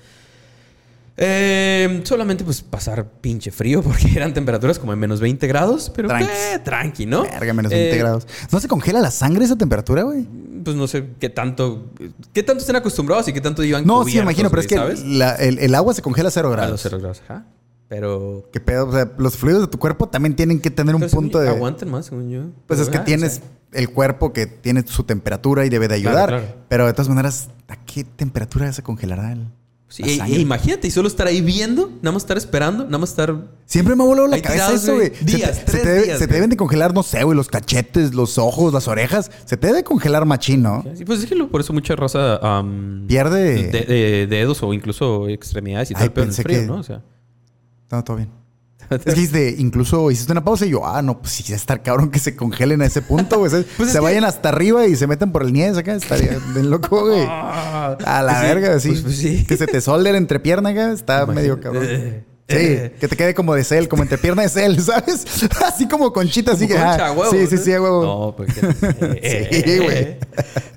Eh, 1.21 2.01
solamente 2.05 2.45
pues 2.45 2.63
pasar 2.63 3.05
pinche 3.21 3.51
frío 3.51 3.83
porque 3.83 4.07
eran 4.15 4.33
temperaturas 4.33 4.79
como 4.79 4.93
en 4.93 5.01
menos 5.01 5.21
20 5.21 5.47
grados, 5.49 5.91
pero 5.95 6.09
Tranqui. 6.09 6.29
tranqui, 6.65 7.07
¿no? 7.07 7.23
Verga, 7.25 7.53
menos 7.53 7.73
20 7.73 7.95
Eh, 7.95 7.99
grados. 7.99 8.27
¿No 8.53 8.61
se 8.61 8.69
congela 8.69 9.01
la 9.01 9.11
sangre 9.11 9.43
a 9.43 9.47
esa 9.47 9.57
temperatura, 9.57 10.05
güey? 10.05 10.27
Pues 10.65 10.77
no 10.77 10.87
sé 10.87 11.09
qué 11.19 11.29
tanto, 11.29 11.91
qué 12.33 12.43
tanto 12.45 12.61
estén 12.61 12.77
acostumbrados 12.77 13.27
y 13.29 13.33
qué 13.33 13.41
tanto 13.41 13.65
iban 13.65 13.85
No, 13.85 14.05
sí, 14.05 14.19
imagino, 14.19 14.49
pero 14.49 14.61
es 14.63 14.69
que 14.69 14.77
güey, 14.79 14.97
¿sabes? 14.97 15.05
la- 15.11 15.35
el, 15.35 15.59
el 15.59 15.75
agua 15.75 15.93
se 15.93 16.03
congela 16.03 16.29
a 16.29 16.31
cero 16.33 16.49
A 16.49 16.53
grados. 16.53 16.71
los 16.71 16.81
cero 16.83 16.99
grados, 17.01 17.21
ajá. 17.25 17.47
Pero. 17.89 18.49
¿Qué 18.53 18.61
pedo? 18.61 18.87
O 18.87 18.93
sea, 18.93 19.11
los 19.17 19.37
fluidos 19.39 19.63
de 19.63 19.67
tu 19.69 19.79
cuerpo 19.79 20.09
también 20.11 20.37
tienen 20.37 20.61
que 20.61 20.71
tener 20.71 20.95
un 20.95 21.09
punto 21.09 21.39
de... 21.41 21.49
Aguanten 21.49 21.91
más, 21.91 22.05
según 22.07 22.29
yo. 22.29 22.43
Pues 22.67 22.81
es 22.81 22.91
que 22.91 22.99
ah, 22.99 23.05
tienes 23.05 23.39
o 23.39 23.41
sea, 23.41 23.81
el 23.81 23.91
cuerpo 23.91 24.35
que 24.35 24.47
tiene 24.47 24.85
su 24.87 25.05
temperatura 25.05 25.65
y 25.65 25.71
debe 25.71 25.89
de 25.89 25.99
Claro, 26.03 26.19
ayudar. 26.19 26.29
claro. 26.43 26.55
Pero 26.69 26.87
de 26.87 26.93
todas 26.93 27.09
maneras, 27.09 27.49
¿a 27.67 27.77
qué 27.77 28.05
temperatura 28.05 28.71
se 28.75 28.83
congelará 28.83 29.33
el, 29.33 29.47
sí, 29.89 30.03
e- 30.05 30.23
e 30.23 30.39
imagínate, 30.41 30.87
y 30.89 30.91
solo 30.91 31.09
estar 31.09 31.27
ahí 31.27 31.41
viendo, 31.41 31.91
nada 32.03 32.13
más 32.13 32.23
estar 32.23 32.37
esperando, 32.37 32.85
nada 32.85 32.99
más 32.99 33.11
estar. 33.11 33.35
Siempre 33.67 33.97
me 33.97 34.03
ha 34.03 34.07
volado 34.07 34.27
la 34.29 34.41
cabeza 34.41 34.67
tirados, 34.67 34.83
eso, 34.85 34.95
güey. 34.95 35.11
Días, 35.21 35.57
se 35.57 35.65
te, 35.65 35.71
tres 35.73 35.81
se 35.81 35.87
te 35.87 35.89
debe- 35.89 36.05
días, 36.05 36.19
se 36.19 36.27
te 36.29 36.35
deben 36.35 36.51
de 36.51 36.57
congelar, 36.57 36.95
no 36.95 37.03
sé, 37.03 37.23
güey, 37.25 37.37
los 37.37 37.49
cachetes, 37.49 38.15
los 38.15 38.39
ojos, 38.39 38.73
las 38.73 38.87
orejas. 38.89 39.31
Se 39.45 39.57
te 39.57 39.67
debe 39.67 39.85
congelar 39.85 40.25
machín, 40.27 40.63
¿no? 40.63 40.85
Sí, 40.97 41.05
pues 41.05 41.21
es 41.21 41.27
que 41.27 41.37
por 41.45 41.61
eso 41.61 41.73
mucha 41.73 41.95
raza. 41.97 42.39
Pierde... 43.07 43.71
de, 43.71 43.81
de- 43.85 44.27
dedos 44.27 44.63
o 44.63 44.73
incluso 44.73 45.29
extremidades 45.29 45.91
y 45.91 45.95
Ay, 45.95 46.01
en 46.01 46.05
el 46.07 46.13
pensé 46.13 46.43
frío, 46.43 46.61
que- 46.61 46.67
¿no? 46.67 46.77
O 46.77 46.83
sea. 46.83 47.03
No, 47.91 48.05
todo 48.05 48.17
bien. 48.19 48.29
Es 48.91 49.05
que 49.05 49.11
hiciste, 49.13 49.55
incluso 49.59 50.11
hiciste 50.11 50.33
una 50.33 50.45
pausa 50.45 50.65
y 50.67 50.71
yo, 50.71 50.87
ah, 50.87 51.03
no, 51.03 51.21
pues 51.21 51.33
sí, 51.33 51.43
ya 51.43 51.57
estar 51.57 51.83
cabrón 51.83 52.11
que 52.11 52.19
se 52.19 52.35
congelen 52.37 52.81
a 52.83 52.87
ese 52.87 53.03
punto, 53.03 53.39
güey. 53.39 53.51
Pues 53.77 53.89
es 53.89 53.93
se 53.93 53.99
que- 53.99 54.05
vayan 54.05 54.25
hasta 54.25 54.49
arriba 54.49 54.87
y 54.87 54.97
se 54.97 55.07
metan 55.07 55.33
por 55.33 55.43
el 55.43 55.53
niés 55.53 55.77
acá, 55.77 55.95
estaría 55.95 56.39
bien 56.55 56.71
loco, 56.71 57.07
güey. 57.07 57.25
Ah, 57.27 57.97
A 58.05 58.23
la 58.23 58.33
pues 58.33 58.41
sí, 58.41 58.47
verga, 58.47 58.81
sí. 58.81 58.89
pues- 58.89 59.03
pues 59.03 59.17
sí. 59.17 59.45
Que 59.47 59.57
se 59.57 59.67
te 59.67 59.81
solde 59.81 60.11
la 60.13 60.19
entrepierna 60.19 60.71
acá, 60.71 60.93
está 60.93 61.23
Imagínate. 61.25 61.41
medio 61.41 61.61
cabrón. 61.61 62.28
Eh, 62.51 62.57
Sí, 62.57 62.57
eh. 62.57 62.93
que 62.99 63.09
te 63.09 63.17
quede 63.17 63.35
como 63.35 63.55
de 63.55 63.63
cel, 63.63 63.89
como 63.89 64.03
entrepierna 64.03 64.43
de 64.43 64.49
cel, 64.49 64.81
¿sabes? 64.83 65.25
Así 65.67 65.87
como 65.87 66.13
conchita, 66.13 66.53
así 66.53 66.67
Como 66.67 66.81
que. 66.81 66.85
concha, 66.87 67.05
ah, 67.07 67.09
a 67.09 67.13
huevo, 67.13 67.31
sí, 67.31 67.47
sí, 67.47 67.59
sí, 67.59 67.71
huevo. 67.73 68.03
No, 68.03 68.35
porque. 68.37 68.55
eh, 69.23 69.63
Sí, 69.65 69.79
güey. 69.85 70.17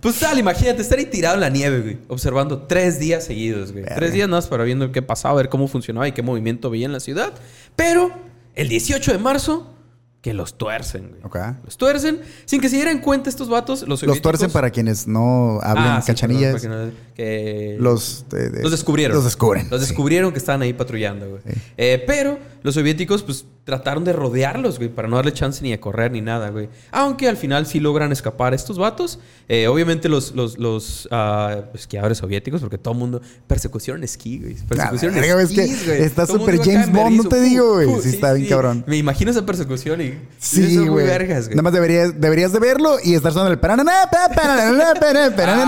Pues 0.02 0.20
tal, 0.20 0.38
imagínate 0.38 0.82
estar 0.82 1.00
ahí 1.00 1.06
tirado 1.06 1.36
en 1.36 1.42
la 1.42 1.50
nieve, 1.50 1.80
güey. 1.82 1.98
Observando 2.10 2.64
tres 2.64 3.00
días 3.00 3.24
seguidos, 3.24 3.72
güey. 3.72 3.84
Verga. 3.84 3.96
Tres 3.96 4.14
días 4.14 4.28
más 4.28 4.48
para 4.48 4.64
viendo 4.66 4.92
qué 4.92 5.02
pasaba, 5.02 5.36
ver 5.36 5.50
cómo 5.50 5.68
funcionaba 5.68 6.08
y 6.08 6.12
qué 6.12 6.22
movimiento 6.22 6.70
veía 6.70 6.88
en 6.88 6.92
la 6.92 7.00
ciudad. 7.00 7.32
Pero 7.78 8.12
el 8.56 8.68
18 8.68 9.14
de 9.14 9.18
marzo, 9.18 9.74
que 10.22 10.34
los 10.36 10.56
tuercen, 10.58 11.10
güey. 11.10 11.22
Ok. 11.24 11.38
Los 11.66 11.78
tuercen. 11.78 12.22
Sin 12.46 12.62
que 12.62 12.70
se 12.70 12.76
dieran 12.76 13.00
cuenta 13.00 13.28
estos 13.30 13.50
vatos, 13.50 13.88
los 13.88 14.04
Los 14.04 14.22
tuercen 14.22 14.52
para 14.52 14.70
quienes 14.70 15.08
no 15.08 15.60
hablan 15.64 15.98
Ah, 15.98 16.02
sí, 16.02 16.08
cachanillas. 16.08 16.62
perdón, 16.62 16.70
para 16.80 16.92
que 16.92 16.92
no- 16.92 17.16
que- 17.16 17.78
los, 17.80 18.26
de- 18.30 18.62
los 18.62 18.72
descubrieron. 18.72 19.16
Los 19.16 19.24
descubren. 19.26 19.68
Los 19.72 19.82
sí. 19.82 19.88
descubrieron 19.88 20.32
que 20.32 20.38
estaban 20.38 20.62
ahí 20.62 20.74
patrullando, 20.74 21.28
güey. 21.30 21.42
Sí. 21.48 21.60
Eh, 21.78 22.04
pero 22.06 22.38
los 22.62 22.76
soviéticos 22.76 23.24
pues 23.24 23.46
trataron 23.64 24.04
de 24.04 24.12
rodearlos, 24.14 24.78
güey, 24.78 24.90
para 24.90 25.08
no 25.08 25.16
darle 25.16 25.34
chance 25.34 25.62
ni 25.64 25.70
de 25.72 25.80
correr 25.80 26.12
ni 26.12 26.22
nada, 26.22 26.50
güey. 26.50 26.68
Aunque 26.92 27.28
al 27.28 27.38
final 27.38 27.66
sí 27.68 27.80
logran 27.80 28.12
escapar 28.12 28.54
estos 28.54 28.78
vatos. 28.78 29.20
Eh, 29.48 29.68
obviamente 29.68 30.08
los, 30.10 30.34
los, 30.36 30.58
los 30.60 31.08
ah, 31.12 31.62
esquiadores 31.74 32.20
soviéticos, 32.20 32.62
porque 32.62 32.78
todo 32.78 32.94
el 32.94 33.00
mundo... 33.00 33.22
Persecución 33.48 33.98
en 33.98 34.04
esquí, 34.04 34.40
güey. 34.40 34.56
Persecución 34.68 35.12
La 35.14 35.18
en 35.18 35.24
verga, 35.28 35.42
es 35.44 35.50
que 35.50 35.62
esquís, 35.64 35.86
güey. 35.88 36.02
está 36.04 36.26
súper 36.28 36.58
James 36.60 36.92
Bond, 36.92 37.18
no 37.18 37.30
te 37.30 37.42
digo, 37.42 37.74
güey. 37.74 37.88
Uh, 37.88 38.02
Sí 38.02 38.10
está 38.10 38.34
bien 38.34 38.48
cabrón. 38.50 38.84
Me 38.88 38.98
imagino 38.98 39.32
esa 39.32 39.46
persecución 39.46 40.02
y... 40.02 40.11
Sí, 40.40 40.78
muy 40.80 40.88
güey. 40.88 41.06
vergas, 41.06 41.46
güey. 41.46 41.56
Nada 41.56 41.64
más 41.64 41.74
deberías, 41.74 42.20
deberías 42.20 42.52
de 42.52 42.60
verlo 42.60 42.98
y 43.04 43.14
estar 43.16 43.32
sonando 43.32 43.52
el 43.54 43.60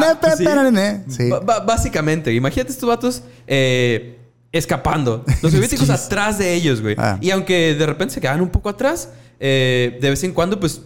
Ah, 0.03 0.17
pues 0.19 0.37
sí. 0.37 1.29
básicamente, 1.65 2.33
imagínate 2.33 2.71
estos 2.71 2.87
vatos 2.87 3.23
eh, 3.47 4.17
escapando. 4.51 5.23
Los 5.41 5.51
soviéticos 5.53 5.89
atrás 5.89 6.37
de 6.37 6.53
ellos, 6.53 6.81
güey. 6.81 6.95
Ah. 6.97 7.17
Y 7.21 7.31
aunque 7.31 7.75
de 7.75 7.85
repente 7.85 8.13
se 8.13 8.21
quedaban 8.21 8.41
un 8.41 8.49
poco 8.49 8.69
atrás, 8.69 9.09
eh, 9.39 9.97
de 10.01 10.09
vez 10.09 10.23
en 10.23 10.31
cuando, 10.31 10.59
pues 10.59 10.81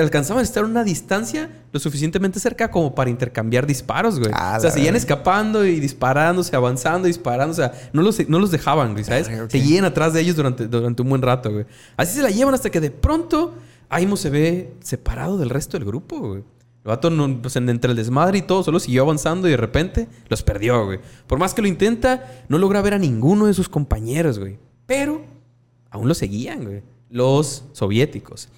alcanzaban 0.00 0.40
a 0.40 0.44
estar 0.44 0.64
a 0.64 0.66
una 0.66 0.82
distancia 0.84 1.50
lo 1.72 1.78
suficientemente 1.78 2.40
cerca 2.40 2.70
como 2.70 2.94
para 2.94 3.08
intercambiar 3.10 3.66
disparos, 3.66 4.18
güey. 4.18 4.30
Ah, 4.34 4.56
o 4.58 4.60
sea, 4.60 4.70
seguían 4.70 4.94
verga. 4.94 4.98
escapando 4.98 5.64
y 5.64 5.78
disparándose, 5.80 6.56
avanzando, 6.56 7.06
disparando. 7.06 7.52
O 7.52 7.56
sea, 7.56 7.72
no 7.92 8.02
los, 8.02 8.28
no 8.28 8.38
los 8.38 8.50
dejaban, 8.50 8.92
güey, 8.92 9.04
¿sabes? 9.04 9.28
Verga, 9.28 9.44
ok. 9.44 9.50
Seguían 9.50 9.84
atrás 9.84 10.12
de 10.12 10.20
ellos 10.22 10.34
durante, 10.36 10.66
durante 10.66 11.02
un 11.02 11.08
buen 11.08 11.22
rato, 11.22 11.52
güey. 11.52 11.66
Así 11.96 12.16
se 12.16 12.22
la 12.22 12.30
llevan 12.30 12.54
hasta 12.54 12.70
que 12.70 12.80
de 12.80 12.90
pronto 12.90 13.54
Aimo 13.88 14.16
se 14.16 14.30
ve 14.30 14.72
separado 14.80 15.38
del 15.38 15.50
resto 15.50 15.76
del 15.78 15.86
grupo, 15.86 16.18
güey. 16.18 16.38
El 16.84 16.88
vato, 16.88 17.10
no, 17.10 17.40
pues, 17.42 17.54
en- 17.56 17.68
entre 17.68 17.90
el 17.92 17.96
desmadre 17.96 18.38
y 18.38 18.42
todo, 18.42 18.62
solo 18.64 18.80
siguió 18.80 19.02
avanzando 19.02 19.46
y 19.46 19.52
de 19.52 19.56
repente 19.56 20.08
los 20.28 20.42
perdió, 20.42 20.84
güey. 20.84 20.98
Por 21.28 21.38
más 21.38 21.54
que 21.54 21.62
lo 21.62 21.68
intenta, 21.68 22.24
no 22.48 22.58
logra 22.58 22.80
ver 22.82 22.94
a 22.94 22.98
ninguno 22.98 23.46
de 23.46 23.54
sus 23.54 23.68
compañeros, 23.68 24.38
güey. 24.40 24.58
Pero 24.86 25.22
aún 25.90 26.08
lo 26.08 26.14
seguían, 26.14 26.64
güey. 26.64 26.82
Los 27.10 27.64
soviéticos. 27.72 28.48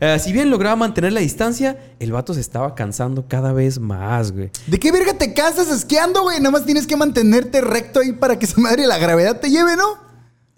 Eh, 0.00 0.18
si 0.18 0.32
bien 0.32 0.50
lograba 0.50 0.76
mantener 0.76 1.12
la 1.12 1.20
distancia, 1.20 1.76
el 1.98 2.12
vato 2.12 2.34
se 2.34 2.40
estaba 2.40 2.74
cansando 2.74 3.26
cada 3.28 3.52
vez 3.52 3.78
más, 3.78 4.32
güey. 4.32 4.50
¿De 4.66 4.78
qué 4.78 4.92
verga 4.92 5.14
te 5.14 5.32
cansas 5.34 5.70
esquiando, 5.70 6.22
güey? 6.22 6.38
Nada 6.38 6.50
más 6.50 6.64
tienes 6.64 6.86
que 6.86 6.96
mantenerte 6.96 7.60
recto 7.60 8.00
ahí 8.00 8.12
para 8.12 8.38
que 8.38 8.46
esa 8.46 8.60
madre 8.60 8.86
la 8.86 8.98
gravedad 8.98 9.40
te 9.40 9.50
lleve, 9.50 9.76
¿no? 9.76 10.03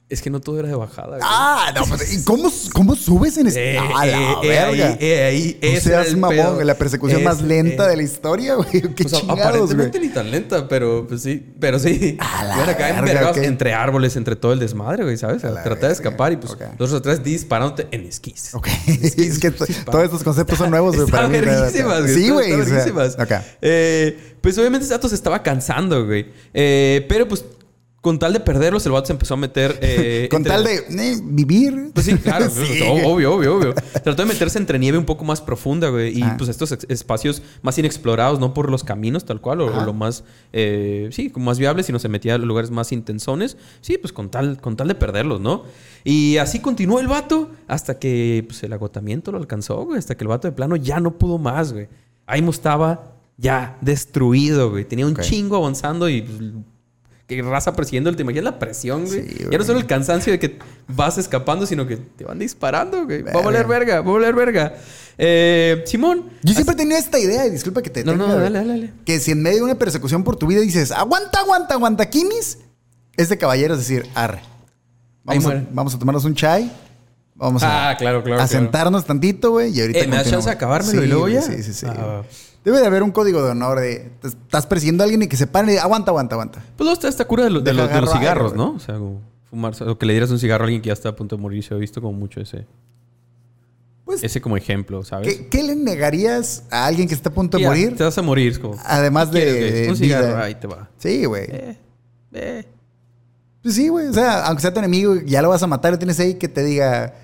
Es 0.09 0.23
que 0.23 0.31
no 0.31 0.41
todo 0.41 0.61
era 0.61 0.69
de 0.69 0.77
bajada, 0.77 1.17
güey. 1.17 1.21
Ah, 1.25 1.73
no, 1.75 1.85
pues, 1.85 2.15
¿y 2.15 2.23
cómo, 2.23 2.49
cómo 2.73 2.95
subes 2.95 3.39
en 3.39 3.49
este? 3.49 3.75
Eh, 3.75 3.79
ah, 3.79 4.07
la 4.07 4.21
eh, 4.21 4.35
eh, 4.45 4.49
verga. 4.49 4.99
eh, 5.01 5.25
ahí, 5.25 5.59
no 5.75 5.81
seas 5.81 6.07
el 6.07 6.17
mamón, 6.17 6.37
pedo. 6.37 6.55
güey, 6.55 6.65
la 6.65 6.77
persecución 6.77 7.25
más 7.25 7.43
lenta 7.43 7.87
eh, 7.87 7.89
de 7.91 7.97
la 7.97 8.03
historia, 8.05 8.55
güey. 8.55 8.83
Qué 8.95 9.05
chingados, 9.05 9.25
güey. 9.27 9.41
aparentemente 9.41 9.99
ni 9.99 10.09
tan 10.11 10.31
lenta, 10.31 10.69
pero 10.69 11.09
pues 11.09 11.23
sí. 11.23 11.53
Pero 11.59 11.81
sí. 11.81 12.17
A 12.21 12.45
la 12.45 12.55
acá 12.55 12.85
verga, 12.85 12.99
envergados 13.01 13.37
ok. 13.37 13.43
entre 13.43 13.75
árboles, 13.75 14.15
entre 14.15 14.37
todo 14.37 14.53
el 14.53 14.61
desmadre, 14.61 15.03
güey, 15.03 15.17
¿sabes? 15.17 15.43
La 15.43 15.65
tratar 15.65 15.89
de 15.89 15.95
escapar 15.95 16.33
y 16.33 16.37
pues 16.37 16.53
ok. 16.53 16.63
los 16.79 16.93
otros 16.93 17.15
atrás 17.15 17.25
disparándote 17.25 17.89
en 17.91 18.07
esquís. 18.07 18.55
Ok. 18.55 18.69
Esquís, 18.87 19.17
es 19.33 19.39
que 19.41 19.51
todos 19.51 20.05
estos 20.05 20.23
conceptos 20.23 20.57
son 20.57 20.71
nuevos, 20.71 20.95
güey, 20.95 21.09
para 21.11 21.27
Están 21.27 21.41
mí. 21.41 21.45
verguísimas, 21.45 22.03
güey. 22.03 22.15
Sí, 22.15 22.31
güey. 22.31 22.51
están 22.51 22.61
o 22.61 22.65
sea, 22.65 22.75
verguísimas. 22.75 23.19
Acá. 23.19 23.45
Eh, 23.61 24.37
pues 24.41 24.57
obviamente 24.57 24.87
se 24.87 24.95
estaba 25.17 25.43
cansando, 25.43 26.07
güey. 26.07 26.31
Pero 26.53 27.27
pues 27.27 27.45
con 28.07 28.21
tal 28.21 28.33
de 28.33 28.39
perderlos, 28.39 28.87
el 28.87 28.93
vato 28.93 29.07
se 29.09 29.13
empezó 29.13 29.35
a 29.35 29.37
meter. 29.37 29.79
eh, 29.83 30.29
Con 30.31 30.39
entre- 30.47 30.53
tal 30.53 30.63
de 30.65 30.75
eh, 30.77 31.17
vivir. 31.25 31.91
Pues 31.93 32.07
sí, 32.07 32.15
claro, 32.17 32.49
Sí. 32.51 32.81
obvio, 33.05 33.35
obvio, 33.35 33.57
obvio. 33.57 33.75
Trató 33.75 34.23
de 34.23 34.27
meterse 34.27 34.59
entre 34.59 34.79
nieve 34.79 34.97
un 34.97 35.05
poco 35.05 35.25
más 35.25 35.41
profunda, 35.41 35.89
güey. 35.89 36.17
Y 36.17 36.23
Ah. 36.23 36.37
pues 36.39 36.49
estos 36.49 36.71
espacios 36.89 37.43
más 37.63 37.77
inexplorados, 37.79 38.39
no 38.39 38.55
por 38.55 38.71
los 38.71 38.85
caminos 38.85 39.25
tal 39.25 39.41
cual, 39.41 39.61
o, 39.63 39.85
lo 39.85 39.93
más, 39.93 40.23
eh, 40.53 41.09
sí, 41.11 41.31
como 41.31 41.47
más 41.47 41.59
viables, 41.59 41.87
sino 41.87 41.99
se 41.99 42.09
metía 42.09 42.37
a 42.37 42.39
los 42.39 42.47
lugares 42.47 42.71
más 42.71 42.93
intensones. 42.93 43.57
Sí, 43.81 43.99
pues 43.99 44.13
con 44.13 44.31
tal, 44.31 44.61
con 44.61 44.77
tal 44.77 44.87
de 44.87 44.95
perderlos, 44.95 45.41
¿no? 45.41 45.65
Y 46.05 46.37
así 46.37 46.61
continuó 46.61 47.01
el 47.01 47.09
vato 47.09 47.51
hasta 47.67 47.99
que 47.99 48.45
pues, 48.47 48.63
el 48.63 48.73
agotamiento 48.73 49.33
lo 49.33 49.39
alcanzó, 49.39 49.85
güey. 49.85 49.99
Hasta 49.99 50.17
que 50.17 50.23
el 50.23 50.29
vato 50.29 50.47
de 50.47 50.53
plano 50.53 50.77
ya 50.77 51.01
no 51.01 51.19
pudo 51.19 51.39
más, 51.39 51.73
güey. 51.73 51.89
Aimo 52.27 52.53
estaba 52.53 53.15
ya 53.37 53.77
destruido, 53.81 54.71
güey. 54.71 54.85
Tenía 54.85 55.07
un 55.07 55.17
chingo 55.17 55.57
avanzando 55.57 56.09
y... 56.09 56.25
que 57.27 57.43
raza 57.43 57.75
persiguiendo, 57.75 58.15
¿te 58.15 58.23
imaginas 58.23 58.45
la 58.45 58.59
presión, 58.59 59.05
güey? 59.07 59.27
Sí, 59.29 59.47
ya 59.51 59.59
no 59.59 59.65
solo 59.65 59.79
el 59.81 59.87
cansancio 59.87 60.33
de 60.33 60.39
que 60.39 60.59
vas 60.87 61.19
escapando, 61.19 61.67
sino 61.67 61.87
que 61.87 61.97
te 61.97 62.25
van 62.25 62.39
disparando, 62.39 63.05
güey. 63.05 63.23
Va 63.23 63.33
a 63.41 63.43
valer 63.43 63.67
verga, 63.67 64.01
va 64.01 64.11
a 64.11 64.15
valer 64.15 64.35
verga. 64.35 64.75
Eh, 65.19 65.83
Simón. 65.87 66.31
Yo 66.43 66.55
siempre 66.55 66.77
tenía 66.77 66.99
esta 66.99 67.19
idea, 67.19 67.47
y 67.47 67.51
disculpa 67.51 67.83
que 67.83 67.91
te 67.91 68.05
No, 68.05 68.13
tenga, 68.13 68.27
no, 68.29 68.35
dale, 68.39 68.59
dale, 68.59 68.69
dale. 68.69 68.93
Que 69.05 69.19
si 69.19 69.33
en 69.33 69.43
medio 69.43 69.59
de 69.59 69.63
una 69.65 69.75
persecución 69.75 70.23
por 70.23 70.37
tu 70.37 70.47
vida 70.47 70.61
dices, 70.61 70.93
aguanta, 70.93 71.41
aguanta, 71.41 71.75
aguanta, 71.75 72.09
Kimis, 72.09 72.59
es 73.17 73.29
de 73.29 73.39
caballeros 73.39 73.79
decir, 73.79 74.07
arre. 74.15 74.41
Vamos 75.25 75.47
a, 75.47 75.65
vamos 75.73 75.95
a 75.95 75.99
tomarnos 75.99 76.25
un 76.25 76.35
chai. 76.37 76.71
Vamos 77.35 77.63
a, 77.65 77.91
Ah, 77.91 77.97
claro, 77.97 78.23
claro, 78.23 78.41
a 78.41 78.47
claro. 78.47 78.65
sentarnos 78.65 79.05
tantito, 79.05 79.51
güey, 79.51 79.77
y 79.77 79.81
ahorita 79.81 79.99
Eh, 79.99 80.03
¿me 80.03 80.09
continuamos. 80.17 80.31
chance 80.31 80.49
de 80.49 80.55
acabármelo 80.55 81.03
y 81.03 81.07
luego 81.07 81.23
güey, 81.23 81.35
ya? 81.35 81.43
Sí, 81.43 81.63
sí, 81.63 81.73
sí. 81.75 81.87
Ah. 81.89 82.23
Debe 82.67 82.81
de 82.81 82.87
haber 82.89 83.05
un 83.05 83.13
código 83.13 83.45
de 83.45 83.53
honor 83.53 83.79
de... 83.79 84.11
Estás 84.25 84.67
persiguiendo 84.67 85.03
a 85.03 85.05
alguien 85.05 85.23
y 85.23 85.29
que 85.29 85.37
se 85.37 85.47
pare 85.47 85.75
y 85.75 85.77
aguanta, 85.77 86.11
aguanta, 86.11 86.35
aguanta. 86.35 86.65
Pues 86.77 86.91
está 86.91 87.07
esta 87.07 87.25
cura 87.25 87.45
de, 87.45 87.51
lo- 87.51 87.61
de 87.61 87.71
Deja 87.71 87.85
los, 87.85 87.95
de 87.95 88.01
los 88.01 88.11
agarro 88.11 88.17
aire, 88.17 88.21
cigarros. 88.51 88.55
¿no? 88.57 88.73
O 88.75 88.79
sea, 88.81 88.97
como 88.97 89.21
fumarse, 89.49 89.85
o 89.85 89.97
que 89.97 90.05
le 90.05 90.15
dieras 90.15 90.31
un 90.33 90.41
cigarro 90.41 90.65
a 90.65 90.67
alguien 90.67 90.83
que 90.83 90.89
ya 90.89 90.93
está 90.93 91.11
a 91.11 91.15
punto 91.15 91.37
de 91.37 91.43
morir. 91.43 91.63
Se 91.63 91.75
ha 91.75 91.77
visto 91.77 92.01
como 92.03 92.19
mucho 92.19 92.41
ese, 92.41 92.67
Pues, 94.05 94.25
ese 94.25 94.41
como 94.41 94.57
ejemplo, 94.57 95.05
¿sabes? 95.05 95.29
¿qué, 95.33 95.47
qué 95.47 95.63
le 95.63 95.77
negarías 95.77 96.65
a 96.73 96.87
alguien 96.87 97.07
que 97.07 97.15
está 97.15 97.29
a 97.29 97.33
punto 97.33 97.57
de 97.57 97.63
Ya, 97.63 97.69
morir? 97.69 97.95
Te 97.97 98.03
vas 98.03 98.19
a 98.19 98.23
morir. 98.23 98.61
como, 98.61 98.77
Además 98.85 99.29
¿qué 99.29 99.45
de? 99.45 99.89
Un 99.89 99.97
cigarro, 99.97 100.27
vida. 100.27 100.43
ahí 100.43 100.55
te 100.57 100.67
va. 100.67 100.91
Sí, 100.99 101.25
güey. 101.25 101.45
Eh, 101.49 101.79
eh. 102.33 102.67
Pues 103.63 103.77
sí, 103.77 103.89
güey. 103.89 104.09
O 104.09 104.13
sea, 104.13 104.45
aunque 104.47 104.63
sea 104.63 104.73
tu 104.73 104.81
enemigo, 104.81 105.15
ya 105.25 105.41
lo 105.41 105.51
vas 105.51 105.63
a 105.63 105.69
matar, 105.69 105.93
lo 105.93 105.99
tienes 105.99 106.19
ahí 106.19 106.35
que 106.35 106.49
te 106.49 106.65
diga, 106.65 107.15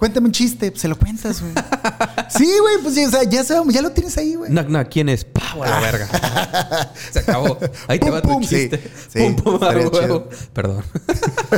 cuéntame 0.00 0.26
un 0.28 0.32
chiste, 0.32 0.72
se 0.74 0.88
lo 0.88 0.98
cuentas, 0.98 1.42
güey. 1.42 1.52
sí, 2.30 2.50
güey, 2.58 2.78
pues 2.82 2.94
sí, 2.94 3.04
o 3.04 3.10
sea, 3.10 3.22
ya, 3.22 3.44
sabemos, 3.44 3.74
ya 3.74 3.82
lo 3.82 3.90
tienes 3.90 4.16
ahí, 4.16 4.34
güey. 4.34 4.50
Knock, 4.50 4.66
knock, 4.66 4.88
¿quién 4.88 5.10
es? 5.10 5.26
¡Pau! 5.26 5.62
A 5.62 5.68
la 5.68 5.80
verga. 5.80 6.92
Se 7.12 7.18
acabó. 7.18 7.58
Ahí 7.86 7.98
te 7.98 8.10
va 8.10 8.22
tu 8.22 8.30
pum, 8.30 8.40
chiste. 8.40 8.80
Sí, 9.10 9.18
pum, 9.18 9.36
pum, 9.36 9.54
a 9.62 9.68
estaría 9.68 9.88
huevo. 9.88 10.28
Perdón. 10.54 10.82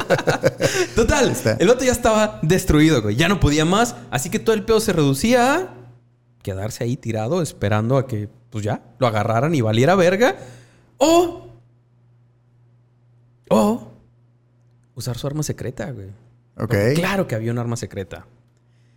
Total. 0.97 1.31
Está. 1.31 1.53
El 1.53 1.69
vato 1.69 1.85
ya 1.85 1.93
estaba 1.93 2.41
destruido, 2.43 3.01
güey. 3.01 3.15
Ya 3.15 3.29
no 3.29 3.39
podía 3.39 3.65
más. 3.65 3.95
Así 4.11 4.29
que 4.29 4.41
todo 4.41 4.57
el 4.57 4.65
pedo 4.65 4.81
se 4.81 4.93
reducía 4.93 5.55
a 5.55 5.75
quedarse 6.43 6.83
ahí 6.83 6.97
tirado 6.97 7.43
esperando 7.43 7.97
a 7.97 8.09
que, 8.09 8.29
pues 8.51 8.65
ya, 8.65 8.83
lo 8.99 9.07
agarraran 9.07 9.55
y 9.55 9.61
valiera 9.61 9.95
verga. 9.95 10.37
O... 10.99 11.47
O... 13.49 13.89
Usar 14.97 15.17
su 15.17 15.29
arma 15.29 15.45
secreta, 15.45 15.91
güey. 15.93 16.09
Ok. 16.57 16.61
Porque 16.69 16.95
Claro 16.95 17.27
que 17.27 17.35
había 17.35 17.53
un 17.53 17.59
arma 17.59 17.77
secreta. 17.77 18.27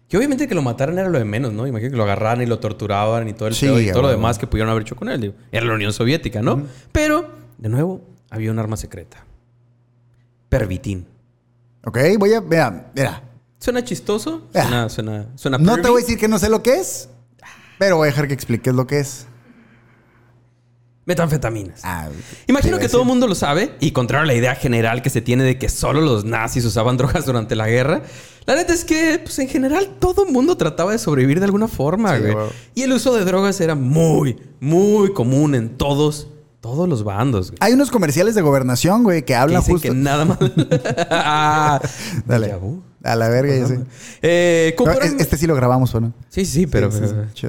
Que 0.07 0.17
obviamente 0.17 0.47
que 0.47 0.53
lo 0.55 0.61
mataran 0.61 0.99
era 0.99 1.09
lo 1.09 1.17
de 1.17 1.25
menos, 1.25 1.51
¿no? 1.51 1.65
Imagínate 1.65 1.91
que 1.91 1.97
lo 1.97 2.03
agarraran 2.03 2.41
y 2.41 2.45
lo 2.45 2.59
torturaban 2.59 3.27
y 3.27 3.33
todo 3.33 3.47
el 3.47 3.55
Sí, 3.55 3.65
pedo 3.65 3.79
y 3.81 3.91
todo 3.91 4.03
lo 4.03 4.09
demás 4.09 4.37
que 4.37 4.45
pudieron 4.45 4.69
haber 4.69 4.83
hecho 4.83 4.95
con 4.95 5.09
él. 5.09 5.19
digo. 5.21 5.33
Era 5.51 5.65
la 5.65 5.73
Unión 5.73 5.93
Soviética, 5.93 6.41
¿no? 6.43 6.63
Pero, 6.91 7.27
de 7.57 7.69
nuevo, 7.69 8.01
había 8.29 8.51
un 8.51 8.59
arma 8.59 8.77
secreta. 8.77 9.25
Pervitin. 10.49 11.07
Ok, 11.85 11.97
voy 12.19 12.33
a. 12.33 12.41
Mira, 12.41 12.91
mira. 12.95 13.21
¿Suena 13.59 13.83
chistoso? 13.83 14.47
Ah. 14.53 14.61
Suena, 14.61 14.89
suena, 14.89 15.25
suena 15.35 15.57
No 15.57 15.77
te 15.81 15.89
voy 15.89 16.01
a 16.01 16.05
decir 16.05 16.19
que 16.19 16.27
no 16.27 16.37
sé 16.37 16.49
lo 16.49 16.61
que 16.61 16.75
es, 16.75 17.09
pero 17.79 17.97
voy 17.97 18.07
a 18.07 18.11
dejar 18.11 18.27
que 18.27 18.33
expliques 18.35 18.73
lo 18.73 18.85
que 18.85 18.99
es. 18.99 19.27
Metanfetaminas. 21.05 21.81
Ah, 21.83 22.09
Imagino 22.47 22.79
que 22.79 22.89
todo 22.89 23.01
el 23.01 23.07
mundo 23.07 23.27
lo 23.27 23.35
sabe 23.35 23.75
y 23.79 23.91
contrario 23.91 24.23
a 24.23 24.27
la 24.27 24.33
idea 24.33 24.55
general 24.55 25.01
que 25.03 25.09
se 25.11 25.21
tiene 25.21 25.43
de 25.43 25.57
que 25.59 25.69
solo 25.69 26.01
los 26.01 26.25
nazis 26.25 26.65
usaban 26.65 26.97
drogas 26.97 27.25
durante 27.25 27.55
la 27.55 27.67
guerra, 27.67 28.01
la 28.47 28.55
neta 28.55 28.73
es 28.73 28.83
que 28.85 29.19
pues, 29.23 29.37
en 29.39 29.47
general 29.47 29.97
todo 29.99 30.25
el 30.25 30.31
mundo 30.33 30.57
trataba 30.57 30.91
de 30.91 30.97
sobrevivir 30.97 31.39
de 31.39 31.45
alguna 31.45 31.67
forma, 31.67 32.17
Sí, 32.17 32.23
güey. 32.23 32.35
Y 32.73 32.81
el 32.83 32.91
uso 32.93 33.15
de 33.15 33.23
drogas 33.23 33.61
era 33.61 33.75
muy, 33.75 34.37
muy 34.59 35.13
común 35.13 35.53
en 35.53 35.77
todos, 35.77 36.27
todos 36.59 36.89
los 36.89 37.03
bandos, 37.03 37.51
güey. 37.51 37.57
Hay 37.61 37.73
unos 37.73 37.91
comerciales 37.91 38.33
de 38.33 38.41
gobernación, 38.41 39.03
güey, 39.03 39.21
que 39.21 39.25
Que 39.25 39.35
hablan 39.35 39.61
dicen 39.61 39.75
justo. 39.75 39.89
que 39.89 39.93
nada 39.95 40.25
más... 40.25 40.39
Ah, 41.11 41.79
Dale. 42.25 42.55
A 43.03 43.15
la 43.15 43.29
verga, 43.29 43.55
ya 43.55 43.67
sé. 43.67 43.79
Eh, 44.23 44.75
No, 44.83 44.91
este 44.91 45.37
sí 45.37 45.45
lo 45.45 45.53
grabamos, 45.55 45.93
¿o 45.93 46.01
no? 46.01 46.13
Sí, 46.29 46.45
sí, 46.45 46.65
pero... 46.65 46.91
Sí, 46.91 47.01
sí. 47.35 47.47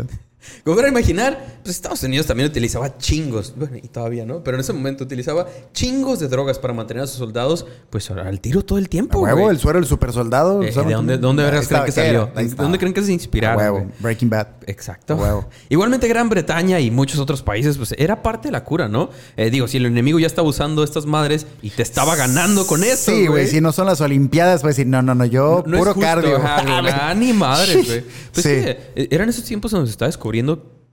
Como 0.64 0.76
para 0.76 0.88
imaginar, 0.88 1.58
pues 1.62 1.76
Estados 1.76 2.02
Unidos 2.02 2.26
también 2.26 2.48
utilizaba 2.48 2.98
chingos, 2.98 3.54
bueno, 3.56 3.76
y 3.76 3.88
todavía 3.88 4.24
no, 4.26 4.42
pero 4.42 4.56
en 4.56 4.60
ese 4.60 4.72
momento 4.72 5.04
utilizaba 5.04 5.46
chingos 5.72 6.18
de 6.20 6.28
drogas 6.28 6.58
para 6.58 6.74
mantener 6.74 7.04
a 7.04 7.06
sus 7.06 7.16
soldados, 7.18 7.66
pues 7.90 8.10
al 8.10 8.40
tiro 8.40 8.62
todo 8.64 8.78
el 8.78 8.86
A 8.86 8.88
tiempo, 8.88 9.20
huevo, 9.20 9.40
güey. 9.42 9.54
el 9.54 9.58
suero 9.60 9.78
del 9.78 9.88
super 9.88 10.12
soldado. 10.12 10.62
Eh, 10.62 10.72
¿De 10.72 11.18
dónde, 11.18 11.18
creen 11.48 11.84
que 11.84 11.92
salió? 11.92 12.30
¿De 12.34 12.44
dónde 12.48 12.78
creen 12.78 12.92
que 12.94 13.02
se 13.02 13.10
A 13.10 13.14
inspiraron? 13.14 13.58
huevo? 13.58 13.86
Breaking 14.00 14.30
Bad. 14.30 14.48
Exacto. 14.66 15.14
A 15.14 15.16
huevo. 15.16 15.48
Igualmente 15.68 16.08
Gran 16.08 16.28
Bretaña 16.28 16.80
y 16.80 16.90
muchos 16.90 17.18
otros 17.20 17.42
países, 17.42 17.76
pues 17.78 17.94
era 17.98 18.22
parte 18.22 18.48
de 18.48 18.52
la 18.52 18.64
cura, 18.64 18.88
¿no? 18.88 19.10
Eh, 19.36 19.50
digo, 19.50 19.68
si 19.68 19.76
el 19.76 19.86
enemigo 19.86 20.18
ya 20.18 20.26
estaba 20.26 20.48
usando 20.48 20.82
estas 20.84 21.06
madres 21.06 21.46
y 21.62 21.70
te 21.70 21.82
estaba 21.82 22.16
ganando 22.16 22.66
con 22.66 22.82
eso, 22.84 23.12
Sí, 23.12 23.26
güey, 23.26 23.46
si 23.46 23.60
no 23.60 23.72
son 23.72 23.86
las 23.86 24.00
Olimpiadas, 24.00 24.62
voy 24.62 24.68
a 24.68 24.72
decir, 24.72 24.86
no, 24.86 25.02
no, 25.02 25.14
no, 25.14 25.24
yo 25.24 25.62
No 25.66 25.74
es 25.76 25.78
puro 25.80 25.94
justo, 25.94 26.06
cardio. 26.06 26.36
ajá, 26.36 27.14
ni 27.16 27.32
madres, 27.32 27.86
güey. 27.86 28.04
Pues 28.32 28.44
Sí. 28.44 28.50
que, 28.50 28.78
eh, 28.96 29.08
eran 29.10 29.28
esos 29.28 29.44
tiempos 29.44 29.70
donde 29.70 29.86
se 29.86 29.92
estaba 29.92 30.08
descubriendo 30.08 30.35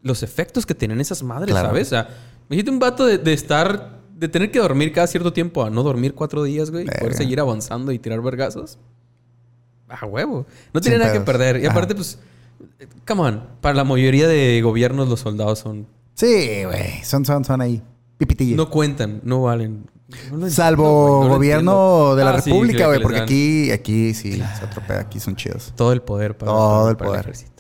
los 0.02 0.24
efectos 0.24 0.66
que 0.66 0.76
tenían 0.76 1.00
esas 1.02 1.24
madres, 1.24 1.52
Claro. 1.52 1.70
¿sabes? 1.70 1.88
O 1.88 1.90
sea, 1.92 2.10
imagínate 2.50 2.72
un 2.72 2.80
vato 2.80 3.06
de, 3.06 3.18
de 3.18 3.34
estar, 3.34 4.00
de 4.16 4.28
tener 4.28 4.52
que 4.52 4.60
dormir 4.60 4.92
cada 4.94 5.08
cierto 5.08 5.32
tiempo 5.34 5.64
a 5.64 5.70
no 5.70 5.84
dormir 5.84 6.14
cuatro 6.14 6.44
días, 6.44 6.72
güey, 6.72 6.84
y 6.84 6.88
poder 6.88 7.02
Verga. 7.04 7.18
seguir 7.18 7.40
avanzando 7.40 7.92
y 7.92 8.00
tirar 8.00 8.22
vergazos. 8.22 8.78
A 9.90 10.06
huevo. 10.06 10.46
No 10.74 10.82
tiene 10.82 10.98
nada 10.98 11.14
que 11.14 11.20
perder. 11.22 11.58
Y 11.58 11.66
Ajá. 11.66 11.72
aparte, 11.74 11.94
pues, 11.94 12.18
come 13.08 13.22
on. 13.22 13.44
Para 13.62 13.76
la 13.76 13.84
mayoría 13.84 14.28
de 14.28 14.60
gobiernos, 14.64 15.08
los 15.08 15.20
soldados 15.20 15.60
son. 15.60 15.86
Sí, 16.16 16.64
güey. 16.66 17.04
Son, 17.04 17.24
son, 17.26 17.46
son 17.46 17.62
ahí. 17.62 17.82
Pipitillos. 18.18 18.58
No 18.58 18.70
cuentan, 18.70 19.22
no 19.24 19.44
valen. 19.44 19.86
No 20.32 20.48
Salvo 20.50 20.86
entiendo, 20.86 21.28
no 21.28 21.34
gobierno 21.36 22.16
de 22.16 22.24
la 22.24 22.30
Ah, 22.32 22.38
República, 22.38 22.88
güey. 22.88 23.02
porque 23.02 23.16
dan 23.18 23.24
aquí, 23.26 23.72
aquí 23.72 24.14
sí, 24.14 24.34
se 24.34 24.66
atropella. 24.66 25.00
Aquí 25.02 25.20
son 25.20 25.36
chidos. 25.36 25.74
Todo 25.76 25.92
el 25.92 26.02
poder 26.02 26.38
para, 26.38 26.52
Todo 26.52 26.90
el 26.90 26.98
para 26.98 27.10
poder. 27.10 27.22
ejército. 27.22 27.53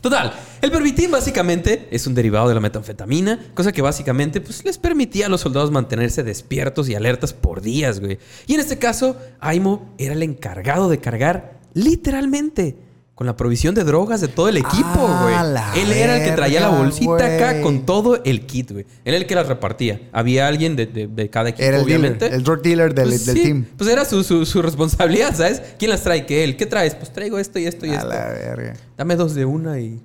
Total, 0.00 0.32
el 0.62 0.70
pervitin 0.70 1.10
básicamente 1.10 1.88
es 1.90 2.06
un 2.06 2.14
derivado 2.14 2.48
de 2.48 2.54
la 2.54 2.60
metanfetamina, 2.60 3.38
cosa 3.54 3.72
que 3.72 3.82
básicamente 3.82 4.40
pues, 4.40 4.64
les 4.64 4.78
permitía 4.78 5.26
a 5.26 5.28
los 5.28 5.40
soldados 5.40 5.70
mantenerse 5.70 6.22
despiertos 6.22 6.88
y 6.88 6.94
alertas 6.94 7.32
por 7.32 7.60
días, 7.60 8.00
güey. 8.00 8.18
Y 8.46 8.54
en 8.54 8.60
este 8.60 8.78
caso, 8.78 9.16
Aimo 9.40 9.94
era 9.98 10.14
el 10.14 10.22
encargado 10.22 10.88
de 10.88 10.98
cargar 10.98 11.58
literalmente 11.74 12.87
con 13.18 13.26
la 13.26 13.34
provisión 13.36 13.74
de 13.74 13.82
drogas 13.82 14.20
de 14.20 14.28
todo 14.28 14.48
el 14.48 14.58
equipo, 14.58 14.86
Ah, 15.08 15.64
güey. 15.74 15.82
Él 15.84 15.90
era 15.90 16.18
el 16.18 16.22
que 16.24 16.36
traía 16.36 16.60
la 16.60 16.68
bolsita 16.68 17.16
acá 17.34 17.60
con 17.62 17.84
todo 17.84 18.22
el 18.22 18.46
kit, 18.46 18.70
güey. 18.70 18.84
Él 19.04 19.12
era 19.14 19.16
el 19.16 19.26
que 19.26 19.34
las 19.34 19.48
repartía. 19.48 20.02
Había 20.12 20.46
alguien 20.46 20.76
de, 20.76 20.86
de- 20.86 21.08
de 21.08 21.28
cada 21.28 21.48
equipo, 21.48 21.64
Era 21.66 21.78
el 21.78 21.82
obviamente. 21.82 22.26
dealer, 22.26 22.38
el 22.38 22.44
drug 22.44 22.62
dealer 22.62 22.94
del, 22.94 23.08
Pues 23.08 23.26
del 23.26 23.36
sí, 23.36 23.42
team. 23.42 23.66
Pues 23.76 23.90
era 23.90 24.04
su, 24.04 24.22
su- 24.22 24.46
su 24.46 24.62
responsabilidad, 24.62 25.34
¿sabes? 25.34 25.60
¿Quién 25.80 25.90
las 25.90 26.04
trae? 26.04 26.26
¿Qué 26.26 26.44
él? 26.44 26.56
¿Qué 26.56 26.66
traes? 26.66 26.94
Pues 26.94 27.12
traigo 27.12 27.40
esto 27.40 27.58
y 27.58 27.66
esto 27.66 27.86
y 27.86 27.90
A 27.90 27.94
esto. 27.96 28.08
la 28.08 28.26
verga. 28.28 28.74
Dame 28.96 29.16
dos 29.16 29.34
de 29.34 29.44
una 29.44 29.80
y 29.80 30.00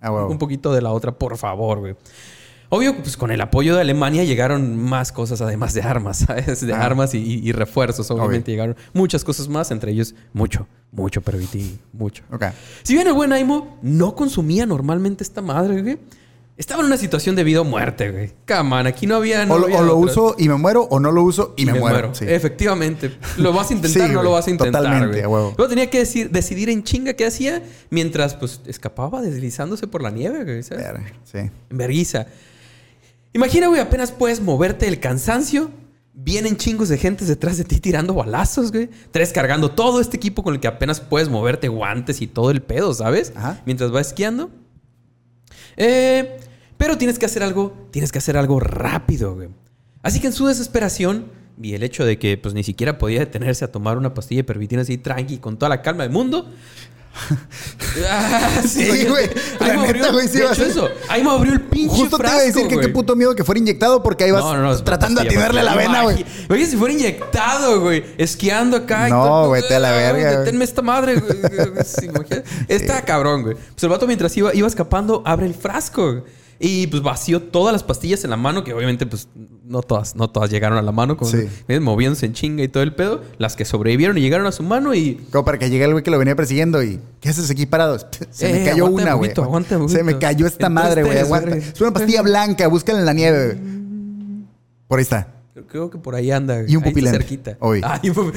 Ah, 0.00 0.10
un 0.10 0.38
poquito 0.38 0.72
de 0.72 0.80
la 0.80 0.92
otra, 0.92 1.12
por 1.12 1.36
favor, 1.36 1.80
güey. 1.80 1.94
Obvio, 2.70 2.96
pues 2.96 3.16
con 3.16 3.30
el 3.30 3.40
apoyo 3.40 3.74
de 3.74 3.80
Alemania 3.82 4.24
llegaron 4.24 4.76
más 4.76 5.12
cosas 5.12 5.40
además 5.40 5.74
de 5.74 5.82
armas, 5.82 6.18
¿sabes? 6.26 6.66
De 6.66 6.72
Ah. 6.72 6.84
armas 6.84 7.14
y, 7.14 7.52
refuerzos. 7.52 8.10
Obviamente 8.10 8.50
Obvio. 8.50 8.62
llegaron 8.64 8.76
muchas 8.92 9.22
cosas 9.24 9.48
más, 9.48 9.70
entre 9.70 9.92
ellos 9.92 10.14
mucho, 10.32 10.66
mucho 10.92 11.20
pervitin, 11.20 11.78
mucho. 11.92 12.24
Ok. 12.32 12.44
Si 12.82 12.94
bien 12.94 13.06
el 13.06 13.12
buen 13.12 13.32
Aimo 13.32 13.78
no 13.82 14.14
consumía 14.14 14.66
normalmente 14.66 15.22
esta 15.22 15.40
madre, 15.40 15.82
güey, 15.82 15.98
estaba 16.56 16.80
en 16.82 16.86
una 16.86 16.96
situación 16.96 17.34
de 17.34 17.42
vida 17.42 17.60
o 17.60 17.64
muerte, 17.64 18.10
güey. 18.12 18.32
Come 18.46 18.76
on, 18.76 18.86
aquí 18.86 19.06
no 19.08 19.16
había... 19.16 19.44
no 19.44 19.54
o 19.54 19.58
lo, 19.58 19.64
había 19.66 19.78
o 19.80 19.82
lo 19.82 19.98
otra. 19.98 20.12
uso 20.12 20.36
y 20.38 20.48
me 20.48 20.54
muero, 20.54 20.82
o 20.84 21.00
no 21.00 21.10
lo 21.10 21.22
uso 21.24 21.52
y, 21.56 21.66
me, 21.66 21.74
muero. 21.74 22.14
Sí. 22.14 22.24
Efectivamente. 22.28 23.16
¿Lo 23.38 23.52
vas 23.52 23.70
a 23.70 23.74
intentar 23.74 24.06
Sí, 24.08 24.12
no 24.14 24.22
lo 24.22 24.30
vas 24.30 24.46
a 24.46 24.50
intentar, 24.50 24.82
Totalmente, 24.84 25.26
güey? 25.26 25.42
Luego 25.56 25.68
tenía 25.68 25.90
que 25.90 25.98
decir- 26.04 26.30
decidir 26.30 26.70
en 26.70 26.84
chinga 26.84 27.14
qué 27.14 27.26
hacía 27.26 27.60
mientras, 27.90 28.34
pues, 28.34 28.60
escapaba 28.66 29.20
deslizándose 29.20 29.88
por 29.88 30.00
la 30.00 30.10
nieve, 30.12 30.44
güey. 30.44 30.62
¿sabes? 30.62 30.86
Sí. 31.24 31.38
En 31.38 31.52
vergüenza. 31.76 32.26
Imagina, 33.34 33.66
güey, 33.66 33.80
apenas 33.80 34.12
puedes 34.12 34.40
moverte 34.40 34.86
del 34.86 35.00
cansancio. 35.00 35.70
Vienen 36.12 36.56
chingos 36.56 36.88
de 36.88 36.96
gente 36.96 37.24
detrás 37.24 37.58
de 37.58 37.64
ti 37.64 37.80
tirando 37.80 38.14
balazos, 38.14 38.70
güey. 38.70 38.88
Tres 39.10 39.32
cargando 39.32 39.72
todo 39.72 40.00
este 40.00 40.16
equipo 40.16 40.44
con 40.44 40.54
el 40.54 40.60
que 40.60 40.68
apenas 40.68 41.00
puedes 41.00 41.28
moverte, 41.28 41.66
guantes 41.68 42.22
y 42.22 42.28
todo 42.28 42.52
el 42.52 42.62
pedo, 42.62 42.94
¿sabes? 42.94 43.32
Ajá. 43.34 43.60
Mientras 43.66 43.90
vas 43.90 44.06
esquiando. 44.06 44.50
Eh, 45.76 46.38
pero 46.76 46.96
tienes 46.96 47.18
que 47.18 47.26
hacer 47.26 47.42
algo, 47.42 47.88
tienes 47.90 48.12
que 48.12 48.18
hacer 48.18 48.36
algo 48.36 48.60
rápido, 48.60 49.34
güey. 49.34 49.48
Así 50.02 50.20
que 50.20 50.28
en 50.28 50.32
su 50.32 50.46
desesperación 50.46 51.32
y 51.60 51.74
el 51.74 51.82
hecho 51.82 52.04
de 52.04 52.18
que 52.18 52.38
pues 52.38 52.54
ni 52.54 52.62
siquiera 52.62 52.98
podía 52.98 53.20
detenerse 53.20 53.64
a 53.64 53.72
tomar 53.72 53.98
una 53.98 54.14
pastilla 54.14 54.40
de 54.40 54.44
pervitina 54.44 54.82
así 54.82 54.98
tranqui 54.98 55.38
con 55.38 55.58
toda 55.58 55.70
la 55.70 55.82
calma 55.82 56.04
del 56.04 56.12
mundo. 56.12 56.50
Ah, 58.10 58.50
Sí, 58.66 59.04
güey. 59.06 59.30
Ahí 59.60 59.68
La 59.68 59.74
me 59.74 59.86
neta, 59.86 59.88
abrió- 60.08 60.12
güey, 60.12 60.28
sí 60.28 60.38
de 60.38 60.44
va 60.44 60.50
a 60.50 60.52
hecho 60.52 60.62
ser- 60.62 60.70
eso. 60.70 60.88
Ahí 61.08 61.22
me 61.22 61.30
abrió 61.30 61.52
el 61.52 61.60
pinche 61.62 61.94
Justo 61.94 62.16
te 62.18 62.24
iba 62.26 62.36
a 62.36 62.40
decir 62.40 62.66
que 62.68 62.74
güey. 62.74 62.86
qué 62.88 62.92
puto 62.92 63.14
miedo 63.16 63.34
que 63.34 63.44
fuera 63.44 63.58
inyectado 63.58 64.02
porque 64.02 64.24
ahí 64.24 64.30
vas 64.32 64.42
No, 64.42 64.54
no, 64.56 64.62
no, 64.62 64.72
es 64.72 64.82
tratando 64.84 65.20
de 65.20 65.26
pastilla, 65.26 65.46
atinarle 65.46 65.62
la 65.62 65.74
pastilla. 65.74 65.88
vena, 65.92 66.02
güey. 66.02 66.16
Imagi- 66.24 66.46
Oye, 66.50 66.66
si 66.66 66.76
fuera 66.76 66.94
inyectado, 66.94 67.80
güey. 67.80 68.04
Esquiando 68.18 68.76
acá. 68.78 69.08
y 69.08 69.12
No, 69.12 69.24
todo- 69.24 69.48
güey, 69.48 69.62
te 69.66 69.74
a 69.76 69.78
la 69.78 69.92
verga, 69.92 70.22
güey. 70.32 70.36
Deténme 70.38 70.64
esta 70.64 70.82
madre, 70.82 71.14
güey. 71.20 71.38
Sí, 71.84 72.06
imagínate. 72.06 72.44
Está 72.68 73.02
cabrón, 73.02 73.42
güey. 73.42 73.54
Pues 73.54 73.82
el 73.84 73.88
vato 73.90 74.06
mientras 74.06 74.36
iba, 74.36 74.54
iba 74.54 74.66
escapando, 74.68 75.22
abre 75.24 75.46
el 75.46 75.54
frasco. 75.54 76.10
güey. 76.12 76.22
Y 76.58 76.86
pues 76.86 77.02
vació 77.02 77.42
todas 77.42 77.72
las 77.72 77.82
pastillas 77.82 78.22
en 78.24 78.30
la 78.30 78.36
mano, 78.36 78.62
que 78.64 78.72
obviamente, 78.72 79.06
pues, 79.06 79.28
no 79.64 79.82
todas, 79.82 80.14
no 80.14 80.30
todas 80.30 80.50
llegaron 80.50 80.78
a 80.78 80.82
la 80.82 80.92
mano, 80.92 81.16
con, 81.16 81.28
Sí. 81.28 81.48
¿ves? 81.66 81.80
moviéndose 81.80 82.26
en 82.26 82.32
chinga 82.32 82.62
y 82.62 82.68
todo 82.68 82.82
el 82.82 82.94
pedo. 82.94 83.22
Las 83.38 83.56
que 83.56 83.64
sobrevivieron 83.64 84.16
y 84.18 84.20
llegaron 84.20 84.46
a 84.46 84.52
su 84.52 84.62
mano 84.62 84.94
y 84.94 85.14
Como 85.32 85.44
para 85.44 85.58
que 85.58 85.68
llegue 85.70 85.84
el 85.84 85.92
güey 85.92 86.04
que 86.04 86.10
lo 86.10 86.18
venía 86.18 86.36
persiguiendo 86.36 86.82
y 86.82 87.00
¿qué 87.20 87.28
haces 87.30 87.50
aquí 87.50 87.66
parado? 87.66 87.98
Se 88.30 88.52
me 88.52 88.62
Eh, 88.62 88.64
cayó 88.66 88.86
una, 88.86 89.14
un 89.16 89.20
güey. 89.20 89.88
Se 89.88 90.02
me 90.04 90.18
cayó 90.18 90.46
esta 90.46 90.66
Entonces, 90.68 90.88
madre, 90.90 91.02
güey. 91.02 91.18
Aguanta. 91.18 91.56
Es 91.56 91.80
una 91.80 91.92
pastilla 91.92 92.22
blanca, 92.22 92.68
búscala 92.68 93.00
en 93.00 93.06
la 93.06 93.12
nieve. 93.12 93.46
güey. 93.54 93.58
Por 94.88 94.98
ahí 94.98 95.02
está. 95.02 95.28
Creo 95.68 95.88
que 95.88 95.98
por 95.98 96.14
ahí 96.14 96.30
anda. 96.30 96.62
Y 96.66 96.76
un 96.76 96.82
pupilente. 96.82 97.18
cerquita. 97.18 97.56
Hoy. 97.60 97.80
Ah, 97.84 97.98
y 98.02 98.10
un 98.10 98.16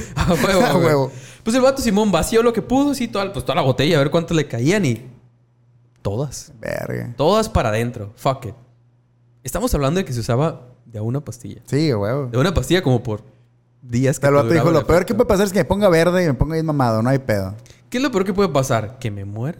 huevo. 0.84 1.10
Pues 1.42 1.54
el 1.56 1.62
vato 1.62 1.82
Simón 1.82 2.10
vació 2.10 2.42
lo 2.42 2.52
que 2.52 2.62
pudo, 2.62 2.94
sí, 2.94 3.08
toda, 3.08 3.32
pues 3.32 3.44
toda 3.44 3.56
la 3.56 3.62
botella, 3.62 3.96
a 3.96 3.98
ver 4.00 4.10
cuántas 4.10 4.36
le 4.36 4.46
caían 4.46 4.84
y... 4.84 5.02
Todas. 6.02 6.52
Verga. 6.60 7.14
Todas 7.16 7.48
para 7.48 7.70
adentro. 7.70 8.12
Fuck 8.16 8.46
it. 8.46 8.54
Estamos 9.42 9.74
hablando 9.74 9.98
de 9.98 10.04
que 10.04 10.12
se 10.12 10.20
usaba 10.20 10.68
de 10.86 11.00
una 11.00 11.20
pastilla. 11.20 11.62
Sí, 11.66 11.92
güey. 11.92 12.30
De 12.30 12.38
una 12.38 12.52
pastilla 12.54 12.82
como 12.82 13.02
por 13.02 13.22
días 13.82 14.18
que 14.18 14.26
te 14.26 14.54
dijo, 14.54 14.70
lo 14.70 14.86
peor 14.86 15.04
que 15.04 15.12
efecto". 15.12 15.16
puede 15.16 15.28
pasar 15.28 15.46
es 15.46 15.52
que 15.52 15.60
me 15.60 15.64
ponga 15.64 15.88
verde 15.88 16.24
y 16.24 16.26
me 16.26 16.34
ponga 16.34 16.54
bien 16.54 16.66
mamado. 16.66 17.02
No 17.02 17.10
hay 17.10 17.18
pedo. 17.18 17.54
¿Qué 17.90 17.98
es 17.98 18.02
lo 18.02 18.10
peor 18.10 18.24
que 18.24 18.34
puede 18.34 18.48
pasar? 18.50 18.98
¿Que 18.98 19.10
me 19.10 19.24
muera? 19.24 19.58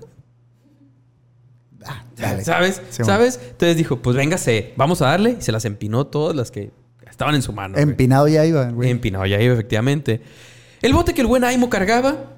Ah, 1.87 2.05
dale. 2.17 2.45
¿Sabes? 2.45 2.83
Sí, 2.91 3.05
¿Sabes? 3.05 3.41
Entonces 3.43 3.77
dijo, 3.77 3.97
pues 4.03 4.17
véngase, 4.17 4.75
vamos 4.77 5.01
a 5.03 5.07
darle. 5.07 5.37
Y 5.39 5.43
se 5.43 5.53
las 5.53 5.65
empinó 5.65 6.07
todas 6.07 6.37
las 6.37 6.51
que 6.51 6.71
estaban 7.09 7.35
en 7.35 7.43
su 7.43 7.53
mano. 7.53 7.75
güey. 7.75 7.83
Empinado 7.83 8.29
ya 8.29 8.45
iba, 8.45 8.71
güey. 8.71 8.91
Empinado 8.91 9.25
ya 9.27 9.41
iba, 9.41 9.55
efectivamente. 9.55 10.21
El 10.83 10.93
bote 10.93 11.15
que 11.15 11.21
el 11.23 11.27
buen 11.27 11.45
Aimo 11.45 11.71
cargaba 11.71 12.37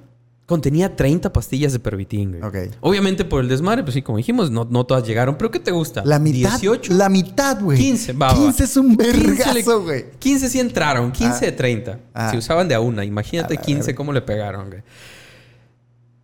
contenía 0.50 0.94
30 0.96 1.32
pastillas 1.32 1.72
de 1.72 1.78
pervitin, 1.78 2.38
güey. 2.40 2.68
Obviamente 2.80 3.24
por 3.24 3.40
el 3.40 3.48
desmadre, 3.48 3.82
pues 3.84 3.94
sí, 3.94 4.02
como 4.02 4.18
dijimos, 4.18 4.50
no, 4.50 4.66
no 4.68 4.84
todas 4.84 5.06
llegaron. 5.06 5.36
¿Pero 5.38 5.50
qué 5.50 5.60
te 5.60 5.70
gusta? 5.70 6.02
La 6.04 6.18
mitad. 6.18 6.50
18. 6.58 6.92
La 6.94 7.08
mitad, 7.08 7.58
güey. 7.62 7.78
15, 7.78 8.12
va, 8.12 8.32
va. 8.32 8.34
15 8.34 8.64
es 8.64 8.76
un 8.76 8.96
15 8.96 9.12
vergazo, 9.36 9.82
güey. 9.82 10.04
15 10.18 10.48
sí 10.50 10.60
entraron, 10.60 11.12
15 11.12 11.38
Ah. 11.38 11.46
de 11.46 11.52
30. 11.52 11.98
Ah. 12.12 12.30
Se 12.30 12.36
usaban 12.36 12.68
de 12.68 12.74
a 12.74 12.80
una. 12.80 13.04
Imagínate 13.04 13.54
A 13.54 13.56
la 13.56 13.62
15 13.62 13.86
verga. 13.86 13.96
cómo 13.96 14.12
le 14.12 14.20
pegaron, 14.20 14.68
güey. 14.68 14.82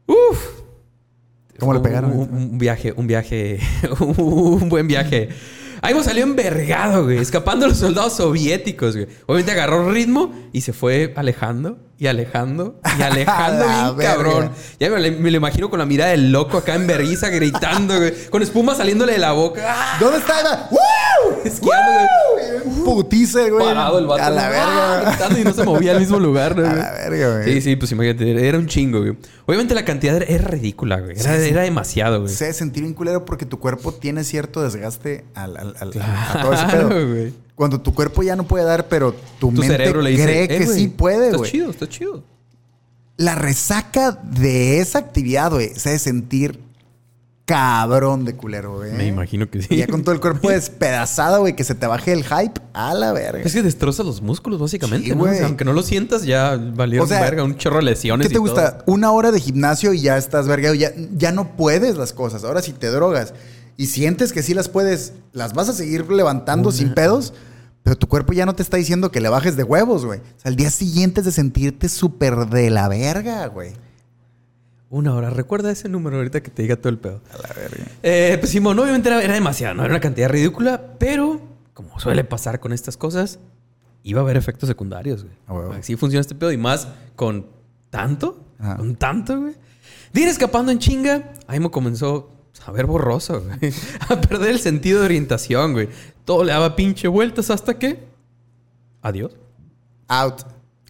Uf. 0.07 0.39
¿Cómo 1.59 1.72
le 1.72 1.79
Un- 1.79 1.83
pegaron? 1.85 2.11
Un, 2.12 2.29
un 2.33 2.59
viaje, 2.59 2.93
un 2.95 3.07
viaje, 3.07 3.59
un 4.01 4.68
buen 4.68 4.87
viaje. 4.87 5.31
Aimo 5.83 6.03
salió 6.03 6.22
envergado, 6.24 7.05
güey, 7.05 7.18
escapando 7.18 7.64
de 7.66 7.70
los 7.70 7.79
soldados 7.79 8.14
soviéticos, 8.16 8.95
güey. 8.97 9.07
Obviamente 9.27 9.53
agarró 9.53 9.91
ritmo 9.91 10.33
y 10.53 10.61
se 10.62 10.72
fue 10.72 11.12
alejando 11.16 11.79
y 11.99 12.07
alejando 12.09 12.79
y 12.99 13.03
alejando 13.03 13.64
bien 13.68 13.97
verga. 13.97 14.14
cabrón. 14.14 14.51
Ya 14.79 14.91
me, 14.91 15.11
me 15.11 15.31
lo 15.31 15.37
imagino 15.39 15.70
con 15.70 15.79
la 15.79 15.87
mirada 15.87 16.11
del 16.11 16.31
loco 16.33 16.59
acá 16.59 16.74
en 16.74 16.87
vergüenza 16.87 17.29
gritando, 17.31 17.97
güey, 17.99 18.14
con 18.31 18.43
espuma 18.43 18.74
saliéndole 18.74 19.12
de 19.12 19.18
la 19.18 19.33
boca. 19.33 19.62
¡Ah! 19.66 19.97
¿Dónde 20.01 20.18
está? 20.18 20.41
Eva? 20.41 20.68
¡Woo! 20.70 20.79
Güey. 22.97 23.05
Putiza, 23.05 23.49
güey. 23.49 23.64
Parado 23.66 23.99
el 23.99 24.07
vato. 24.07 24.22
A 24.22 24.30
la 24.30 24.49
verga. 24.49 25.40
Y 25.40 25.44
no 25.44 25.53
se 25.53 25.64
movía 25.64 25.92
al 25.92 26.01
mismo 26.01 26.18
lugar, 26.18 26.57
¿no, 26.57 26.62
A 26.66 26.70
güey? 26.70 26.82
la 26.82 26.92
verga, 26.92 27.32
güey. 27.38 27.55
Sí, 27.55 27.61
sí, 27.61 27.76
pues 27.76 27.92
imagínate, 27.92 28.49
era 28.49 28.59
un 28.59 28.66
chingo, 28.66 29.01
güey. 29.01 29.16
Obviamente 29.47 29.74
la 29.74 29.84
cantidad 29.84 30.20
era, 30.22 30.44
ridícula, 30.49 31.01
güey. 31.01 31.18
Era, 31.18 31.36
Sí, 31.36 31.42
sí. 31.44 31.51
era 31.51 31.62
demasiado, 31.62 32.22
güey. 32.22 32.32
Se 32.34 32.53
sentir 32.53 32.82
bien 32.82 32.94
culero 32.94 33.24
porque 33.24 33.47
tu 33.47 33.59
cuerpo 33.59 33.92
tiene 33.92 34.24
cierto 34.24 34.62
desgaste 34.62 35.24
al, 35.34 35.57
al- 35.57 35.74
al- 35.78 35.90
Claro, 35.90 36.38
a 36.38 36.42
todo 36.42 36.53
ese 36.55 36.66
pedo. 36.66 36.88
güey. 37.09 37.34
Cuando 37.55 37.80
tu 37.80 37.94
cuerpo 37.94 38.22
ya 38.22 38.36
no 38.36 38.44
puede 38.47 38.64
dar, 38.64 38.86
pero 38.88 39.12
tu, 39.38 39.49
Tu 39.49 39.53
mente 39.53 39.68
cerebro 39.68 40.03
le 40.03 40.11
dice, 40.11 40.24
cree 40.24 40.44
"Eh, 40.44 40.49
que 40.49 40.64
güey, 40.66 40.78
sí 40.78 40.88
puede, 40.88 41.26
Está 41.26 41.36
güey. 41.38 41.51
chido, 41.51 41.70
está 41.70 41.88
chido. 41.88 42.22
La 43.16 43.34
resaca 43.34 44.12
de 44.12 44.80
esa 44.80 44.99
actividad, 44.99 45.51
güey, 45.51 45.70
se 45.74 45.88
debe 45.88 45.99
sentir 45.99 46.61
cabrón 47.47 48.24
de 48.24 48.36
culero, 48.36 48.76
güey. 48.76 48.92
Me 48.92 49.07
imagino 49.07 49.49
que 49.49 49.62
sí. 49.62 49.68
Y 49.70 49.76
ya 49.78 49.86
con 49.86 50.03
todo 50.03 50.14
el 50.14 50.20
cuerpo 50.20 50.49
despedazado, 50.51 51.40
güey, 51.40 51.57
que 51.57 51.64
se 51.64 51.74
te 51.74 51.86
baje 51.86 52.12
el 52.12 52.24
hype 52.24 52.61
a 52.74 52.92
la 52.92 53.12
verga. 53.12 53.42
Es 53.44 53.55
que 53.55 53.62
destroza 53.62 54.03
los 54.03 54.20
músculos, 54.20 54.61
básicamente, 54.61 55.09
Sí, 55.09 55.14
¿no? 55.14 55.22
O 55.22 55.24
sea, 55.26 55.32
güey. 55.34 55.44
aunque 55.44 55.64
no 55.64 55.72
lo 55.72 55.82
sientas, 55.82 56.24
ya 56.24 56.57
valieron 56.57 57.07
O 57.07 57.09
sea, 57.09 57.20
verga, 57.20 57.44
un 57.44 57.57
chorro 57.57 57.76
de 57.76 57.84
lesiones 57.84 58.26
¿Qué 58.26 58.32
te 58.32 58.38
y 58.38 58.40
gusta? 58.40 58.78
Una 58.86 59.12
hora 59.12 59.30
de 59.30 59.40
gimnasio 59.40 59.92
y 59.92 60.03
ya 60.03 60.18
estás 60.18 60.49
vergado. 60.49 60.74
Ya, 60.74 60.90
ya 61.16 61.32
no 61.32 61.57
puedes 61.57 61.97
las 61.97 62.12
cosas. 62.12 62.44
Ahora 62.44 62.61
si 62.62 62.72
te 62.72 62.88
drogas 62.88 63.32
y 63.76 63.86
sientes 63.86 64.32
que 64.32 64.42
sí 64.42 64.53
las 64.53 64.68
puedes, 64.68 65.12
las 65.32 65.55
vas 65.55 65.68
a 65.68 65.72
seguir 65.72 66.11
levantando 66.11 66.72
sin 66.72 66.94
pedos, 66.94 67.32
pero 67.84 67.97
tu 67.97 68.09
cuerpo 68.09 68.32
ya 68.32 68.44
no 68.44 68.55
te 68.57 68.62
está 68.64 68.76
diciendo 68.76 69.12
que 69.12 69.20
le 69.20 69.28
bajes 69.28 69.57
de 69.57 69.62
huevos, 69.62 70.05
güey. 70.05 70.18
O 70.18 70.40
sea, 70.40 70.49
al 70.51 70.57
día 70.57 70.70
siguiente 70.70 71.20
es 71.20 71.26
de 71.26 71.32
sentirte 71.32 71.88
súper 71.88 72.49
de 72.49 72.70
la 72.70 72.88
verga, 72.88 73.47
güey. 73.47 73.72
Una 74.89 75.14
hora. 75.14 75.30
Recuerda 75.30 75.70
ese 75.70 75.89
número 75.89 76.16
ahorita 76.16 76.43
que 76.43 76.51
te 76.51 76.62
diga 76.62 76.76
todo 76.76 76.91
el 76.91 76.99
pedo. 76.99 77.20
A 77.32 77.49
la 77.49 77.55
verga. 77.55 77.84
Eh, 78.03 78.37
pues 78.39 78.53
Simón, 78.53 78.78
obviamente 78.78 79.09
era, 79.09 79.22
era 79.22 79.34
demasiado, 79.34 79.74
¿no? 79.74 79.82
Era 79.84 79.93
una 79.95 80.01
cantidad 80.01 80.28
ridícula, 80.28 80.95
pero 80.99 81.41
como 81.74 81.99
suele 82.01 82.24
pasar 82.24 82.61
con 82.61 82.72
estas 82.72 82.97
cosas, 82.97 83.39
iba 84.03 84.20
a 84.20 84.24
haber 84.24 84.37
efectos 84.37 84.68
secundarios, 84.68 85.24
güey. 85.24 85.78
Así 85.78 85.97
funciona 85.97 86.20
este 86.20 86.34
pedo 86.34 86.53
y 86.53 86.57
más 86.57 86.89
con 87.16 87.47
tanto, 87.91 88.45
Ajá. 88.59 88.76
con 88.76 88.95
tanto, 88.97 89.41
güey. 89.41 89.55
De 90.12 90.20
ir 90.22 90.28
escapando 90.28 90.72
en 90.72 90.78
chinga, 90.78 91.32
Aimo 91.49 91.70
comenzó 91.70 92.30
a 92.64 92.70
ver 92.72 92.87
borroso, 92.87 93.43
güey. 93.43 93.72
A 94.09 94.20
perder 94.20 94.51
el 94.51 94.61
sentido 94.61 95.01
de 95.01 95.07
orientación, 95.07 95.72
güey. 95.72 95.89
Todo 96.24 96.45
le 96.45 96.53
daba 96.53 96.74
pinche 96.76 97.09
vueltas 97.09 97.51
hasta 97.51 97.78
que... 97.78 98.05
Adiós. 99.03 99.37
Out. 100.09 100.43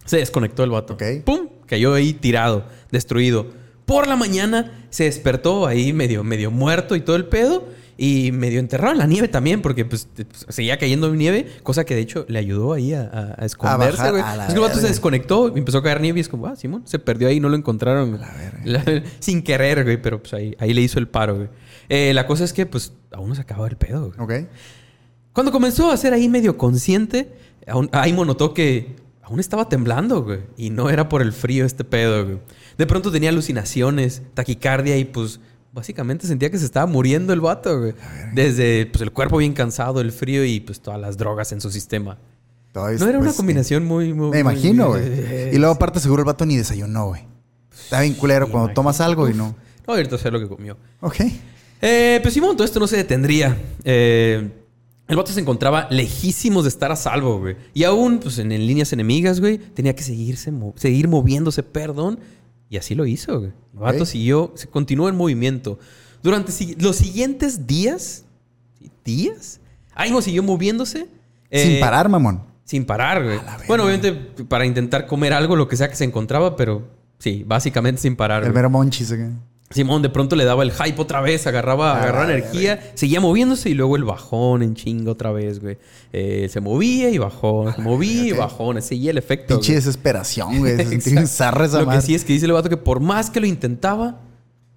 Se 0.05 0.17
desconectó 0.17 0.63
el 0.63 0.69
vato. 0.69 0.93
Ok. 0.93 1.03
¡Pum! 1.25 1.49
cayó 1.65 1.93
ahí 1.93 2.13
tirado, 2.13 2.65
destruido. 2.91 3.47
Por 3.87 4.05
la 4.07 4.15
mañana 4.15 4.85
se 4.91 5.05
despertó 5.05 5.65
ahí 5.65 5.93
medio, 5.93 6.23
medio 6.23 6.51
muerto 6.51 6.95
y 6.95 7.01
todo 7.01 7.15
el 7.15 7.25
pedo. 7.25 7.75
Y 7.99 8.31
medio 8.31 8.59
enterrado 8.59 8.91
en 8.91 8.99
la 8.99 9.07
nieve 9.07 9.27
también, 9.27 9.63
porque 9.63 9.83
pues, 9.83 10.07
pues, 10.13 10.27
seguía 10.49 10.77
cayendo 10.77 11.11
nieve, 11.15 11.47
cosa 11.63 11.83
que 11.83 11.95
de 11.95 12.01
hecho 12.01 12.25
le 12.27 12.37
ayudó 12.37 12.73
ahí 12.73 12.93
a, 12.93 13.01
a- 13.01 13.41
a 13.41 13.45
esconderse, 13.47 13.97
bajar 13.97 14.15
a 14.17 14.35
la 14.35 14.43
Es 14.43 14.49
que 14.49 14.53
el 14.53 14.59
vato 14.59 14.79
se 14.79 14.87
desconectó 14.87 15.51
y 15.55 15.57
empezó 15.57 15.79
a 15.79 15.83
caer 15.83 15.99
nieve 15.99 16.19
y 16.19 16.21
es 16.21 16.29
como, 16.29 16.45
ah, 16.45 16.55
Simón, 16.55 16.83
se 16.85 16.99
perdió 16.99 17.27
ahí, 17.27 17.39
no 17.39 17.49
lo 17.49 17.55
encontraron. 17.55 18.11
güey. 18.11 18.21
La- 18.65 19.01
sin 19.17 19.41
querer, 19.41 19.83
güey, 19.83 19.99
pero 19.99 20.21
pues 20.21 20.31
ahí, 20.35 20.55
ahí 20.59 20.75
le 20.75 20.81
hizo 20.81 20.99
el 20.99 21.07
paro, 21.07 21.37
güey. 21.37 21.47
Eh, 21.89 22.13
la 22.13 22.27
cosa 22.27 22.43
es 22.43 22.53
que 22.53 22.67
pues 22.67 22.93
aún 23.13 23.29
no 23.29 23.33
se 23.35 23.41
acababa 23.41 23.67
el 23.67 23.77
pedo, 23.77 24.11
güey. 24.15 24.19
Ok. 24.43 24.47
Cuando 25.33 25.51
comenzó 25.51 25.89
a 25.91 25.97
ser 25.97 26.13
ahí 26.13 26.29
medio 26.29 26.55
consciente, 26.55 27.31
aún- 27.65 27.89
Aimo 27.93 28.25
notó 28.25 28.53
que 28.53 28.95
aún 29.23 29.39
estaba 29.39 29.69
temblando, 29.69 30.23
güey. 30.23 30.41
Y 30.55 30.69
no 30.69 30.91
era 30.91 31.09
por 31.09 31.23
el 31.23 31.31
frío 31.33 31.65
este 31.65 31.83
pedo, 31.83 32.25
güey. 32.25 32.37
De 32.77 32.85
pronto 32.85 33.11
tenía 33.11 33.29
alucinaciones, 33.29 34.21
taquicardia 34.33 34.97
y 34.97 35.05
pues 35.05 35.39
básicamente 35.73 36.27
sentía 36.27 36.49
que 36.49 36.57
se 36.57 36.65
estaba 36.65 36.85
muriendo 36.85 37.33
el 37.33 37.41
vato, 37.41 37.79
güey. 37.79 37.93
Desde 38.33 38.85
pues 38.87 39.01
el 39.01 39.11
cuerpo 39.11 39.37
bien 39.37 39.53
cansado, 39.53 40.01
el 40.01 40.11
frío 40.11 40.45
y 40.45 40.59
pues 40.59 40.79
todas 40.79 40.99
las 40.99 41.17
drogas 41.17 41.51
en 41.51 41.61
su 41.61 41.71
sistema. 41.71 42.17
Todavía- 42.71 42.99
No 42.99 43.07
era 43.07 43.17
una 43.17 43.27
pues, 43.27 43.37
combinación 43.37 43.85
muy, 43.85 44.13
muy... 44.13 44.29
Me 44.31 44.39
imagino, 44.39 44.89
güey. 44.89 45.03
Y 45.53 45.57
luego 45.57 45.73
aparte 45.73 45.99
seguro 45.99 46.21
el 46.21 46.25
vato 46.25 46.45
ni 46.45 46.57
desayunó, 46.57 47.07
güey. 47.07 47.23
Está 47.71 48.01
bien 48.01 48.13
culero 48.13 48.45
Me 48.47 48.51
cuando 48.51 48.65
imagino. 48.67 48.75
tomas 48.75 49.01
algo 49.01 49.27
y 49.29 49.33
no. 49.33 49.55
No, 49.87 49.93
ahorita 49.93 50.17
sé 50.17 50.29
lo 50.31 50.39
que 50.39 50.47
comió. 50.47 50.77
Ok. 50.99 51.15
Eh, 51.81 52.19
pues 52.21 52.33
Simón, 52.33 52.57
todo 52.57 52.65
esto 52.65 52.79
no 52.79 52.87
se 52.87 52.97
detendría. 52.97 53.57
Eh, 53.83 54.49
el 55.07 55.15
vato 55.15 55.31
se 55.31 55.39
encontraba 55.39 55.87
lejísimos 55.89 56.63
de 56.65 56.69
estar 56.69 56.91
a 56.91 56.95
salvo, 56.95 57.39
güey. 57.39 57.55
Y 57.73 57.83
aún, 57.85 58.19
pues 58.19 58.37
en, 58.39 58.51
en 58.51 58.65
líneas 58.67 58.91
enemigas, 58.93 59.39
güey, 59.39 59.57
tenía 59.57 59.95
que 59.95 60.03
seguirse, 60.03 60.51
mo- 60.51 60.73
seguir 60.75 61.07
moviéndose, 61.07 61.63
perdón. 61.63 62.19
Y 62.69 62.77
así 62.77 62.95
lo 62.95 63.05
hizo. 63.05 63.45
El 63.45 63.53
vato 63.73 64.03
Ok. 64.03 64.09
siguió, 64.09 64.51
se 64.55 64.67
continuó 64.67 65.09
en 65.09 65.15
movimiento. 65.15 65.79
Durante 66.21 66.51
los 66.79 66.95
siguientes 66.95 67.67
días. 67.67 68.25
¿días? 69.05 69.61
Aimo 69.95 70.21
siguió 70.21 70.43
moviéndose. 70.43 71.07
Sin 71.51 71.71
eh, 71.71 71.79
parar, 71.79 72.09
mamón. 72.09 72.43
Sin 72.65 72.85
parar, 72.85 73.23
güey. 73.23 73.39
Bueno, 73.67 73.85
obviamente 73.85 74.11
para 74.43 74.65
intentar 74.65 75.07
comer 75.07 75.31
algo, 75.31 75.55
lo 75.55 75.67
que 75.69 75.77
sea 75.77 75.87
que 75.87 75.95
se 75.95 76.03
encontraba, 76.03 76.57
pero 76.57 76.85
sí, 77.17 77.45
básicamente 77.47 78.01
sin 78.01 78.17
parar. 78.17 78.43
El 78.43 78.49
güey. 78.49 78.55
mero 78.55 78.69
monchis. 78.69 79.11
acá. 79.11 79.31
Simón 79.69 80.01
de 80.01 80.09
pronto 80.09 80.37
le 80.37 80.45
daba 80.45 80.63
el 80.63 80.71
hype 80.71 81.01
otra 81.01 81.19
vez, 81.19 81.45
agarraba, 81.45 81.93
Ah, 81.97 82.03
agarraba 82.03 82.31
energía, 82.31 82.91
seguía 82.93 83.19
moviéndose 83.19 83.69
y 83.69 83.73
luego 83.73 83.97
el 83.97 84.05
bajón 84.05 84.63
en 84.63 84.75
chingo 84.75 85.11
otra 85.11 85.31
vez, 85.31 85.59
güey. 85.59 85.77
Eh, 86.13 86.47
se 86.49 86.61
movía 86.61 87.09
y 87.09 87.17
bajón, 87.17 87.75
se 87.75 87.81
movía 87.81 88.27
y 88.27 88.31
bajón, 88.31 88.81
seguía 88.81 89.11
el 89.11 89.17
efecto. 89.17 89.55
Pinche 89.55 89.73
güey. 89.73 89.75
desesperación, 89.75 90.59
güey. 90.59 90.77
Se 91.01 91.19
esa 91.19 91.51
Lo 91.81 91.89
que 91.89 92.01
sí 92.01 92.15
es 92.15 92.23
que 92.23 92.33
dice 92.33 92.45
el 92.45 92.53
vato 92.53 92.69
que 92.69 92.77
por 92.77 93.01
más 93.01 93.29
que 93.29 93.41
lo 93.41 93.45
intentaba, 93.45 94.21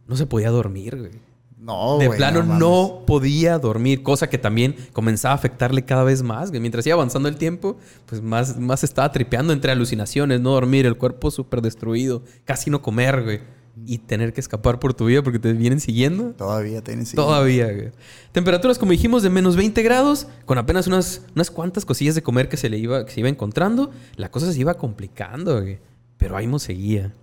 no 0.09 0.16
se 0.16 0.26
podía 0.26 0.51
dormir, 0.51 0.99
güey. 0.99 1.12
No, 1.57 1.99
de 1.99 2.07
güey, 2.07 2.18
plano 2.18 2.43
no, 2.43 3.03
podía 3.07 3.59
dormir, 3.59 4.03
cosa 4.03 4.28
que 4.28 4.38
también 4.38 4.74
comenzaba 4.93 5.32
a 5.32 5.36
afectarle 5.36 5.84
cada 5.84 6.03
vez 6.03 6.22
más. 6.22 6.49
güey. 6.49 6.61
Mientras 6.61 6.84
iba 6.86 6.95
avanzando 6.95 7.28
el 7.28 7.36
tiempo, 7.36 7.76
pues 8.07 8.22
más, 8.22 8.59
más 8.59 8.82
estaba 8.82 9.12
tripeando 9.12 9.53
entre 9.53 9.70
alucinaciones, 9.70 10.41
no 10.41 10.51
dormir, 10.51 10.86
el 10.86 10.97
cuerpo 10.97 11.30
súper 11.30 11.61
destruido, 11.61 12.22
casi 12.45 12.70
no 12.70 12.82
comer, 12.82 13.22
güey. 13.22 13.59
Y 13.86 13.98
tener 13.98 14.32
que 14.32 14.40
escapar 14.40 14.78
por 14.78 14.94
tu 14.94 15.06
vida 15.06 15.22
porque 15.22 15.38
te 15.38 15.52
vienen 15.52 15.80
siguiendo. 15.80 16.32
Todavía 16.32 16.82
tienes. 16.82 17.12
Todavía, 17.12 17.66
güey. 17.72 17.92
Temperaturas, 18.32 18.78
como 18.78 18.92
dijimos, 18.92 19.22
de 19.22 19.30
menos 19.30 19.56
20 19.56 19.82
grados, 19.82 20.26
con 20.44 20.58
apenas 20.58 20.86
unas, 20.86 21.22
unas 21.34 21.50
cuantas 21.50 21.84
cosillas 21.84 22.14
de 22.14 22.22
comer 22.22 22.48
que 22.48 22.56
se 22.56 22.68
le 22.68 22.78
iba, 22.78 23.04
que 23.04 23.12
se 23.12 23.20
iba 23.20 23.28
encontrando. 23.28 23.90
La 24.16 24.30
cosa 24.30 24.52
se 24.52 24.60
iba 24.60 24.74
complicando, 24.74 25.60
güey. 25.60 25.78
Pero 26.18 26.36
Aimo 26.36 26.58
seguía. 26.58 27.14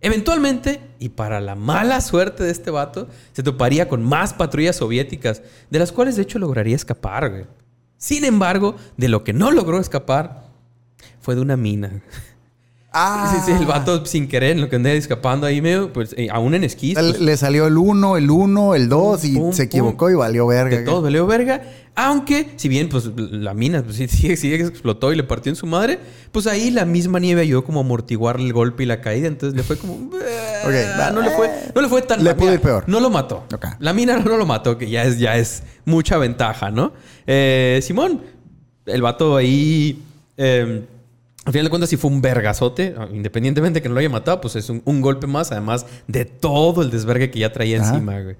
Eventualmente, 0.00 0.80
y 1.00 1.08
para 1.08 1.40
la 1.40 1.56
mala 1.56 2.00
suerte 2.00 2.44
de 2.44 2.50
este 2.50 2.70
vato, 2.70 3.08
se 3.32 3.42
toparía 3.42 3.88
con 3.88 4.02
más 4.04 4.32
patrullas 4.32 4.76
soviéticas, 4.76 5.42
de 5.70 5.78
las 5.78 5.90
cuales 5.90 6.16
de 6.16 6.22
hecho 6.22 6.38
lograría 6.38 6.76
escapar, 6.76 7.30
güey. 7.30 7.44
Sin 7.96 8.24
embargo, 8.24 8.76
de 8.96 9.08
lo 9.08 9.24
que 9.24 9.32
no 9.32 9.50
logró 9.50 9.80
escapar 9.80 10.44
fue 11.20 11.34
de 11.34 11.40
una 11.40 11.56
mina. 11.56 12.00
Ah. 12.90 13.30
Sí, 13.44 13.52
sí, 13.52 13.58
el 13.60 13.66
vato 13.66 14.04
sin 14.06 14.28
querer, 14.28 14.52
en 14.52 14.62
lo 14.62 14.70
que 14.70 14.76
andaba 14.76 14.94
escapando 14.94 15.46
ahí 15.46 15.60
medio, 15.60 15.92
pues 15.92 16.14
eh, 16.16 16.28
aún 16.32 16.54
en 16.54 16.64
esquís. 16.64 16.96
Le- 16.96 17.10
pues, 17.10 17.20
Le 17.20 17.36
salió 17.36 17.66
el 17.66 17.76
1, 17.76 18.16
el 18.16 18.30
1, 18.30 18.74
el 18.74 18.88
2 18.88 19.24
y 19.26 19.34
Pum, 19.36 19.52
se 19.52 19.64
equivocó 19.64 20.06
pum. 20.06 20.14
y 20.14 20.16
valió 20.16 20.46
verga. 20.46 20.78
De 20.78 20.84
todo 20.84 21.02
valió 21.02 21.26
verga. 21.26 21.62
Aunque, 21.94 22.52
si 22.56 22.68
bien, 22.68 22.88
pues 22.88 23.10
la 23.16 23.52
mina 23.54 23.82
pues, 23.82 23.96
sí, 23.96 24.08
sí, 24.08 24.36
sí 24.36 24.54
explotó 24.54 25.12
y 25.12 25.16
le 25.16 25.22
partió 25.24 25.50
en 25.50 25.56
su 25.56 25.66
madre, 25.66 25.98
pues 26.32 26.46
ahí 26.46 26.70
la 26.70 26.84
misma 26.86 27.18
nieve 27.20 27.42
ayudó 27.42 27.62
como 27.64 27.80
a 27.80 27.82
amortiguar 27.82 28.36
el 28.40 28.52
golpe 28.54 28.84
y 28.84 28.86
la 28.86 29.00
caída. 29.02 29.28
Entonces 29.28 29.54
le 29.56 29.62
fue 29.64 29.76
como. 29.76 30.10
No, 30.10 31.20
le 31.20 31.30
fue, 31.30 31.50
no 31.74 31.80
le 31.82 31.88
fue 31.88 32.02
tan 32.02 32.24
Le 32.24 32.34
pudo 32.34 32.54
ir 32.54 32.60
peor. 32.60 32.84
No 32.86 33.00
lo 33.00 33.10
mató. 33.10 33.44
La 33.80 33.92
mina 33.92 34.16
no 34.18 34.36
lo 34.38 34.46
mató, 34.46 34.78
que 34.78 34.88
ya 34.88 35.04
es, 35.04 35.18
ya 35.18 35.36
es 35.36 35.62
mucha 35.84 36.16
ventaja, 36.18 36.70
¿no? 36.70 36.92
Eh, 37.26 37.80
Simón, 37.82 38.22
el 38.86 39.02
vato 39.02 39.36
ahí. 39.36 40.02
eh, 40.38 40.84
al 41.44 41.52
final 41.52 41.64
de 41.66 41.70
cuentas, 41.70 41.88
sí 41.90 41.96
fue 41.96 42.10
un 42.10 42.20
vergazote. 42.20 42.94
Independientemente 43.12 43.78
de 43.78 43.82
que 43.82 43.88
no 43.88 43.94
lo 43.94 44.00
haya 44.00 44.10
matado, 44.10 44.40
pues 44.40 44.56
es 44.56 44.68
un, 44.68 44.82
un 44.84 45.00
golpe 45.00 45.26
más, 45.26 45.50
además 45.52 45.86
de 46.06 46.24
todo 46.24 46.82
el 46.82 46.90
desvergue 46.90 47.30
que 47.30 47.38
ya 47.38 47.52
traía 47.52 47.80
Ajá. 47.80 47.94
encima, 47.94 48.20
güey. 48.20 48.36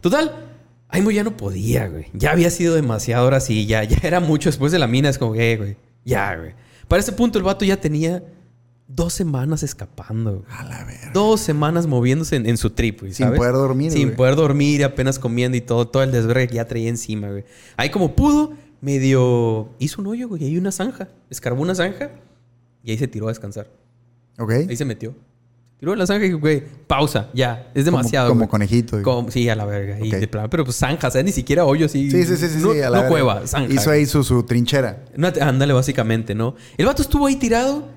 Total, 0.00 0.48
Aimo 0.88 1.10
ya 1.10 1.24
no 1.24 1.34
podía, 1.36 1.88
güey. 1.88 2.06
Ya 2.12 2.32
había 2.32 2.50
sido 2.50 2.74
demasiado 2.74 3.24
ahora 3.24 3.40
sí, 3.40 3.64
ya, 3.66 3.82
ya 3.84 3.96
era 4.02 4.20
mucho 4.20 4.50
después 4.50 4.72
de 4.72 4.78
la 4.78 4.86
mina. 4.86 5.08
Es 5.08 5.16
como, 5.16 5.34
eh, 5.34 5.56
güey, 5.56 5.76
ya, 6.04 6.36
güey. 6.36 6.52
Para 6.86 7.00
ese 7.00 7.12
punto, 7.12 7.38
el 7.38 7.44
vato 7.44 7.64
ya 7.64 7.80
tenía 7.80 8.22
dos 8.88 9.14
semanas 9.14 9.62
escapando, 9.62 10.40
güey. 10.40 10.44
A 10.50 10.64
la 10.64 10.84
verga. 10.84 11.10
Dos 11.14 11.40
semanas 11.40 11.86
moviéndose 11.86 12.36
en, 12.36 12.44
en 12.44 12.58
su 12.58 12.68
trip, 12.68 13.00
güey, 13.00 13.14
Sin 13.14 13.32
poder 13.32 13.54
dormir, 13.54 13.90
Sin 13.90 14.08
güey. 14.08 14.16
poder 14.16 14.36
dormir, 14.36 14.84
apenas 14.84 15.18
comiendo 15.18 15.56
y 15.56 15.62
todo, 15.62 15.88
todo 15.88 16.02
el 16.02 16.12
desvergue 16.12 16.48
que 16.48 16.56
ya 16.56 16.66
traía 16.66 16.90
encima, 16.90 17.30
güey. 17.30 17.44
Ahí 17.78 17.88
como 17.88 18.14
pudo, 18.14 18.52
medio 18.82 19.70
hizo 19.78 20.02
un 20.02 20.08
hoyo, 20.08 20.28
güey. 20.28 20.44
Ahí 20.44 20.58
una 20.58 20.72
zanja. 20.72 21.08
Escarbó 21.30 21.62
una 21.62 21.74
zanja 21.74 22.10
y 22.84 22.90
ahí 22.90 22.98
se 22.98 23.08
tiró 23.08 23.26
a 23.26 23.30
descansar. 23.30 23.68
Ok. 24.38 24.50
Ahí 24.68 24.76
se 24.76 24.84
metió. 24.84 25.14
Tiró 25.78 25.96
la 25.96 26.06
zanja 26.06 26.24
y, 26.26 26.32
güey, 26.32 26.62
pausa, 26.86 27.28
ya. 27.34 27.70
Es 27.74 27.84
demasiado, 27.84 28.28
Como, 28.28 28.48
conejito. 28.48 28.92
güey. 28.92 29.02
Como- 29.02 29.30
sí, 29.32 29.48
a 29.48 29.56
la 29.56 29.64
verga. 29.64 29.98
Y 29.98 30.10
de 30.10 30.28
plano, 30.28 30.48
pero 30.48 30.64
pues 30.64 30.76
zanja, 30.76 31.08
o 31.08 31.10
sea, 31.10 31.22
ni 31.24 31.32
siquiera 31.32 31.64
hoyo 31.64 31.86
así. 31.86 32.08
Sí, 32.08 32.24
sí, 32.24 32.36
sí, 32.36 32.48
sí. 32.48 32.58
No, 32.60 32.72
sí, 32.72 32.80
a 32.80 32.88
la 32.88 33.02
no 33.02 33.08
cueva, 33.08 33.46
zanja. 33.48 33.74
Hizo 33.74 33.90
ahí 33.90 34.06
su, 34.06 34.22
su 34.22 34.44
trinchera. 34.44 35.04
No, 35.16 35.28
ándale, 35.40 35.72
básicamente, 35.72 36.36
¿no? 36.36 36.54
El 36.76 36.86
vato 36.86 37.02
estuvo 37.02 37.26
ahí 37.26 37.34
tirado 37.34 37.88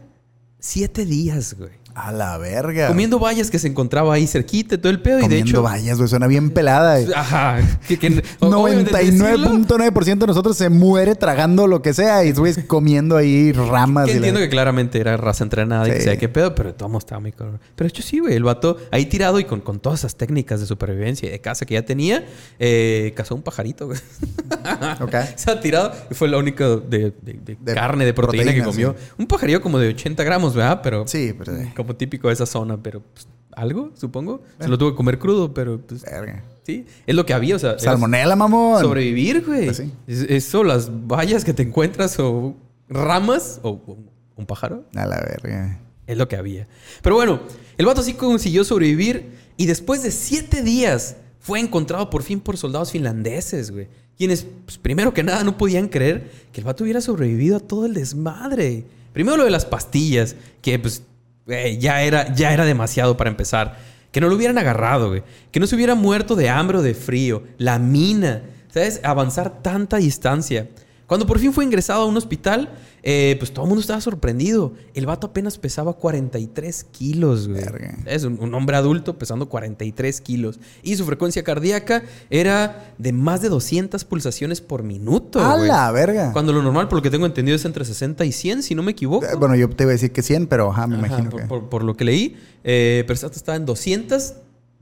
siete 0.60 1.06
días, 1.06 1.54
güey. 1.58 1.70
A 1.98 2.12
la 2.12 2.38
verga. 2.38 2.88
Comiendo 2.90 3.20
vallas 3.20 3.50
que 3.50 3.58
se 3.58 3.70
encontraba 3.70 4.14
ahí 4.14 4.28
cerquita 4.28 4.76
y 4.76 4.78
todo 4.80 4.92
el 4.92 5.02
pedo. 5.02 5.16
y 5.20 5.22
de 5.22 5.28
Comiendo 5.28 5.50
hecho. 5.50 5.62
vallas, 5.64 5.98
güey. 5.98 6.10
Suena 6.10 6.28
bien 6.28 6.50
pelada. 6.50 7.00
güey. 7.00 7.14
Ajá. 7.16 7.58
Que, 7.88 7.98
que- 7.98 8.22
obviamente 8.42 8.92
decirlo, 8.98 9.38
99.9% 9.38 10.18
de 10.20 10.28
nosotros 10.28 10.58
se 10.58 10.68
muere 10.70 11.16
tragando 11.16 11.68
lo 11.68 11.82
que 11.82 11.94
sea 11.94 12.26
y 12.26 12.34
güey 12.34 12.54
comiendo 12.68 13.16
ahí 13.16 13.54
ramas. 13.54 14.06
Que 14.06 14.12
y 14.12 14.14
la- 14.16 14.18
entiendo 14.18 14.40
que 14.42 14.50
claramente 14.50 15.00
era 15.00 15.16
raza 15.16 15.46
entrenada 15.46 15.88
y 15.88 15.92
que 15.92 16.02
sea 16.02 16.18
qué 16.18 16.28
pedo, 16.28 16.54
pero 16.54 16.70
de 16.70 16.74
todos 16.74 16.92
estaba 16.98 17.22
muy 17.22 17.32
cabrón. 17.32 17.62
Pero 17.76 17.86
de 17.86 17.90
hecho 17.90 18.04
sí, 18.04 18.20
güey. 18.20 18.36
El 18.36 18.44
vato 18.44 18.76
ahí 18.92 19.06
tirado 19.06 19.40
y 19.40 19.46
con, 19.46 19.62
con 19.62 19.80
todas 19.80 20.00
esas 20.02 20.16
técnicas 20.18 20.60
de 20.60 20.66
supervivencia 20.66 21.30
y 21.30 21.32
de 21.32 21.40
caza 21.40 21.66
que 21.66 21.76
ya 21.76 21.84
tenía, 21.86 22.26
eh, 22.60 23.14
cazó 23.16 23.36
un 23.36 23.42
pajarito, 23.42 23.88
güey. 23.88 24.00
Ok. 25.02 25.14
Se 25.38 25.50
ha 25.52 25.60
tirado 25.62 25.94
y 26.12 26.14
fue 26.14 26.28
lo 26.28 26.40
único 26.40 26.78
de, 26.78 27.14
de- 27.22 27.34
de 27.46 27.58
De 27.60 27.74
carne, 27.74 28.04
de 28.06 28.14
proteína, 28.14 28.54
que 28.54 28.64
comió. 28.64 28.96
Un 29.18 29.28
pajarillo 29.28 29.62
como 29.62 29.80
de 29.80 29.90
80 29.90 30.24
gramos, 30.24 30.54
¿verdad? 30.56 30.82
Pero 30.84 31.08
Sí, 31.08 31.34
pero... 31.38 31.56
eh, 31.56 31.72
como 31.86 31.96
típico 31.96 32.28
de 32.28 32.34
esa 32.34 32.46
zona, 32.46 32.82
pero 32.82 33.02
pues, 33.14 33.28
algo, 33.52 33.92
supongo. 33.96 34.42
Se 34.60 34.68
lo 34.68 34.78
tuvo 34.78 34.92
que 34.92 34.96
comer 34.98 35.20
crudo, 35.20 35.54
pero 35.54 35.80
pues 35.80 36.04
Verga. 36.04 36.44
sí. 36.64 36.86
Es 37.06 37.16
lo 37.16 37.26
que 37.26 37.34
había, 37.34 37.56
o 37.56 37.60
sea. 37.60 37.80
Salmonela, 37.80 38.36
mamón. 38.36 38.82
Sobrevivir, 38.82 39.46
güey. 39.46 39.66
Pues 39.66 39.78
sí. 39.78 39.92
Eso, 40.08 40.64
las 40.64 40.90
vallas 40.90 41.46
que 41.46 41.54
te 41.54 41.64
encuentras 41.64 42.20
o 42.20 42.56
ramas 42.90 43.60
o, 43.64 43.70
o 43.86 43.98
un 44.36 44.46
pájaro. 44.46 44.84
A 44.96 45.06
la 45.06 45.18
verga. 45.22 45.80
Es 46.08 46.18
lo 46.18 46.28
que 46.28 46.36
había. 46.36 46.68
Pero 47.02 47.16
bueno, 47.16 47.40
el 47.78 47.86
vato 47.86 48.04
sí 48.04 48.14
consiguió 48.14 48.64
sobrevivir 48.64 49.32
y 49.58 49.66
después 49.66 50.04
de 50.04 50.12
siete 50.12 50.62
días 50.62 51.18
fue 51.40 51.60
encontrado 51.60 52.10
por 52.10 52.24
fin 52.24 52.40
por 52.40 52.58
soldados 52.58 52.92
finlandeses, 52.92 53.72
güey. 53.72 53.88
Quienes, 54.18 54.46
pues, 54.66 54.78
primero 54.78 55.14
que 55.14 55.24
nada, 55.24 55.44
no 55.44 55.58
podían 55.58 55.88
creer 55.88 56.32
que 56.52 56.62
el 56.62 56.66
vato 56.66 56.84
hubiera 56.84 57.02
sobrevivido 57.02 57.58
a 57.58 57.60
todo 57.60 57.86
el 57.86 57.94
desmadre. 57.94 58.86
Primero 59.14 59.38
lo 59.38 59.44
de 59.46 59.52
las 59.52 59.66
pastillas, 59.66 60.36
que 60.62 60.78
pues 60.78 61.04
güey, 61.46 61.78
ya, 61.78 62.02
era, 62.02 62.34
ya 62.34 62.54
era 62.54 62.66
demasiado 62.66 63.18
para 63.18 63.30
empezar. 63.30 63.78
Que 64.12 64.22
no 64.22 64.30
lo 64.30 64.36
hubieran 64.36 64.58
agarrado. 64.58 65.14
Que 65.52 65.60
no 65.60 65.68
se 65.68 65.76
hubiera 65.76 65.96
muerto 65.96 66.36
de 66.36 66.50
hambre 66.50 66.78
o 66.78 66.82
de 66.82 66.94
frío. 66.94 67.44
La 67.58 67.80
mina. 67.80 68.44
¿Sabes? 68.70 69.02
Avanzar 69.04 69.62
tanta 69.62 69.98
distancia. 69.98 70.68
Cuando 71.08 71.28
por 71.28 71.38
fin 71.40 71.54
fue 71.54 71.64
ingresado 71.64 72.02
a 72.02 72.06
un 72.06 72.18
hospital, 72.18 72.74
eh, 73.04 73.36
pues 73.38 73.52
todo 73.54 73.66
el 73.66 73.70
mundo 73.70 73.82
estaba 73.82 74.02
sorprendido. 74.02 74.74
El 74.96 75.06
vato 75.06 75.28
apenas 75.28 75.58
pesaba 75.60 75.94
43 75.94 76.84
kilos, 76.86 77.48
güey. 77.48 77.62
Verga. 77.64 77.98
Es 78.06 78.24
un, 78.24 78.40
un 78.42 78.54
hombre 78.56 78.76
adulto 78.76 79.18
pesando 79.18 79.48
43 79.48 80.20
kilos. 80.22 80.60
Y 80.82 80.96
su 80.96 81.06
frecuencia 81.06 81.44
cardíaca 81.44 82.04
era 82.32 82.94
de 82.98 83.12
más 83.14 83.42
de 83.42 83.50
200 83.50 84.04
pulsaciones 84.06 84.62
por 84.62 84.82
minuto. 84.82 85.40
¡A 85.40 85.56
güey. 85.58 85.68
la 85.68 85.92
verga! 85.92 86.34
Cuando 86.34 86.54
lo 86.54 86.64
normal, 86.64 86.88
por 86.88 86.98
lo 86.98 87.02
que 87.04 87.12
tengo 87.12 87.28
entendido, 87.28 87.56
es 87.56 87.66
entre 87.66 87.86
60 87.86 88.26
y 88.26 88.32
100, 88.32 88.64
si 88.64 88.74
no 88.74 88.82
me 88.82 88.92
equivoco. 88.94 89.26
Eh, 89.26 89.36
Bueno, 89.38 89.56
yo 89.56 89.70
te 89.70 89.84
iba 89.84 89.92
a 89.92 89.94
decir 89.94 90.12
que 90.12 90.24
100, 90.24 90.48
pero 90.48 90.72
ajá, 90.72 90.88
me 90.88 90.96
Ajá, 90.98 91.06
imagino 91.08 91.30
por, 91.30 91.42
que... 91.42 91.48
por- 91.48 91.70
por 91.70 91.84
lo 91.84 91.96
que 91.96 92.06
leí. 92.06 92.36
Eh, 92.64 93.04
pero 93.06 93.14
esta 93.14 93.28
estaba 93.28 93.56
en 93.58 93.66
200 93.68 94.34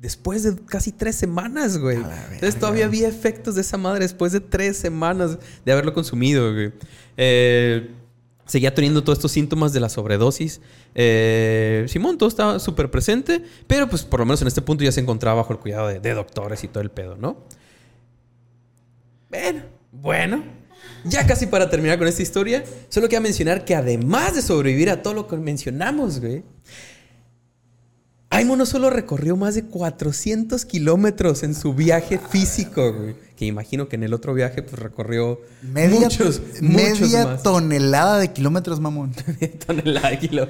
después 0.04 0.44
de 0.44 0.62
casi 0.66 0.92
tres 0.92 1.16
semanas, 1.16 1.78
güey. 1.78 1.96
Entonces 2.34 2.60
todavía 2.60 2.86
había 2.86 3.08
efectos 3.08 3.56
de 3.56 3.62
esa 3.62 3.78
madre 3.78 4.02
después 4.02 4.34
de 4.34 4.42
tres 4.42 4.76
semanas 4.76 5.38
de 5.66 5.72
haberlo 5.72 5.94
consumido, 5.94 6.54
güey. 6.54 6.74
Eh, 7.16 7.90
seguía 8.46 8.76
teniendo 8.76 9.02
todos 9.02 9.18
estos 9.18 9.32
síntomas 9.32 9.72
de 9.72 9.80
la 9.80 9.88
sobredosis. 9.88 10.60
Eh, 10.94 11.86
Simón, 11.88 12.18
todo 12.18 12.28
estaba 12.28 12.60
súper 12.60 12.92
presente, 12.92 13.44
pero 13.66 13.90
pues 13.90 14.04
por 14.04 14.20
lo 14.20 14.26
menos 14.26 14.42
en 14.42 14.50
este 14.50 14.62
punto 14.62 14.84
ya 14.84 14.92
se 14.92 15.00
encontraba 15.00 15.38
bajo 15.38 15.54
el 15.54 15.60
cuidado 15.60 15.88
de, 15.88 16.02
de 16.02 16.14
doctores 16.14 16.62
y 16.66 16.68
todo 16.68 16.84
el 16.84 16.92
pedo, 16.92 17.16
¿no? 17.16 17.38
Bueno, 19.30 19.62
bueno. 19.90 20.44
Ya 21.06 21.26
casi 21.26 21.46
para 21.46 21.70
terminar 21.70 21.98
con 21.98 22.10
esta 22.10 22.22
historia, 22.22 22.66
solo 22.90 23.08
quiero 23.08 23.22
mencionar 23.22 23.64
que 23.64 23.74
además 23.74 24.36
de 24.36 24.42
sobrevivir 24.42 24.90
a 24.90 25.02
todo 25.02 25.14
lo 25.14 25.28
que 25.28 25.38
mencionamos, 25.38 26.20
güey, 26.20 26.44
Aimo 28.44 28.58
no 28.58 28.66
solo 28.66 28.90
recorrió 28.90 29.38
más 29.38 29.56
de 29.56 29.64
400 29.64 30.66
kilómetros 30.66 31.44
en 31.44 31.56
su 31.56 31.74
viaje 31.74 32.18
físico, 32.20 32.92
güey. 32.92 33.16
Que 33.38 33.46
imagino 33.46 33.88
que 33.88 33.96
en 33.96 34.04
el 34.04 34.14
otro 34.14 34.34
viaje, 34.34 34.62
pues 34.62 34.78
recorrió 34.82 35.40
Media, 35.62 35.98
muchos, 36.02 36.42
muchos 36.60 37.00
media 37.00 37.26
más. 37.26 37.44
tonelada 37.44 38.20
de 38.20 38.34
kilómetros, 38.34 38.82
mamón. 38.82 39.14
tonelada 39.66 40.10
de 40.10 40.20
kilo. 40.20 40.50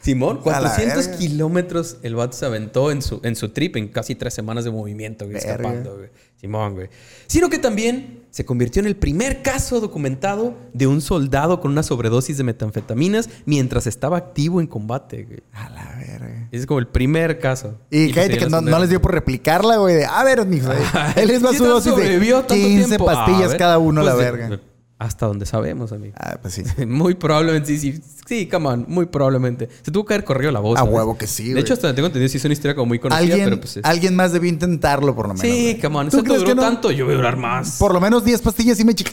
Simón, 0.00 0.36
A 0.44 0.50
la 0.50 0.60
400 0.60 1.04
verga. 1.06 1.18
kilómetros 1.18 1.96
el 2.02 2.14
vato 2.14 2.36
se 2.36 2.46
aventó 2.46 2.92
en 2.92 3.02
su, 3.02 3.20
en 3.24 3.34
su 3.34 3.48
trip 3.48 3.76
en 3.76 3.88
casi 3.88 4.14
tres 4.14 4.32
semanas 4.32 4.64
de 4.64 4.70
movimiento, 4.70 5.24
güey, 5.24 5.36
escapando, 5.36 5.96
güey. 5.96 6.10
Simón, 6.40 6.74
güey. 6.74 6.88
Sino 7.26 7.50
que 7.50 7.58
también 7.58 8.19
se 8.30 8.44
convirtió 8.44 8.80
en 8.80 8.86
el 8.86 8.96
primer 8.96 9.42
caso 9.42 9.80
documentado 9.80 10.54
de 10.72 10.86
un 10.86 11.00
soldado 11.00 11.60
con 11.60 11.72
una 11.72 11.82
sobredosis 11.82 12.36
de 12.36 12.44
metanfetaminas 12.44 13.28
mientras 13.44 13.86
estaba 13.86 14.16
activo 14.16 14.60
en 14.60 14.66
combate, 14.66 15.24
güey. 15.24 15.42
A 15.52 15.68
la 15.70 15.96
verga. 15.98 16.48
Ese 16.50 16.60
es 16.62 16.66
como 16.66 16.80
el 16.80 16.86
primer 16.88 17.38
caso. 17.38 17.76
Y 17.90 18.12
cállate 18.12 18.34
sería 18.34 18.46
que 18.46 18.70
no, 18.70 18.78
les 18.78 18.88
dio 18.88 19.00
por 19.02 19.12
replicarla, 19.12 19.76
güey. 19.78 19.96
De, 19.96 20.04
a 20.06 20.22
ver, 20.24 20.46
mijo. 20.46 20.70
Él 21.16 21.28
les 21.28 21.44
va 21.44 21.50
¿Qué 21.50 21.58
su 21.58 21.64
dosis 21.64 21.96
de 21.96 22.18
tanto 22.18 22.54
15 22.54 22.86
tiempo? 22.86 23.10
A 23.10 23.14
pastillas 23.26 23.54
cada 23.56 23.78
uno, 23.78 24.00
pues 24.02 24.14
la 24.14 24.18
de- 24.18 24.30
verga. 24.30 24.60
Hasta 25.00 25.26
donde 25.26 25.46
sabemos, 25.46 25.92
amigo. 25.92 26.14
Ah, 26.20 26.38
pues 26.40 26.54
sí. 26.54 26.62
Muy 26.86 27.14
probablemente, 27.14 27.76
sí, 27.76 27.92
sí. 27.94 28.00
Sí, 28.26 28.46
come 28.46 28.68
on, 28.68 28.84
muy 28.86 29.06
probablemente. 29.06 29.68
Se 29.82 29.90
tuvo 29.90 30.04
que 30.04 30.14
haber 30.14 30.24
corrido 30.24 30.52
la 30.52 30.60
voz. 30.60 30.76
A 30.78 30.82
¿sabes? 30.82 30.94
huevo 30.94 31.18
que 31.18 31.26
sí, 31.26 31.52
De 31.52 31.58
hecho, 31.60 31.72
hasta 31.72 31.92
tengo 31.94 32.06
entendido 32.06 32.28
si 32.28 32.36
es 32.36 32.44
una 32.44 32.52
historia 32.52 32.76
como 32.76 32.86
muy 32.86 33.00
conocida, 33.00 33.18
Alguien, 33.22 33.44
pero 33.48 33.60
pues 33.60 33.78
es- 33.78 33.84
alguien 33.84 34.14
más 34.14 34.30
debió 34.32 34.48
intentarlo, 34.50 35.16
por 35.16 35.26
lo 35.26 35.34
menos. 35.34 35.40
Sí, 35.40 35.62
güey. 35.72 35.80
come 35.80 35.96
on. 35.96 36.10
¿Tú 36.10 36.18
Esto 36.18 36.24
crees 36.24 36.40
duró 36.40 36.50
que 36.50 36.54
no? 36.54 36.62
tanto, 36.62 36.90
yo 36.92 37.06
voy 37.06 37.14
a 37.14 37.16
durar 37.16 37.36
más. 37.38 37.78
Por 37.78 37.92
lo 37.92 38.00
menos 38.00 38.24
10 38.24 38.40
pastillas 38.42 38.78
y 38.78 38.84
me 38.84 38.92
chic- 38.94 39.10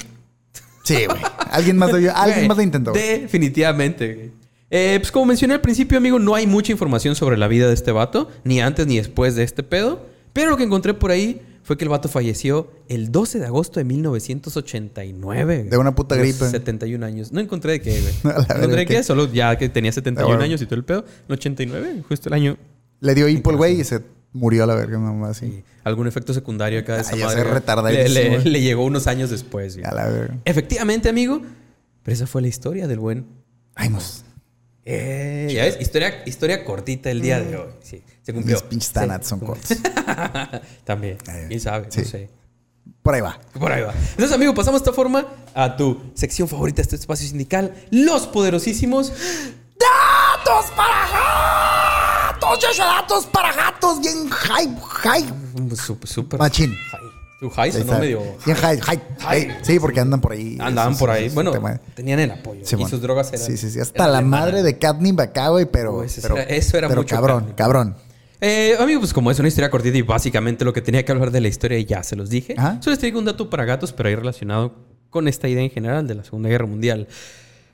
Sí, 0.84 1.06
güey. 1.08 1.20
Alguien 1.52 1.78
más 1.78 1.92
debió, 1.92 2.16
alguien 2.16 2.40
Güey, 2.40 2.48
más 2.50 2.58
lo 2.58 2.64
intentó. 2.64 2.92
güey. 2.92 3.22
Definitivamente. 3.22 4.14
güey. 4.14 4.32
Eh, 4.70 4.98
pues 5.00 5.12
como 5.12 5.26
mencioné 5.26 5.54
al 5.56 5.62
principio, 5.62 5.98
amigo, 5.98 6.20
no 6.20 6.36
hay 6.36 6.46
mucha 6.46 6.72
información 6.74 7.16
sobre 7.16 7.38
la 7.38 7.48
vida 7.48 7.68
de 7.70 7.74
este 7.74 7.92
vato, 7.94 8.30
ni 8.44 8.60
antes 8.62 8.86
ni 8.86 8.98
después 8.98 9.36
de 9.36 9.44
este 9.44 9.64
pedo. 9.64 10.06
Pero 10.34 10.52
lo 10.52 10.58
que 10.58 10.64
encontré 10.64 10.94
por 10.94 11.10
ahí 11.12 11.42
fue 11.68 11.78
que 11.78 11.84
el 11.84 11.90
vato 11.90 12.08
falleció 12.08 12.72
el 12.88 13.12
12 13.12 13.40
de 13.40 13.46
agosto 13.46 13.82
de 13.82 13.84
1989. 13.84 15.58
güey. 15.58 15.70
De 15.70 15.78
una 15.78 15.94
puta 15.94 16.16
gripe. 16.16 16.50
71 16.50 17.06
años. 17.06 17.32
No 17.34 17.40
encontré 17.42 17.74
de 17.74 17.82
qué, 17.82 18.00
güey. 18.02 18.14
No 18.24 18.32
encontré 18.56 18.78
de 18.78 18.86
qué, 18.86 19.04
solo 19.04 19.32
ya 19.32 19.58
que 19.58 19.68
tenía 19.70 19.92
71 19.92 20.24
Ah, 20.26 20.28
bueno. 20.30 20.44
años 20.44 20.62
y 20.62 20.66
todo 20.66 20.76
el 20.76 20.86
pedo. 20.86 21.04
En 21.28 21.34
89, 21.34 22.04
justo 22.08 22.30
el 22.30 22.34
año. 22.34 22.58
Le 23.02 23.14
dio 23.16 23.28
hipo 23.28 23.52
el 23.52 23.58
güey 23.58 23.82
y 23.82 23.84
se 23.84 24.02
murió 24.34 24.64
a 24.64 24.68
la 24.68 24.76
verga, 24.76 24.98
mamá, 24.98 25.30
así. 25.30 25.46
y 25.46 25.64
algún 25.84 26.08
efecto 26.08 26.34
secundario 26.34 26.80
acá 26.80 26.96
de 26.96 27.02
esa 27.02 27.16
madre. 27.16 28.10
Le, 28.10 28.10
le- 28.40 28.40
le 28.50 28.62
llegó 28.62 28.86
unos 28.86 29.08
años 29.08 29.30
después. 29.30 29.76
güey. 29.76 29.86
A 29.86 29.94
la 29.94 30.08
verga. 30.08 30.38
Efectivamente, 30.46 31.10
amigo. 31.10 31.42
Pero 32.04 32.14
esa 32.16 32.28
fue 32.28 32.42
la 32.42 32.48
historia 32.48 32.88
del 32.88 33.00
buen 33.00 33.26
Ay, 33.76 33.90
mos. 33.90 34.24
Eh, 34.86 35.50
ya 35.54 35.64
ves, 35.66 35.78
historia, 35.82 36.24
historia 36.26 36.64
cortita 36.64 37.12
el 37.12 37.22
día 37.22 37.42
de 37.42 37.58
hoy. 37.58 37.68
Sí, 37.82 38.02
se 38.28 38.34
cumplió. 38.34 38.56
Mis 38.58 38.64
pinches 38.64 38.88
Sí. 38.90 38.94
tanats 38.94 39.28
son 39.28 39.40
cortos. 39.40 39.78
También. 40.84 41.18
Ay, 41.28 41.46
¿Quién 41.48 41.62
sabe? 41.62 41.88
sí. 41.90 42.02
No 42.02 42.06
sé. 42.08 42.30
Por 43.02 43.16
ahí 43.16 43.22
va. 43.22 43.40
Por 43.58 43.72
ahí 43.72 43.82
va. 43.82 43.94
Entonces, 44.12 44.34
amigo, 44.34 44.54
pasamos 44.54 44.82
de 44.82 44.84
esta 44.90 44.94
forma 44.96 45.26
a 45.54 45.78
tu 45.78 46.12
sección 46.14 46.48
favorita 46.50 46.78
de 46.78 46.82
este 46.84 46.96
espacio 46.98 47.26
sindical. 47.28 47.74
Los 47.90 48.28
poderosísimos. 48.28 49.12
¡Datos 49.80 50.72
para 50.76 52.32
gatos! 52.34 52.60
¡Yo 52.78 52.84
datos 52.84 53.26
para 53.28 53.54
gatos! 53.54 54.02
Bien 54.02 54.30
hype, 54.30 54.82
hype. 55.04 55.76
Súper, 55.76 56.10
súper. 56.10 56.40
Machín. 56.40 56.74
High. 56.92 57.02
Tu 57.40 57.50
high 57.52 57.72
sonó 57.72 58.00
medio. 58.00 58.22
Bien 58.46 58.58
hype, 58.58 58.82
hype. 58.82 59.04
Hype. 59.20 59.56
Sí, 59.64 59.80
porque 59.80 60.00
andan 60.00 60.20
por 60.20 60.32
ahí. 60.32 60.58
Andaban 60.60 60.98
por 60.98 61.12
ahí. 61.12 61.30
Bueno, 61.30 61.52
tema. 61.52 61.80
tenían 61.94 62.20
el 62.20 62.32
apoyo. 62.32 62.62
Sí, 62.66 62.74
y 62.74 62.78
bueno. 62.78 62.90
sus 62.90 63.00
drogas 63.02 63.32
eran. 63.32 63.46
Sí, 63.46 63.58
sí, 63.58 63.70
sí. 63.70 63.80
Hasta 63.80 64.08
la 64.08 64.22
madre 64.22 64.64
de 64.64 64.78
catnip 64.80 65.20
acá, 65.20 65.50
güey, 65.50 65.66
pero. 65.66 66.04
Pero- 66.22 66.36
era- 66.38 66.44
eso 66.50 66.78
era 66.78 66.88
pero 66.88 67.02
mucho 67.02 67.16
cabrón, 67.16 67.54
cabrón. 67.56 67.96
Eh, 68.42 68.76
amigo, 68.80 69.00
pues 69.00 69.14
como 69.14 69.32
es 69.32 69.40
una 69.40 69.48
historia 69.48 69.70
cortita 69.72 69.98
y 69.98 70.02
básicamente 70.04 70.64
lo 70.66 70.74
que 70.74 70.82
tenía 70.82 71.04
que 71.04 71.12
hablar 71.12 71.32
de 71.32 71.42
la 71.42 71.48
historia 71.48 71.80
ya 71.80 72.04
se 72.04 72.16
los 72.16 72.30
dije. 72.30 72.56
Ajá. 72.58 72.78
Solo 72.82 72.92
les 72.94 73.00
traigo 73.00 73.20
un 73.20 73.26
dato 73.26 73.50
para 73.50 73.66
gatos, 73.66 73.94
pero 73.94 74.10
ahí 74.10 74.16
relacionado 74.16 74.76
con 75.10 75.28
esta 75.28 75.48
idea 75.48 75.64
en 75.64 75.72
general 75.72 76.06
de 76.08 76.16
la 76.16 76.24
Segunda 76.24 76.50
Guerra 76.50 76.66
Mundial. 76.68 77.08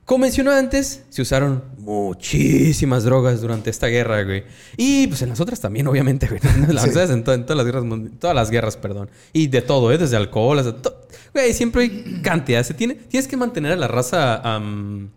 Como 0.06 0.24
mencionó 0.24 0.52
antes, 0.52 1.04
se 1.10 1.22
usaron 1.22 1.64
muchísimas 1.78 3.04
drogas 3.06 3.40
durante 3.42 3.70
esta 3.70 3.88
guerra, 3.88 4.24
güey. 4.24 4.44
Y 4.76 5.08
pues 5.08 5.22
en 5.22 5.30
las 5.30 5.40
otras 5.40 5.60
también, 5.62 5.88
obviamente, 5.88 6.28
güey. 6.28 6.42
Las 6.74 6.84
Sí. 6.92 7.00
en, 7.00 7.24
to- 7.24 7.34
en 7.34 7.46
todas 7.46 7.58
las 7.58 7.66
guerras, 7.66 7.84
todas 8.20 8.36
las 8.36 8.52
guerras, 8.52 8.78
perdón. 8.78 9.10
Y 9.32 9.48
de 9.48 9.62
todo, 9.62 9.92
¿eh? 9.94 9.98
Desde 9.98 10.18
alcohol 10.18 10.60
hasta... 10.60 10.92
Güey, 11.34 11.54
siempre 11.54 11.84
hay 11.84 12.20
cantidad. 12.22 12.64
Se 12.64 12.74
tiene, 12.74 12.96
tienes 12.96 13.28
que 13.30 13.38
mantener 13.38 13.72
a 13.72 13.76
la 13.78 13.88
raza... 13.88 14.36
am, 14.56 15.10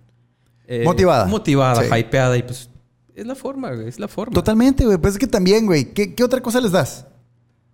eh, 0.68 0.82
Motivada. 0.84 1.26
Motivada, 1.26 1.82
Sí. 1.82 1.88
hypeada 1.98 2.36
y 2.36 2.42
pues... 2.44 2.70
Es 3.16 3.26
la 3.26 3.34
forma, 3.34 3.72
güey. 3.72 3.88
Es 3.88 3.98
la 3.98 4.08
forma. 4.08 4.34
Totalmente, 4.34 4.84
güey. 4.84 4.98
Pues 4.98 5.14
es 5.14 5.18
que 5.18 5.26
también, 5.26 5.64
güey. 5.66 5.86
¿Qué, 5.94 6.14
qué 6.14 6.22
otra 6.22 6.40
cosa 6.42 6.60
les 6.60 6.70
das? 6.70 7.06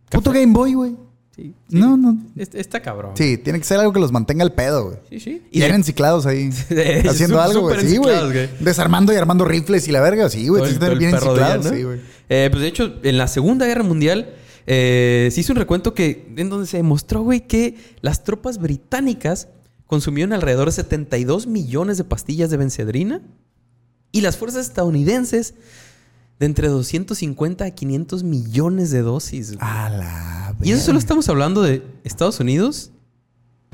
Puto 0.08 0.30
Game 0.30 0.52
Boy, 0.52 0.74
güey. 0.74 0.96
Sí, 1.34 1.54
sí. 1.68 1.76
No, 1.78 1.96
no. 1.96 2.16
Es- 2.36 2.54
Está 2.54 2.80
cabrón. 2.80 3.12
Sí, 3.16 3.38
tiene 3.38 3.58
que 3.58 3.64
ser 3.64 3.80
algo 3.80 3.92
que 3.92 3.98
los 3.98 4.12
mantenga 4.12 4.44
al 4.44 4.52
pedo, 4.52 4.84
güey. 4.84 4.98
Sí, 5.10 5.18
sí. 5.18 5.42
Y 5.50 5.62
eran 5.62 5.80
enciclados 5.80 6.26
ahí. 6.26 6.50
haciendo 7.08 7.40
algo, 7.40 7.62
güey. 7.62 7.80
Sí, 7.86 7.96
güey. 7.96 8.48
Desarmando 8.60 9.12
y 9.12 9.16
armando 9.16 9.44
rifles 9.44 9.88
y 9.88 9.92
la 9.92 10.00
verga. 10.00 10.28
Sí, 10.28 10.46
güey. 10.46 10.72
Sí, 10.72 10.78
bien 10.98 11.14
enciclados. 11.14 11.66
¿no? 11.66 11.72
Sí, 11.72 11.82
güey. 11.82 12.00
Eh, 12.28 12.48
pues 12.50 12.62
de 12.62 12.68
hecho, 12.68 12.94
en 13.02 13.18
la 13.18 13.26
Segunda 13.26 13.66
Guerra 13.66 13.82
Mundial 13.82 14.34
eh, 14.68 15.28
se 15.32 15.40
hizo 15.40 15.52
un 15.52 15.58
recuento 15.58 15.92
que, 15.92 16.32
en 16.36 16.50
donde 16.50 16.66
se 16.68 16.76
demostró, 16.76 17.22
güey, 17.22 17.40
que 17.48 17.74
las 18.00 18.22
tropas 18.22 18.58
británicas 18.58 19.48
consumieron 19.86 20.32
alrededor 20.32 20.66
de 20.68 20.72
72 20.72 21.46
millones 21.48 21.98
de 21.98 22.04
pastillas 22.04 22.50
de 22.50 22.58
bencedrina 22.58 23.22
y 24.12 24.20
las 24.20 24.36
fuerzas 24.36 24.66
estadounidenses 24.66 25.54
de 26.38 26.46
entre 26.46 26.68
250 26.68 27.64
a 27.64 27.70
500 27.70 28.22
millones 28.22 28.90
de 28.90 29.02
dosis. 29.02 29.54
A 29.60 29.90
la 29.90 30.54
y 30.62 30.72
eso 30.72 30.86
solo 30.86 30.98
estamos 30.98 31.28
hablando 31.28 31.62
de 31.62 31.82
Estados 32.04 32.38
Unidos 32.40 32.92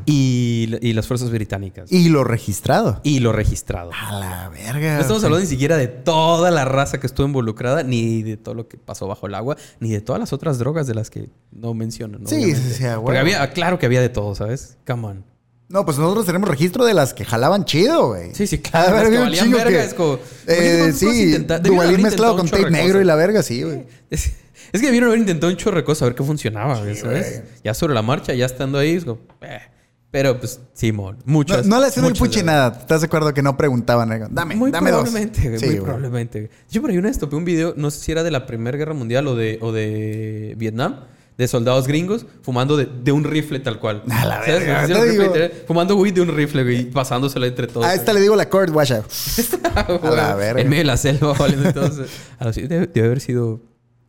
y, 0.07 0.75
y 0.81 0.93
las 0.95 1.07
fuerzas 1.07 1.31
británicas. 1.31 1.93
Y 1.93 2.09
lo 2.09 2.25
registrado. 2.25 3.01
y 3.03 3.19
lo 3.19 3.33
registrado. 3.33 3.91
A 3.93 4.19
la 4.19 4.49
verga. 4.49 4.95
No 4.95 5.01
estamos 5.01 5.23
hablando 5.25 5.45
ni 5.45 5.51
siquiera 5.51 5.77
de 5.77 5.89
toda 5.89 6.51
la 6.51 6.65
raza 6.65 6.99
que 6.99 7.07
estuvo 7.07 7.27
involucrada, 7.27 7.83
ni 7.83 8.23
de 8.23 8.37
todo 8.37 8.55
lo 8.55 8.69
que 8.69 8.79
pasó 8.79 9.07
bajo 9.07 9.27
el 9.27 9.35
agua, 9.35 9.57
ni 9.81 9.91
de 9.91 10.01
todas 10.01 10.19
las 10.19 10.33
otras 10.33 10.59
drogas 10.59 10.87
de 10.87 10.95
las 10.95 11.11
que 11.11 11.29
no 11.53 11.75
mencionan. 11.75 12.23
¿no? 12.23 12.29
Sí, 12.29 12.55
sí, 12.55 12.75
sí, 12.75 12.85
a 12.85 13.01
Porque 13.01 13.19
había, 13.19 13.51
claro 13.51 13.79
que 13.79 13.87
había 13.87 14.01
de 14.01 14.09
todo, 14.09 14.35
¿sabes? 14.35 14.79
Come 14.87 15.07
on. 15.07 15.25
No, 15.69 15.85
pues 15.85 15.99
nosotros 15.99 16.25
tenemos 16.25 16.49
registro 16.49 16.85
de 16.87 16.95
las 16.95 17.13
que 17.13 17.25
jalaban 17.27 17.65
chido, 17.67 18.09
güey. 18.09 18.35
Sí, 18.35 18.47
sí, 18.47 18.57
A 18.57 18.71
claro. 18.71 18.95
ver, 18.95 19.03
las 19.05 19.11
que 19.13 19.19
valían 19.19 19.51
verga, 19.51 19.71
que- 19.71 19.85
es 19.85 19.95
como... 19.95 20.19
Eh, 20.47 20.93
sí, 20.95 21.37
Duvalín 21.63 22.03
mezclado 22.03 22.37
con 22.37 22.49
tape 22.49 22.71
negro 22.71 23.01
y 23.01 23.05
la 23.05 23.15
verga, 23.17 23.43
sí, 23.43 23.63
güey. 23.63 23.87
Es, 24.09 24.33
es 24.73 24.81
que 24.81 24.87
debieron 24.87 25.09
haber 25.11 25.21
intentado 25.21 25.53
un 25.53 25.59
chorro 25.59 25.77
de 25.77 25.85
cosas 25.85 26.03
a 26.03 26.05
ver 26.07 26.15
qué 26.15 26.23
funcionaba, 26.25 26.79
güey, 26.81 26.97
¿sabes? 26.97 27.43
Ya 27.63 27.75
sobre 27.75 27.93
la 27.95 28.01
marcha, 28.03 28.33
ya 28.35 28.47
estando 28.47 28.79
ahí, 28.79 28.93
es 28.97 29.05
como... 29.05 29.21
eh. 29.43 29.61
Pero 30.11 30.39
pues, 30.41 30.59
Simón, 30.73 31.19
No, 31.27 31.33
muchas. 31.35 31.67
no 31.67 31.79
le 31.79 31.89
hacían 31.89 32.07
el 32.07 32.15
de- 32.15 32.43
nada. 32.43 32.79
¿Estás 32.81 33.03
de 33.03 33.09
acuerdo 33.09 33.35
que 33.35 33.43
no 33.43 33.59
preguntaban? 33.59 34.09
Dame, 34.31 34.57
Muy 34.57 34.71
dame 34.71 34.91
dos. 34.91 35.03
probablemente, 35.03 35.47
güey, 35.49 35.59
Sí, 35.61 35.67
muy 35.67 35.75
güey. 35.75 35.85
probablemente. 35.85 36.49
Yo 36.71 36.81
por 36.81 36.91
ahí 36.91 36.97
una 36.97 37.09
vez 37.09 37.19
topé 37.19 37.37
un 37.37 37.45
video, 37.45 37.75
no 37.77 37.91
sé 37.91 38.01
si 38.01 38.13
era 38.13 38.23
de 38.23 38.31
la 38.31 38.47
Primera 38.47 38.79
Guerra 38.79 38.95
Mundial 38.95 39.27
o 39.27 39.35
de, 39.37 39.59
o 39.61 39.71
de 39.71 40.55
Vietnam, 40.57 41.01
de 41.39 41.47
soldados 41.49 41.87
gringos 41.87 42.27
fumando 42.43 42.77
de, 42.77 42.87
de 42.87 43.13
un 43.13 43.23
rifle 43.25 43.61
tal 43.61 43.79
cual. 43.79 44.03
A 44.11 44.27
la 44.27 44.35
¿Sabes? 44.45 44.67
verga, 44.67 44.87
te 44.89 45.11
digo. 45.11 45.23
literal, 45.23 45.53
Fumando 45.67 45.97
weed 45.97 46.13
de 46.15 46.21
un 46.21 46.29
rifle, 46.37 46.65
güey, 46.65 46.81
y 46.81 46.85
pasándoselo 46.87 47.47
entre 47.47 47.69
todos. 47.69 47.87
A 47.87 47.95
esta 47.95 48.13
le 48.13 48.21
digo 48.21 48.35
la 48.37 48.49
cord, 48.51 48.73
guacha. 48.73 49.05
a 49.75 50.11
la 50.11 50.35
verga. 50.35 50.61
En 50.61 50.69
medio 50.69 50.81
de 50.83 50.87
la 50.87 50.97
selva, 50.97 51.33
valiendo 51.35 51.69
entonces. 51.69 52.11
Debe, 52.69 52.87
debe 52.89 53.07
haber 53.07 53.21
sido... 53.21 53.61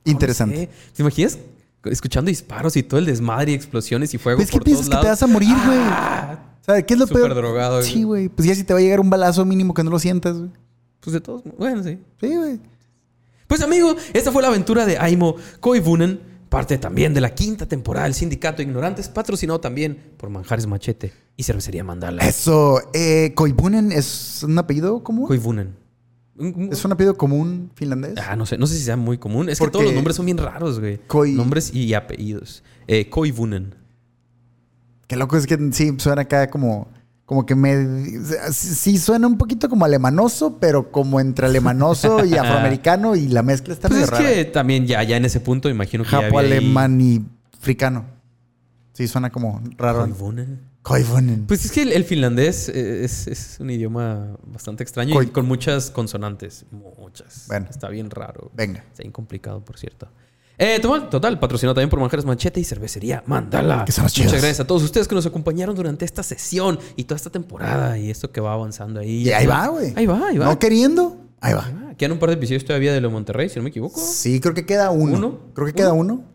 Interesante. 0.05 0.55
no 0.55 0.61
sé. 0.61 0.69
¿Te 0.95 1.01
imaginas 1.03 1.38
escuchando 1.86 2.30
disparos 2.30 2.75
y 2.75 2.84
todo 2.84 2.99
el 2.99 3.05
desmadre 3.05 3.51
y 3.51 3.55
explosiones 3.55 4.13
y 4.13 4.17
fuego 4.17 4.38
Pues, 4.38 4.49
¿qué 4.49 4.57
por 4.57 4.63
todos 4.63 4.77
piensas 4.77 4.95
que 4.97 5.01
te 5.01 5.07
vas 5.09 5.23
a 5.23 5.27
morir, 5.27 5.55
güey? 5.65 5.77
Ah, 5.82 6.39
O 6.61 6.65
sea, 6.65 6.82
¿qué 6.82 6.93
es 6.95 6.99
lo 6.99 7.05
Súper 7.05 7.23
peor? 7.23 7.36
drogado, 7.36 7.77
güey. 7.77 7.88
Sí, 7.91 8.03
güey. 8.03 8.30
Pues 8.30 8.47
ya 8.47 8.55
si 8.55 8.63
te 8.63 8.73
va 8.73 8.80
a 8.80 8.82
llegar 8.82 8.99
un 8.99 9.09
balazo 9.09 9.45
mínimo 9.45 9.73
que 9.75 9.84
no 9.84 9.91
lo 9.91 9.99
sientas, 9.99 10.36
güey. 10.38 10.49
Pues 10.99 11.13
de 11.13 11.21
todos, 11.21 11.43
bueno, 11.57 11.84
sí. 11.84 11.99
Sí, 12.19 12.36
güey. 12.36 12.59
Pues 13.47 13.61
amigo, 13.61 13.95
esta 14.13 14.32
fue 14.32 14.41
la 14.41 14.47
aventura 14.49 14.86
de 14.86 14.97
Aimo 14.97 15.36
Koivunen, 15.59 16.19
parte 16.50 16.78
también 16.78 17.14
de 17.14 17.22
la 17.22 17.34
quinta 17.36 17.68
temporada 17.68 18.06
del 18.06 18.14
Sindicato 18.16 18.58
de 18.58 18.64
Ignorantes, 18.64 19.08
patrocinado 19.10 19.60
también 19.60 20.14
por 20.18 20.30
Manjares 20.30 20.66
Machete 20.68 21.14
y 21.38 21.43
Cervecería 21.43 21.84
Mandala. 21.84 22.24
Eso, 22.28 22.82
eh, 22.93 23.34
Koivunen 23.36 23.91
es 23.91 24.43
un 24.43 24.58
apellido 24.58 25.04
común. 25.04 25.28
Koivunen. 25.28 25.76
Un- 26.38 26.54
un- 26.56 26.70
es 26.74 26.84
un 26.86 26.91
apellido 26.91 27.16
común 27.18 27.70
finlandés. 27.76 28.16
Ah, 28.18 28.36
no 28.36 28.45
sé, 28.45 28.58
no 28.58 28.66
sé 28.66 28.78
si 28.78 28.84
sea 28.84 28.95
muy 28.97 29.18
común. 29.18 29.50
Es 29.50 29.60
que 29.60 29.64
Porque- 29.66 29.74
todos 29.74 29.86
los 29.86 29.93
nombres 29.93 30.16
son 30.16 30.26
bien 30.26 30.38
raros, 30.38 30.80
güey. 30.80 30.97
Koi- 31.08 31.34
Nombres 31.36 31.74
y 31.74 31.93
apellidos. 31.93 32.64
Eh, 32.88 33.10
Koivunen. 33.10 33.76
Qué 35.08 35.16
loco 35.16 35.38
es 35.38 35.47
que 35.47 35.58
sí 35.72 35.93
suena 35.97 36.22
acá 36.24 36.50
como, 36.50 36.88
como 37.30 37.45
que 37.45 37.53
me. 37.53 38.23
sí 38.51 38.97
suena 38.97 39.27
un 39.27 39.38
poquito 39.38 39.69
como 39.69 39.86
alemanoso, 39.86 40.57
pero 40.59 40.91
como 40.91 41.19
entre 41.19 41.45
alemanoso 41.45 42.25
y 42.25 42.34
afroamericano 42.36 43.15
y 43.15 43.27
la 43.27 43.43
mezcla 43.43 43.75
está 43.75 43.88
Pues 43.88 43.99
medio 44.01 44.05
es 44.05 44.19
rara. 44.19 44.34
que 44.34 44.45
también 44.45 44.88
ya, 44.88 45.03
ya 45.03 45.15
en 45.15 45.25
ese 45.25 45.39
punto 45.39 45.69
imagino 45.69 46.03
que 46.03 46.09
ya 46.09 46.17
había 46.17 46.27
ahí- 46.30 46.32
Japo-alemán 46.34 46.99
y 46.99 47.23
africano. 47.55 48.05
Sí, 48.93 49.07
suena 49.07 49.30
como 49.30 49.61
raro. 49.77 49.99
Koivunen. 50.01 50.59
Koivunen. 50.82 51.45
Pues 51.45 51.65
es 51.65 51.71
que 51.71 51.84
el, 51.84 51.91
el 51.91 52.03
finlandés 52.03 52.67
eh, 52.67 53.03
es, 53.05 53.27
es 53.27 53.57
un 53.59 53.69
idioma 53.69 54.36
bastante 54.47 54.82
extraño 54.82 55.21
y 55.21 55.27
con 55.27 55.45
muchas 55.45 55.91
consonantes. 55.91 56.65
Muchas. 56.71 57.45
Bueno. 57.47 57.67
Está 57.69 57.89
bien 57.89 58.09
raro. 58.09 58.49
Venga. 58.55 58.80
Está 58.89 59.03
bien 59.03 59.11
complicado, 59.11 59.63
por 59.63 59.77
cierto. 59.77 60.07
Eh, 60.62 60.78
total, 60.82 61.10
total, 61.10 61.39
patrocinado 61.39 61.74
también 61.74 61.89
por 61.89 62.01
Manjares 62.01 62.26
Manchete 62.26 62.60
y 62.60 62.66
Cervecería 62.66 63.24
Mandala. 63.26 63.86
Que 63.86 63.93
Muchas 64.01 64.30
gracias 64.30 64.60
a 64.60 64.68
todos 64.68 64.84
ustedes 64.84 65.07
que 65.07 65.16
nos 65.16 65.26
acompañaron 65.26 65.74
durante 65.74 66.03
esta 66.03 66.22
sesión 66.22 66.78
y 66.97 67.05
toda 67.05 67.16
esta 67.16 67.30
temporada 67.30 67.97
y 67.97 68.10
esto 68.10 68.30
que 68.30 68.41
va 68.41 68.51
avanzando 68.51 68.99
ahí. 68.99 69.24
Y 69.24 69.32
ahí 69.32 69.47
va, 69.47 69.68
güey. 69.70 69.93
Ahí 69.95 70.05
va, 70.05 70.28
ahí 70.28 70.38
va. 70.38 70.47
No 70.47 70.60
queriendo, 70.60 71.16
ahí 71.39 71.53
va. 71.53 71.66
Quedan 71.97 72.12
un 72.12 72.20
par 72.20 72.30
de 72.30 72.36
episodios 72.36 72.66
todavía 72.66 72.91
de 72.91 72.99
lo 72.99 73.10
Monterrey, 73.10 73.47
si 73.47 73.55
no 73.55 73.64
me 73.64 73.70
equivoco. 73.70 74.01
Sí, 74.01 74.41
creo 74.41 74.53
que 74.53 74.66
queda 74.66 74.91
uno. 74.91 75.18
¿Uno? 75.18 75.39
Creo 75.53 75.68
que 75.68 75.74
queda 75.74 75.93
uno. 75.93 76.26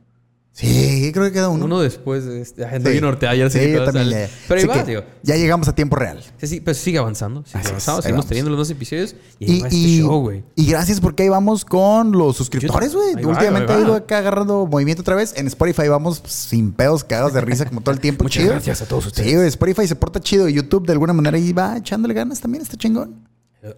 Sí, 0.56 1.10
creo 1.12 1.24
que 1.26 1.32
queda 1.32 1.48
uno. 1.48 1.64
Uno 1.64 1.80
después 1.80 2.24
de 2.24 2.40
este. 2.40 2.64
Ay, 2.64 2.80
Sí. 2.80 3.00
yo 3.00 3.16
también 3.18 3.50
sale. 3.50 4.10
ya. 4.12 4.28
Pero 4.46 4.60
ahí 4.60 4.66
va, 4.68 4.84
tío. 4.84 5.02
Ya 5.24 5.34
llegamos 5.34 5.66
a 5.66 5.74
tiempo 5.74 5.96
real. 5.96 6.20
Sí, 6.38 6.46
sí, 6.46 6.60
pues 6.60 6.76
sigue 6.76 6.98
avanzando. 6.98 7.42
Sigue 7.44 7.58
Así 7.58 7.68
avanzando. 7.70 8.02
Seguimos 8.02 8.26
teniendo 8.26 8.50
los 8.52 8.58
dos 8.58 8.70
episodios 8.70 9.16
y, 9.40 9.44
ahí 9.50 9.56
Y, 9.56 9.60
va 9.62 9.66
este 9.66 9.76
y- 9.80 10.00
show, 10.02 10.20
güey. 10.20 10.44
y 10.54 10.66
gracias 10.66 11.00
porque 11.00 11.24
ahí 11.24 11.28
vamos 11.28 11.64
con 11.64 12.12
los 12.12 12.36
suscriptores, 12.36 12.94
güey. 12.94 13.14
Va, 13.16 13.30
Últimamente 13.30 13.72
ahí 13.72 13.78
ha 13.78 13.82
va. 13.82 13.84
ido 13.88 13.94
acá 13.96 14.18
agarrando 14.18 14.64
movimiento 14.66 15.00
otra 15.02 15.16
vez. 15.16 15.34
En 15.36 15.48
Spotify 15.48 15.88
vamos 15.88 16.22
sin 16.24 16.70
pedos, 16.70 17.02
cagados 17.02 17.32
de 17.34 17.40
risa 17.40 17.64
como 17.64 17.80
todo 17.80 17.92
el 17.92 18.00
tiempo. 18.00 18.22
Muchas 18.24 18.40
chido. 18.44 18.52
gracias 18.52 18.80
a 18.80 18.86
todos 18.86 19.06
ustedes. 19.06 19.28
Sí, 19.28 19.36
Spotify 19.48 19.88
se 19.88 19.96
porta 19.96 20.20
chido. 20.20 20.48
YouTube 20.48 20.86
de 20.86 20.92
alguna 20.92 21.12
manera 21.12 21.36
ahí 21.36 21.52
va 21.52 21.76
echándole 21.78 22.14
ganas 22.14 22.40
también. 22.40 22.62
Está 22.62 22.76
chingón. 22.76 23.26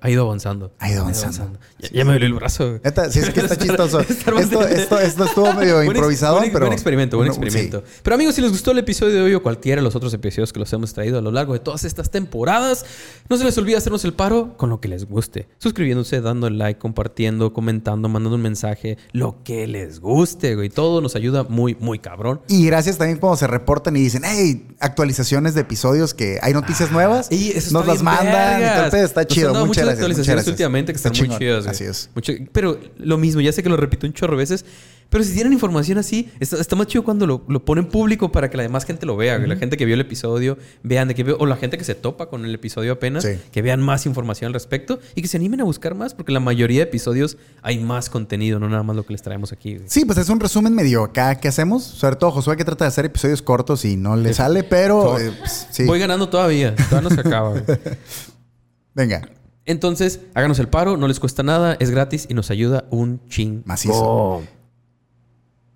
Ha 0.00 0.10
ido 0.10 0.24
avanzando. 0.24 0.72
Ha 0.78 0.90
ido 0.90 1.02
avanzando. 1.02 1.58
Ya, 1.78 1.88
ya 1.92 2.04
me 2.04 2.12
dolió 2.14 2.26
el 2.26 2.34
brazo. 2.34 2.80
sí, 3.10 3.18
es 3.20 3.30
que 3.30 3.40
está 3.40 3.56
chistoso. 3.58 4.00
Esto, 4.00 4.34
bastante- 4.34 4.80
esto, 4.82 4.98
esto 4.98 5.24
estuvo 5.24 5.52
medio 5.52 5.76
Buen 5.76 5.88
improvisado, 5.88 6.38
buen, 6.38 6.52
pero... 6.52 6.66
Buen 6.66 6.72
experimento, 6.72 7.16
buen 7.16 7.28
experimento. 7.28 7.82
Pero 8.02 8.14
amigos, 8.14 8.34
si 8.34 8.40
les 8.42 8.50
gustó 8.50 8.70
el 8.72 8.78
episodio 8.78 9.14
de 9.14 9.22
hoy 9.22 9.34
o 9.34 9.42
cualquiera 9.42 9.80
de 9.80 9.84
los 9.84 9.94
otros 9.96 10.12
episodios 10.14 10.52
que 10.52 10.58
los 10.60 10.72
hemos 10.72 10.92
traído 10.92 11.18
a 11.18 11.22
lo 11.22 11.30
largo 11.30 11.52
de 11.52 11.60
todas 11.60 11.84
estas 11.84 12.10
temporadas, 12.10 12.84
no 13.28 13.36
se 13.36 13.44
les 13.44 13.56
olvide 13.58 13.76
hacernos 13.76 14.04
el 14.04 14.12
paro 14.14 14.56
con 14.56 14.70
lo 14.70 14.80
que 14.80 14.88
les 14.88 15.06
guste. 15.08 15.48
Suscribiéndose, 15.58 16.20
dando 16.20 16.50
like, 16.50 16.78
compartiendo, 16.78 17.52
comentando, 17.52 18.08
mandando 18.08 18.36
un 18.36 18.42
mensaje, 18.42 18.98
lo 19.12 19.42
que 19.44 19.66
les 19.66 20.00
guste, 20.00 20.54
güey. 20.56 20.68
Todo 20.68 21.00
nos 21.00 21.16
ayuda 21.16 21.44
muy, 21.44 21.76
muy 21.80 21.98
cabrón. 21.98 22.40
Y 22.48 22.66
gracias 22.66 22.98
también 22.98 23.18
cuando 23.18 23.36
se 23.36 23.46
reportan 23.46 23.96
y 23.96 24.00
dicen, 24.00 24.22
hey, 24.24 24.66
actualizaciones 24.80 25.54
de 25.54 25.60
episodios 25.62 26.14
que 26.14 26.38
hay 26.42 26.52
noticias 26.52 26.90
nuevas. 26.90 27.28
Ah, 27.30 27.34
Y 27.34 27.50
eso 27.50 27.72
nos 27.72 27.86
las 27.86 28.02
mandan 28.02 28.60
y 28.86 28.90
pedo. 28.90 29.04
Está 29.04 29.22
Nos 29.22 29.28
chido. 29.28 29.52
Muchas 29.76 29.84
muchas 29.84 29.98
actualizaciones 29.98 30.26
gracias. 30.44 30.52
últimamente 30.52 30.92
que 30.92 30.96
Está 30.96 31.08
están 31.08 31.18
muy 31.20 31.26
chingón. 31.26 31.38
chidas, 31.38 31.64
güey. 31.64 31.70
Así 31.74 31.84
es. 31.84 32.10
Mucho- 32.14 32.32
pero 32.52 32.78
lo 32.98 33.18
mismo, 33.18 33.40
ya 33.40 33.52
sé 33.52 33.62
que 33.62 33.68
lo 33.68 33.76
repito 33.76 34.06
un 34.06 34.12
chorro 34.12 34.32
de 34.36 34.38
veces, 34.38 34.64
pero 35.08 35.22
si 35.22 35.34
tienen 35.34 35.52
información 35.52 35.98
así, 35.98 36.30
está, 36.40 36.60
está 36.60 36.74
más 36.74 36.88
chido 36.88 37.04
cuando 37.04 37.28
lo, 37.28 37.44
lo 37.48 37.64
ponen 37.64 37.86
público 37.86 38.32
para 38.32 38.50
que 38.50 38.56
la 38.56 38.64
demás 38.64 38.84
gente 38.84 39.06
lo 39.06 39.16
vea, 39.16 39.36
güey. 39.36 39.48
La 39.48 39.54
gente 39.54 39.76
que 39.76 39.84
vio 39.84 39.94
el 39.94 40.00
episodio, 40.00 40.58
vean 40.82 41.06
de 41.06 41.14
qué 41.14 41.22
o 41.38 41.46
la 41.46 41.54
gente 41.56 41.78
que 41.78 41.84
se 41.84 41.94
topa 41.94 42.28
con 42.28 42.44
el 42.44 42.52
episodio 42.52 42.92
apenas, 42.94 43.22
Sí. 43.22 43.38
que 43.52 43.62
vean 43.62 43.80
más 43.80 44.04
información 44.06 44.48
al 44.48 44.52
respecto 44.54 44.98
y 45.14 45.22
que 45.22 45.28
se 45.28 45.36
animen 45.36 45.60
a 45.60 45.64
buscar 45.64 45.94
más, 45.94 46.12
porque 46.12 46.32
la 46.32 46.40
mayoría 46.40 46.78
de 46.80 46.88
episodios 46.88 47.36
hay 47.62 47.78
más 47.78 48.10
contenido, 48.10 48.58
no 48.58 48.68
nada 48.68 48.82
más 48.82 48.96
lo 48.96 49.06
que 49.06 49.12
les 49.12 49.22
traemos 49.22 49.52
aquí, 49.52 49.76
güey. 49.76 49.86
Sí, 49.88 50.04
pues 50.04 50.18
es 50.18 50.28
un 50.28 50.40
resumen 50.40 50.74
medio 50.74 51.04
acá 51.04 51.36
que 51.36 51.46
hacemos. 51.46 51.84
Sobre 51.84 52.16
todo 52.16 52.32
Josué 52.32 52.56
que 52.56 52.64
trata 52.64 52.84
de 52.84 52.88
hacer 52.88 53.04
episodios 53.04 53.42
cortos 53.42 53.84
y 53.84 53.96
no 53.96 54.16
le 54.16 54.34
sale, 54.34 54.64
pero 54.64 55.20
eh, 55.20 55.30
pues, 55.38 55.68
sí. 55.70 55.84
Voy 55.84 56.00
ganando 56.00 56.28
todavía, 56.28 56.74
todavía 56.74 57.08
no 57.08 57.14
se 57.14 57.20
acaba, 57.20 57.50
güey. 57.50 57.62
Venga. 58.94 59.28
Entonces, 59.66 60.20
háganos 60.34 60.58
el 60.60 60.68
paro, 60.68 60.96
no 60.96 61.08
les 61.08 61.20
cuesta 61.20 61.42
nada, 61.42 61.76
es 61.80 61.90
gratis 61.90 62.26
y 62.30 62.34
nos 62.34 62.50
ayuda 62.50 62.86
un 62.90 63.20
ching. 63.28 63.62
Macizo. 63.64 64.42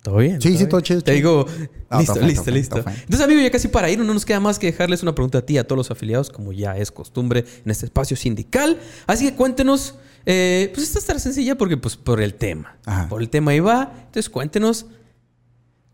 ¿Todo 0.03 0.17
bien? 0.17 0.41
Sí, 0.41 0.57
sí, 0.57 0.67
todo 0.67 0.81
chido, 0.81 1.03
Te 1.03 1.13
digo, 1.13 1.45
No, 1.91 1.99
listo, 1.99 2.15
fine, 2.15 2.27
listo, 2.27 2.45
fine, 2.45 2.57
listo. 2.57 2.79
Entonces, 2.79 3.21
amigo, 3.21 3.41
ya 3.43 3.51
casi 3.51 3.69
para 3.69 3.91
ir, 3.91 3.99
no 3.99 4.15
nos 4.15 4.25
queda 4.25 4.41
más 4.41 4.59
que 4.59 4.69
dejarles 4.69 5.03
una 5.03 5.15
pregunta 5.15 5.39
a 5.39 5.43
ti, 5.43 5.59
a 5.59 5.65
todos 5.65 5.77
los 5.77 5.91
afiliados, 5.91 6.31
como 6.31 6.53
ya 6.53 6.77
es 6.77 6.91
costumbre 6.91 7.45
en 7.65 7.71
este 7.71 7.85
espacio 7.85 8.17
sindical. 8.17 8.79
Así 9.07 9.27
que 9.27 9.35
cuéntenos, 9.35 9.97
eh, 10.25 10.71
pues 10.73 10.87
esta 10.87 11.01
estará 11.01 11.19
sencilla 11.19 11.59
porque, 11.59 11.77
pues, 11.77 11.97
por 11.97 12.23
el 12.23 12.35
tema. 12.35 12.79
Ajá. 12.87 13.09
Por 13.09 13.21
el 13.21 13.29
tema 13.29 13.51
ahí 13.51 13.61
va. 13.61 13.93
Entonces, 13.95 14.31
cuéntenos 14.31 14.87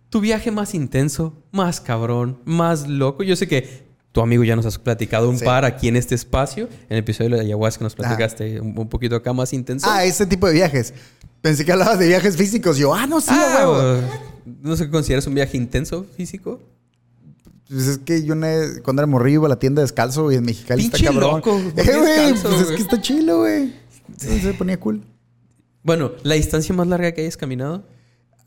tu 0.09 0.21
viaje 0.21 0.53
más 0.53 0.75
intenso, 0.75 1.43
más 1.51 1.81
cabrón, 1.81 2.39
más 2.45 2.87
loco. 2.87 3.25
Yo 3.25 3.35
sé 3.35 3.49
que 3.49 3.86
tu 4.17 4.23
amigo 4.23 4.43
ya 4.45 4.57
nos 4.57 4.65
has 4.65 4.79
platicado 4.79 5.29
un 5.29 5.39
Sí. 5.39 5.45
par 5.45 5.67
aquí 5.67 5.89
en 5.89 5.97
este 5.97 6.15
espacio. 6.15 6.71
En 6.89 6.93
el 6.97 6.99
episodio 7.01 7.29
de 7.33 7.37
la 7.37 7.43
ayahuasca 7.43 7.85
nos 7.85 7.95
platicaste 7.95 8.63
un, 8.63 8.73
un 8.79 8.89
poquito 8.89 9.15
acá 9.15 9.35
más 9.35 9.53
intenso. 9.53 9.87
Ah, 9.91 10.07
ese 10.07 10.25
tipo 10.25 10.47
de 10.47 10.55
viajes. 10.55 10.95
Pensé 11.43 11.67
que 11.67 11.73
hablabas 11.73 11.99
de 11.99 12.09
viajes 12.09 12.35
físicos. 12.35 12.79
Yo, 12.79 12.95
ah, 12.95 13.07
no, 13.07 13.21
sí, 13.21 13.27
Ah, 13.31 13.57
huevo. 13.69 14.01
no 14.63 14.75
sé 14.75 14.87
qué 14.87 14.91
consideras 14.91 15.27
un 15.27 15.35
viaje 15.35 15.59
intenso 15.59 16.07
físico. 16.17 16.63
Pues 17.69 17.87
es 17.89 17.99
que 17.99 18.25
yo 18.25 18.33
una- 18.33 18.81
cuando 18.83 19.03
era 19.03 19.07
morrillo 19.07 19.35
iba 19.41 19.47
a 19.49 19.51
la 19.51 19.59
tienda 19.59 19.83
descalzo 19.83 20.33
y 20.33 20.37
en 20.37 20.45
Mexicali 20.47 20.81
Pinche 20.85 20.97
está 20.97 21.11
cabrón. 21.11 21.31
loco, 21.37 21.61
¿por 21.61 21.75
qué 21.85 21.91
Eh, 21.91 21.99
güey, 21.99 22.33
descalzo, 22.33 22.49
pues 22.49 22.61
es 22.61 22.65
güey? 22.69 22.77
que 22.77 22.83
está 22.85 23.01
chilo, 23.03 23.39
güey. 23.41 23.73
Se 24.17 24.55
ponía 24.55 24.81
cool. 24.81 25.03
Bueno, 25.83 26.13
la 26.23 26.37
distancia 26.37 26.75
más 26.75 26.87
larga 26.87 27.13
que 27.13 27.21
hayas 27.21 27.37
caminado. 27.37 27.85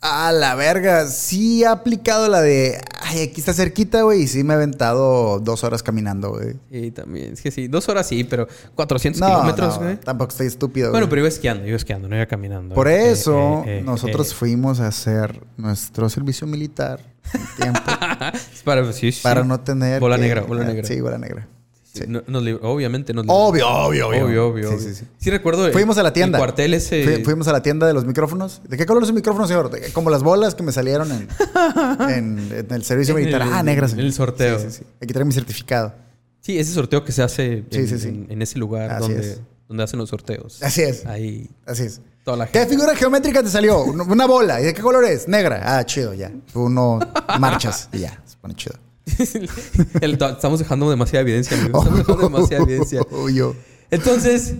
A 0.01 0.31
la 0.31 0.55
verga. 0.55 1.07
Sí 1.07 1.63
he 1.63 1.67
aplicado 1.67 2.29
la 2.29 2.39
de. 2.41 2.79
Ay, 3.01 3.21
aquí 3.23 3.41
está 3.41 3.53
cerquita, 3.53 4.03
güey. 4.03 4.21
Y 4.21 4.27
sí 4.27 4.45
me 4.45 4.53
he 4.53 4.55
aventado 4.55 5.39
dos 5.39 5.65
horas 5.65 5.83
caminando, 5.83 6.29
güey. 6.29 6.55
Sí, 6.71 6.91
también. 6.91 7.33
Es 7.33 7.41
que 7.41 7.51
sí, 7.51 7.67
dos 7.67 7.89
horas 7.89 8.07
sí, 8.07 8.23
pero 8.23 8.47
400 8.75 9.19
No, 9.19 9.27
kilómetros, 9.27 9.75
no, 9.77 9.83
güey. 9.83 9.97
tampoco 9.97 10.31
estoy 10.31 10.47
estúpido. 10.47 10.91
Bueno, 10.91 11.09
pero 11.09 11.19
iba 11.19 11.27
esquiando, 11.27 11.67
iba 11.67 11.75
esquiando, 11.75 12.07
no 12.07 12.15
iba 12.15 12.25
caminando. 12.27 12.75
Por 12.75 12.87
Eh, 12.87 13.11
eso 13.11 13.63
eh, 13.65 13.79
eh, 13.79 13.81
nosotros 13.81 14.31
eh. 14.31 14.35
fuimos 14.35 14.79
a 14.79 14.87
hacer 14.87 15.41
nuestro 15.57 16.07
servicio 16.09 16.47
militar 16.47 17.01
en 17.33 17.41
tiempo 17.57 17.81
para, 18.63 18.93
sí, 18.93 19.11
sí. 19.11 19.19
para 19.21 19.43
no 19.43 19.59
tener. 19.59 19.99
Bola 19.99 20.15
que- 20.15 20.21
negra, 20.21 20.41
bola 20.43 20.61
ah, 20.61 20.65
negra. 20.67 20.87
Sí, 20.87 21.01
bola 21.01 21.17
negra. 21.17 21.45
Sí, 21.99 22.05
no- 22.07 22.23
nos 22.27 22.43
obviamente 22.61 23.13
nos. 23.13 23.25
Obvio, 23.27 23.67
obvio, 23.67 24.07
obvio. 24.09 24.25
Obvio, 24.25 24.47
obvio. 24.47 24.71
Sí, 24.71 24.79
sí, 24.89 24.95
sí. 24.95 25.05
Sí 25.17 25.29
recuerdo. 25.29 25.65
el- 25.67 25.73
Fuimos 25.73 25.97
a 25.97 26.03
la 26.03 26.13
tienda. 26.13 26.37
El 26.37 26.41
cuartel 26.41 26.73
ese. 26.73 27.03
Fui- 27.03 27.23
fuimos 27.23 27.47
a 27.47 27.51
la 27.53 27.61
tienda 27.61 27.85
de 27.87 27.93
los 27.93 28.05
micrófonos. 28.05 28.61
¿De 28.67 28.77
qué 28.77 28.85
color 28.85 29.03
es 29.03 29.09
un 29.09 29.15
micrófono, 29.15 29.47
señor? 29.47 29.69
De- 29.69 29.91
Como 29.93 30.09
las 30.09 30.23
bolas 30.23 30.55
que 30.55 30.63
me 30.63 30.71
salieron 30.71 31.11
en, 31.11 31.27
en- 32.09 32.51
en 32.51 32.67
el 32.73 32.83
servicio 32.83 33.15
En 33.17 33.21
militar. 33.25 33.41
el- 33.43 33.53
ah, 33.53 33.63
negras. 33.63 33.93
en 33.93 33.99
el 33.99 34.13
sorteo. 34.13 34.59
Sí, 34.59 34.65
sí, 34.69 34.77
sí. 34.79 34.83
Aquí 35.01 35.13
traigo 35.13 35.27
mi 35.27 35.33
certificado. 35.33 35.93
Sí, 36.41 36.57
ese 36.57 36.71
sorteo 36.73 37.03
que 37.03 37.11
se 37.11 37.21
hace 37.21 37.63
Sí, 37.69 37.77
en, 37.79 37.87
sí, 37.87 37.99
sí. 37.99 38.07
en- 38.07 38.27
en 38.29 38.41
ese 38.41 38.57
lugar 38.57 38.89
Así 38.91 39.01
donde, 39.13 39.19
es. 39.33 39.41
donde 39.67 39.83
hacen 39.83 39.99
los 39.99 40.09
sorteos. 40.09 40.63
Así 40.63 40.81
es. 40.81 41.05
Ahí 41.05 41.49
Así 41.65 41.83
es. 41.83 42.01
toda 42.23 42.37
la 42.37 42.47
¿Qué 42.47 42.65
figura 42.65 42.95
geométrica 42.95 43.43
te 43.43 43.49
salió? 43.49 43.83
Una 43.83 44.25
bola. 44.25 44.61
¿Y 44.61 44.65
de 44.65 44.73
qué 44.73 44.81
color 44.81 45.03
es? 45.05 45.27
Negra. 45.27 45.61
Ah, 45.77 45.85
chido, 45.85 46.13
ya. 46.13 46.31
Uno 46.53 46.99
marchas 47.39 47.89
y 47.91 47.99
ya. 47.99 48.21
Se 48.25 48.37
pone 48.37 48.55
chido. 48.55 48.75
El- 50.01 50.13
estamos 50.13 50.59
dejando 50.59 50.89
demasiada 50.89 51.21
evidencia. 51.21 51.55
Estamos 51.57 51.97
dejando 51.97 52.23
demasiada 52.29 52.63
evidencia. 52.63 53.01
Yo. 53.33 53.55
Entonces, 53.91 54.55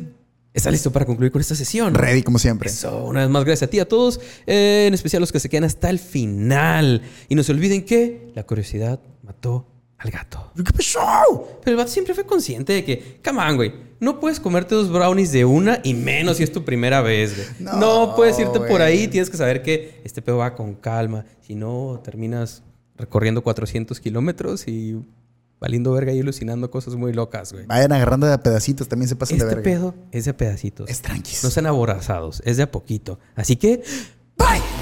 ¿estás 0.54 0.72
listo 0.74 0.92
para 0.92 1.06
concluir 1.06 1.32
con 1.32 1.42
esta 1.42 1.56
sesión? 1.56 1.94
Ready, 1.94 2.24
como 2.24 2.40
siempre. 2.40 2.70
Eso, 2.70 3.06
una 3.06 3.22
vez 3.22 3.30
más, 3.30 3.44
gracias 3.46 3.68
a 3.68 3.72
ti, 3.72 3.80
a 3.80 3.88
todos, 3.88 4.20
eh, 4.48 4.86
en 4.88 4.94
especial 4.94 5.20
a 5.20 5.22
los 5.22 5.32
que 5.32 5.40
se 5.40 5.50
quedan 5.50 5.64
hasta 5.66 5.90
el 5.90 6.00
final. 6.00 7.02
Y 7.28 7.36
no 7.36 7.44
se 7.44 7.52
olviden 7.52 7.84
que 7.86 8.32
la 8.36 8.44
curiosidad 8.46 9.00
mató 9.24 9.68
al 9.98 10.12
gato. 10.12 10.52
¿Qué 10.56 10.72
pasó? 10.72 11.60
Pero 11.64 11.72
el 11.72 11.76
vato 11.78 11.92
siempre 11.92 12.14
fue 12.14 12.26
consciente 12.26 12.74
de 12.74 12.86
que, 12.86 13.20
come 13.24 13.42
on, 13.42 13.56
güey, 13.58 13.74
no 14.00 14.20
puedes 14.22 14.40
comerte 14.40 14.74
dos 14.74 14.90
brownies 14.90 15.34
de 15.34 15.44
una 15.44 15.82
y 15.84 15.94
menos 15.94 16.38
si 16.38 16.44
es 16.44 16.52
tu 16.54 16.64
primera 16.64 17.02
vez, 17.02 17.36
güey. 17.36 17.48
No, 17.60 17.78
No, 18.08 18.16
puedes 18.16 18.40
irte 18.40 18.62
por 18.62 18.82
ahí, 18.82 19.10
tienes 19.10 19.30
que 19.30 19.36
saber 19.36 19.62
que 19.62 20.00
este 20.06 20.22
pedo 20.22 20.38
va 20.38 20.56
con 20.56 20.74
calma. 20.76 21.26
Si 21.42 21.54
no, 21.54 22.00
terminas 22.02 22.64
recorriendo 23.00 23.42
400 23.42 24.00
kilómetros 24.00 24.68
y 24.68 25.02
valiendo 25.60 25.92
verga 25.92 26.14
y 26.14 26.20
alucinando 26.20 26.70
cosas 26.70 26.96
muy 26.96 27.12
locas, 27.14 27.52
güey. 27.52 27.66
Vayan 27.66 27.92
agarrando 27.92 28.28
de 28.28 28.34
a 28.34 28.44
pedacitos. 28.44 28.88
También 28.88 29.10
se 29.10 29.16
pasan 29.16 29.38
Este 29.38 29.48
de 29.48 29.56
verga. 29.56 29.64
pedo 29.64 29.96
es 30.12 30.26
de 30.26 30.34
pedacitos. 30.34 30.90
Es 30.90 31.02
tranquis. 31.02 31.44
No 31.44 31.50
sean 31.50 31.66
aborazados, 31.66 32.42
es 32.46 32.58
de 32.58 32.64
a 32.64 32.72
poquito. 32.72 33.20
Así 33.36 33.56
que, 33.56 33.84
bye. 34.38 34.79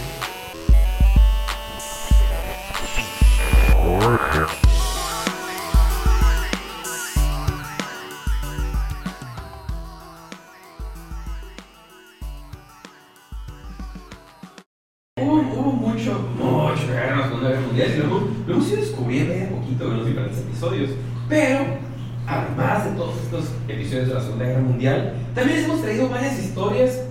Estos 23.28 23.50
episodios 23.68 24.08
de 24.08 24.14
la 24.14 24.22
Segunda 24.22 24.46
Guerra 24.46 24.62
Mundial, 24.62 25.14
también 25.36 25.58
les 25.58 25.68
hemos 25.68 25.82
traído 25.82 26.08
varias 26.10 26.40
historias 26.40 27.02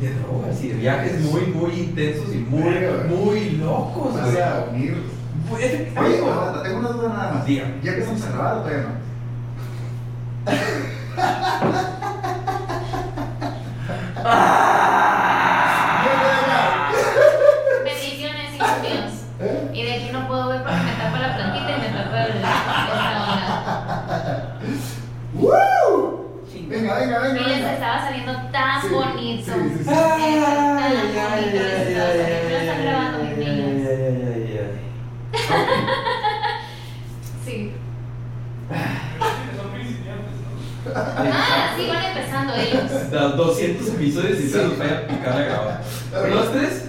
de 0.00 0.14
drogas 0.14 0.62
y 0.62 0.68
de 0.68 0.74
viajes 0.74 1.20
muy, 1.20 1.42
muy 1.42 1.72
intensos 1.72 2.32
y 2.32 2.38
muy, 2.38 2.74
muy 3.08 3.50
locos. 3.50 4.14
O 4.14 4.32
sea, 4.32 4.58
a 4.58 4.70
unir. 4.70 5.02
Oye, 5.52 5.64
Oye, 5.64 5.92
amigo, 5.96 6.30
aguanta, 6.30 6.62
tengo 6.62 6.78
una 6.78 6.88
duda 6.90 7.08
nada 7.08 7.32
más. 7.32 7.46
Ya 7.46 7.74
que 7.82 7.98
estamos 7.98 8.22
a 8.22 8.30
grabar, 8.30 8.62
todavía 8.62 8.86
no. 8.88 9.02
Venga. 27.06 27.40
Y 27.40 27.44
les 27.48 27.64
estaba 27.72 28.00
saliendo 28.00 28.32
tan 28.52 28.82
Sí, 28.82 28.88
bonito. 28.88 29.52
sí. 37.44 37.72
Ah, 40.94 41.74
sí, 41.76 41.86
van 41.88 42.04
empezando 42.04 42.54
ellos. 42.54 42.82
ay. 42.90 43.10
Da 43.10 43.28
200 43.28 43.88
episodios 43.88 44.40
y 44.40 44.48
se 44.48 44.62
nos 44.62 44.78
vaya 44.78 44.98
a 44.98 45.06
picar 45.06 45.34
la 45.34 45.42
grabada. 45.42 45.80
¿Los 46.28 46.52
tres? 46.52 46.88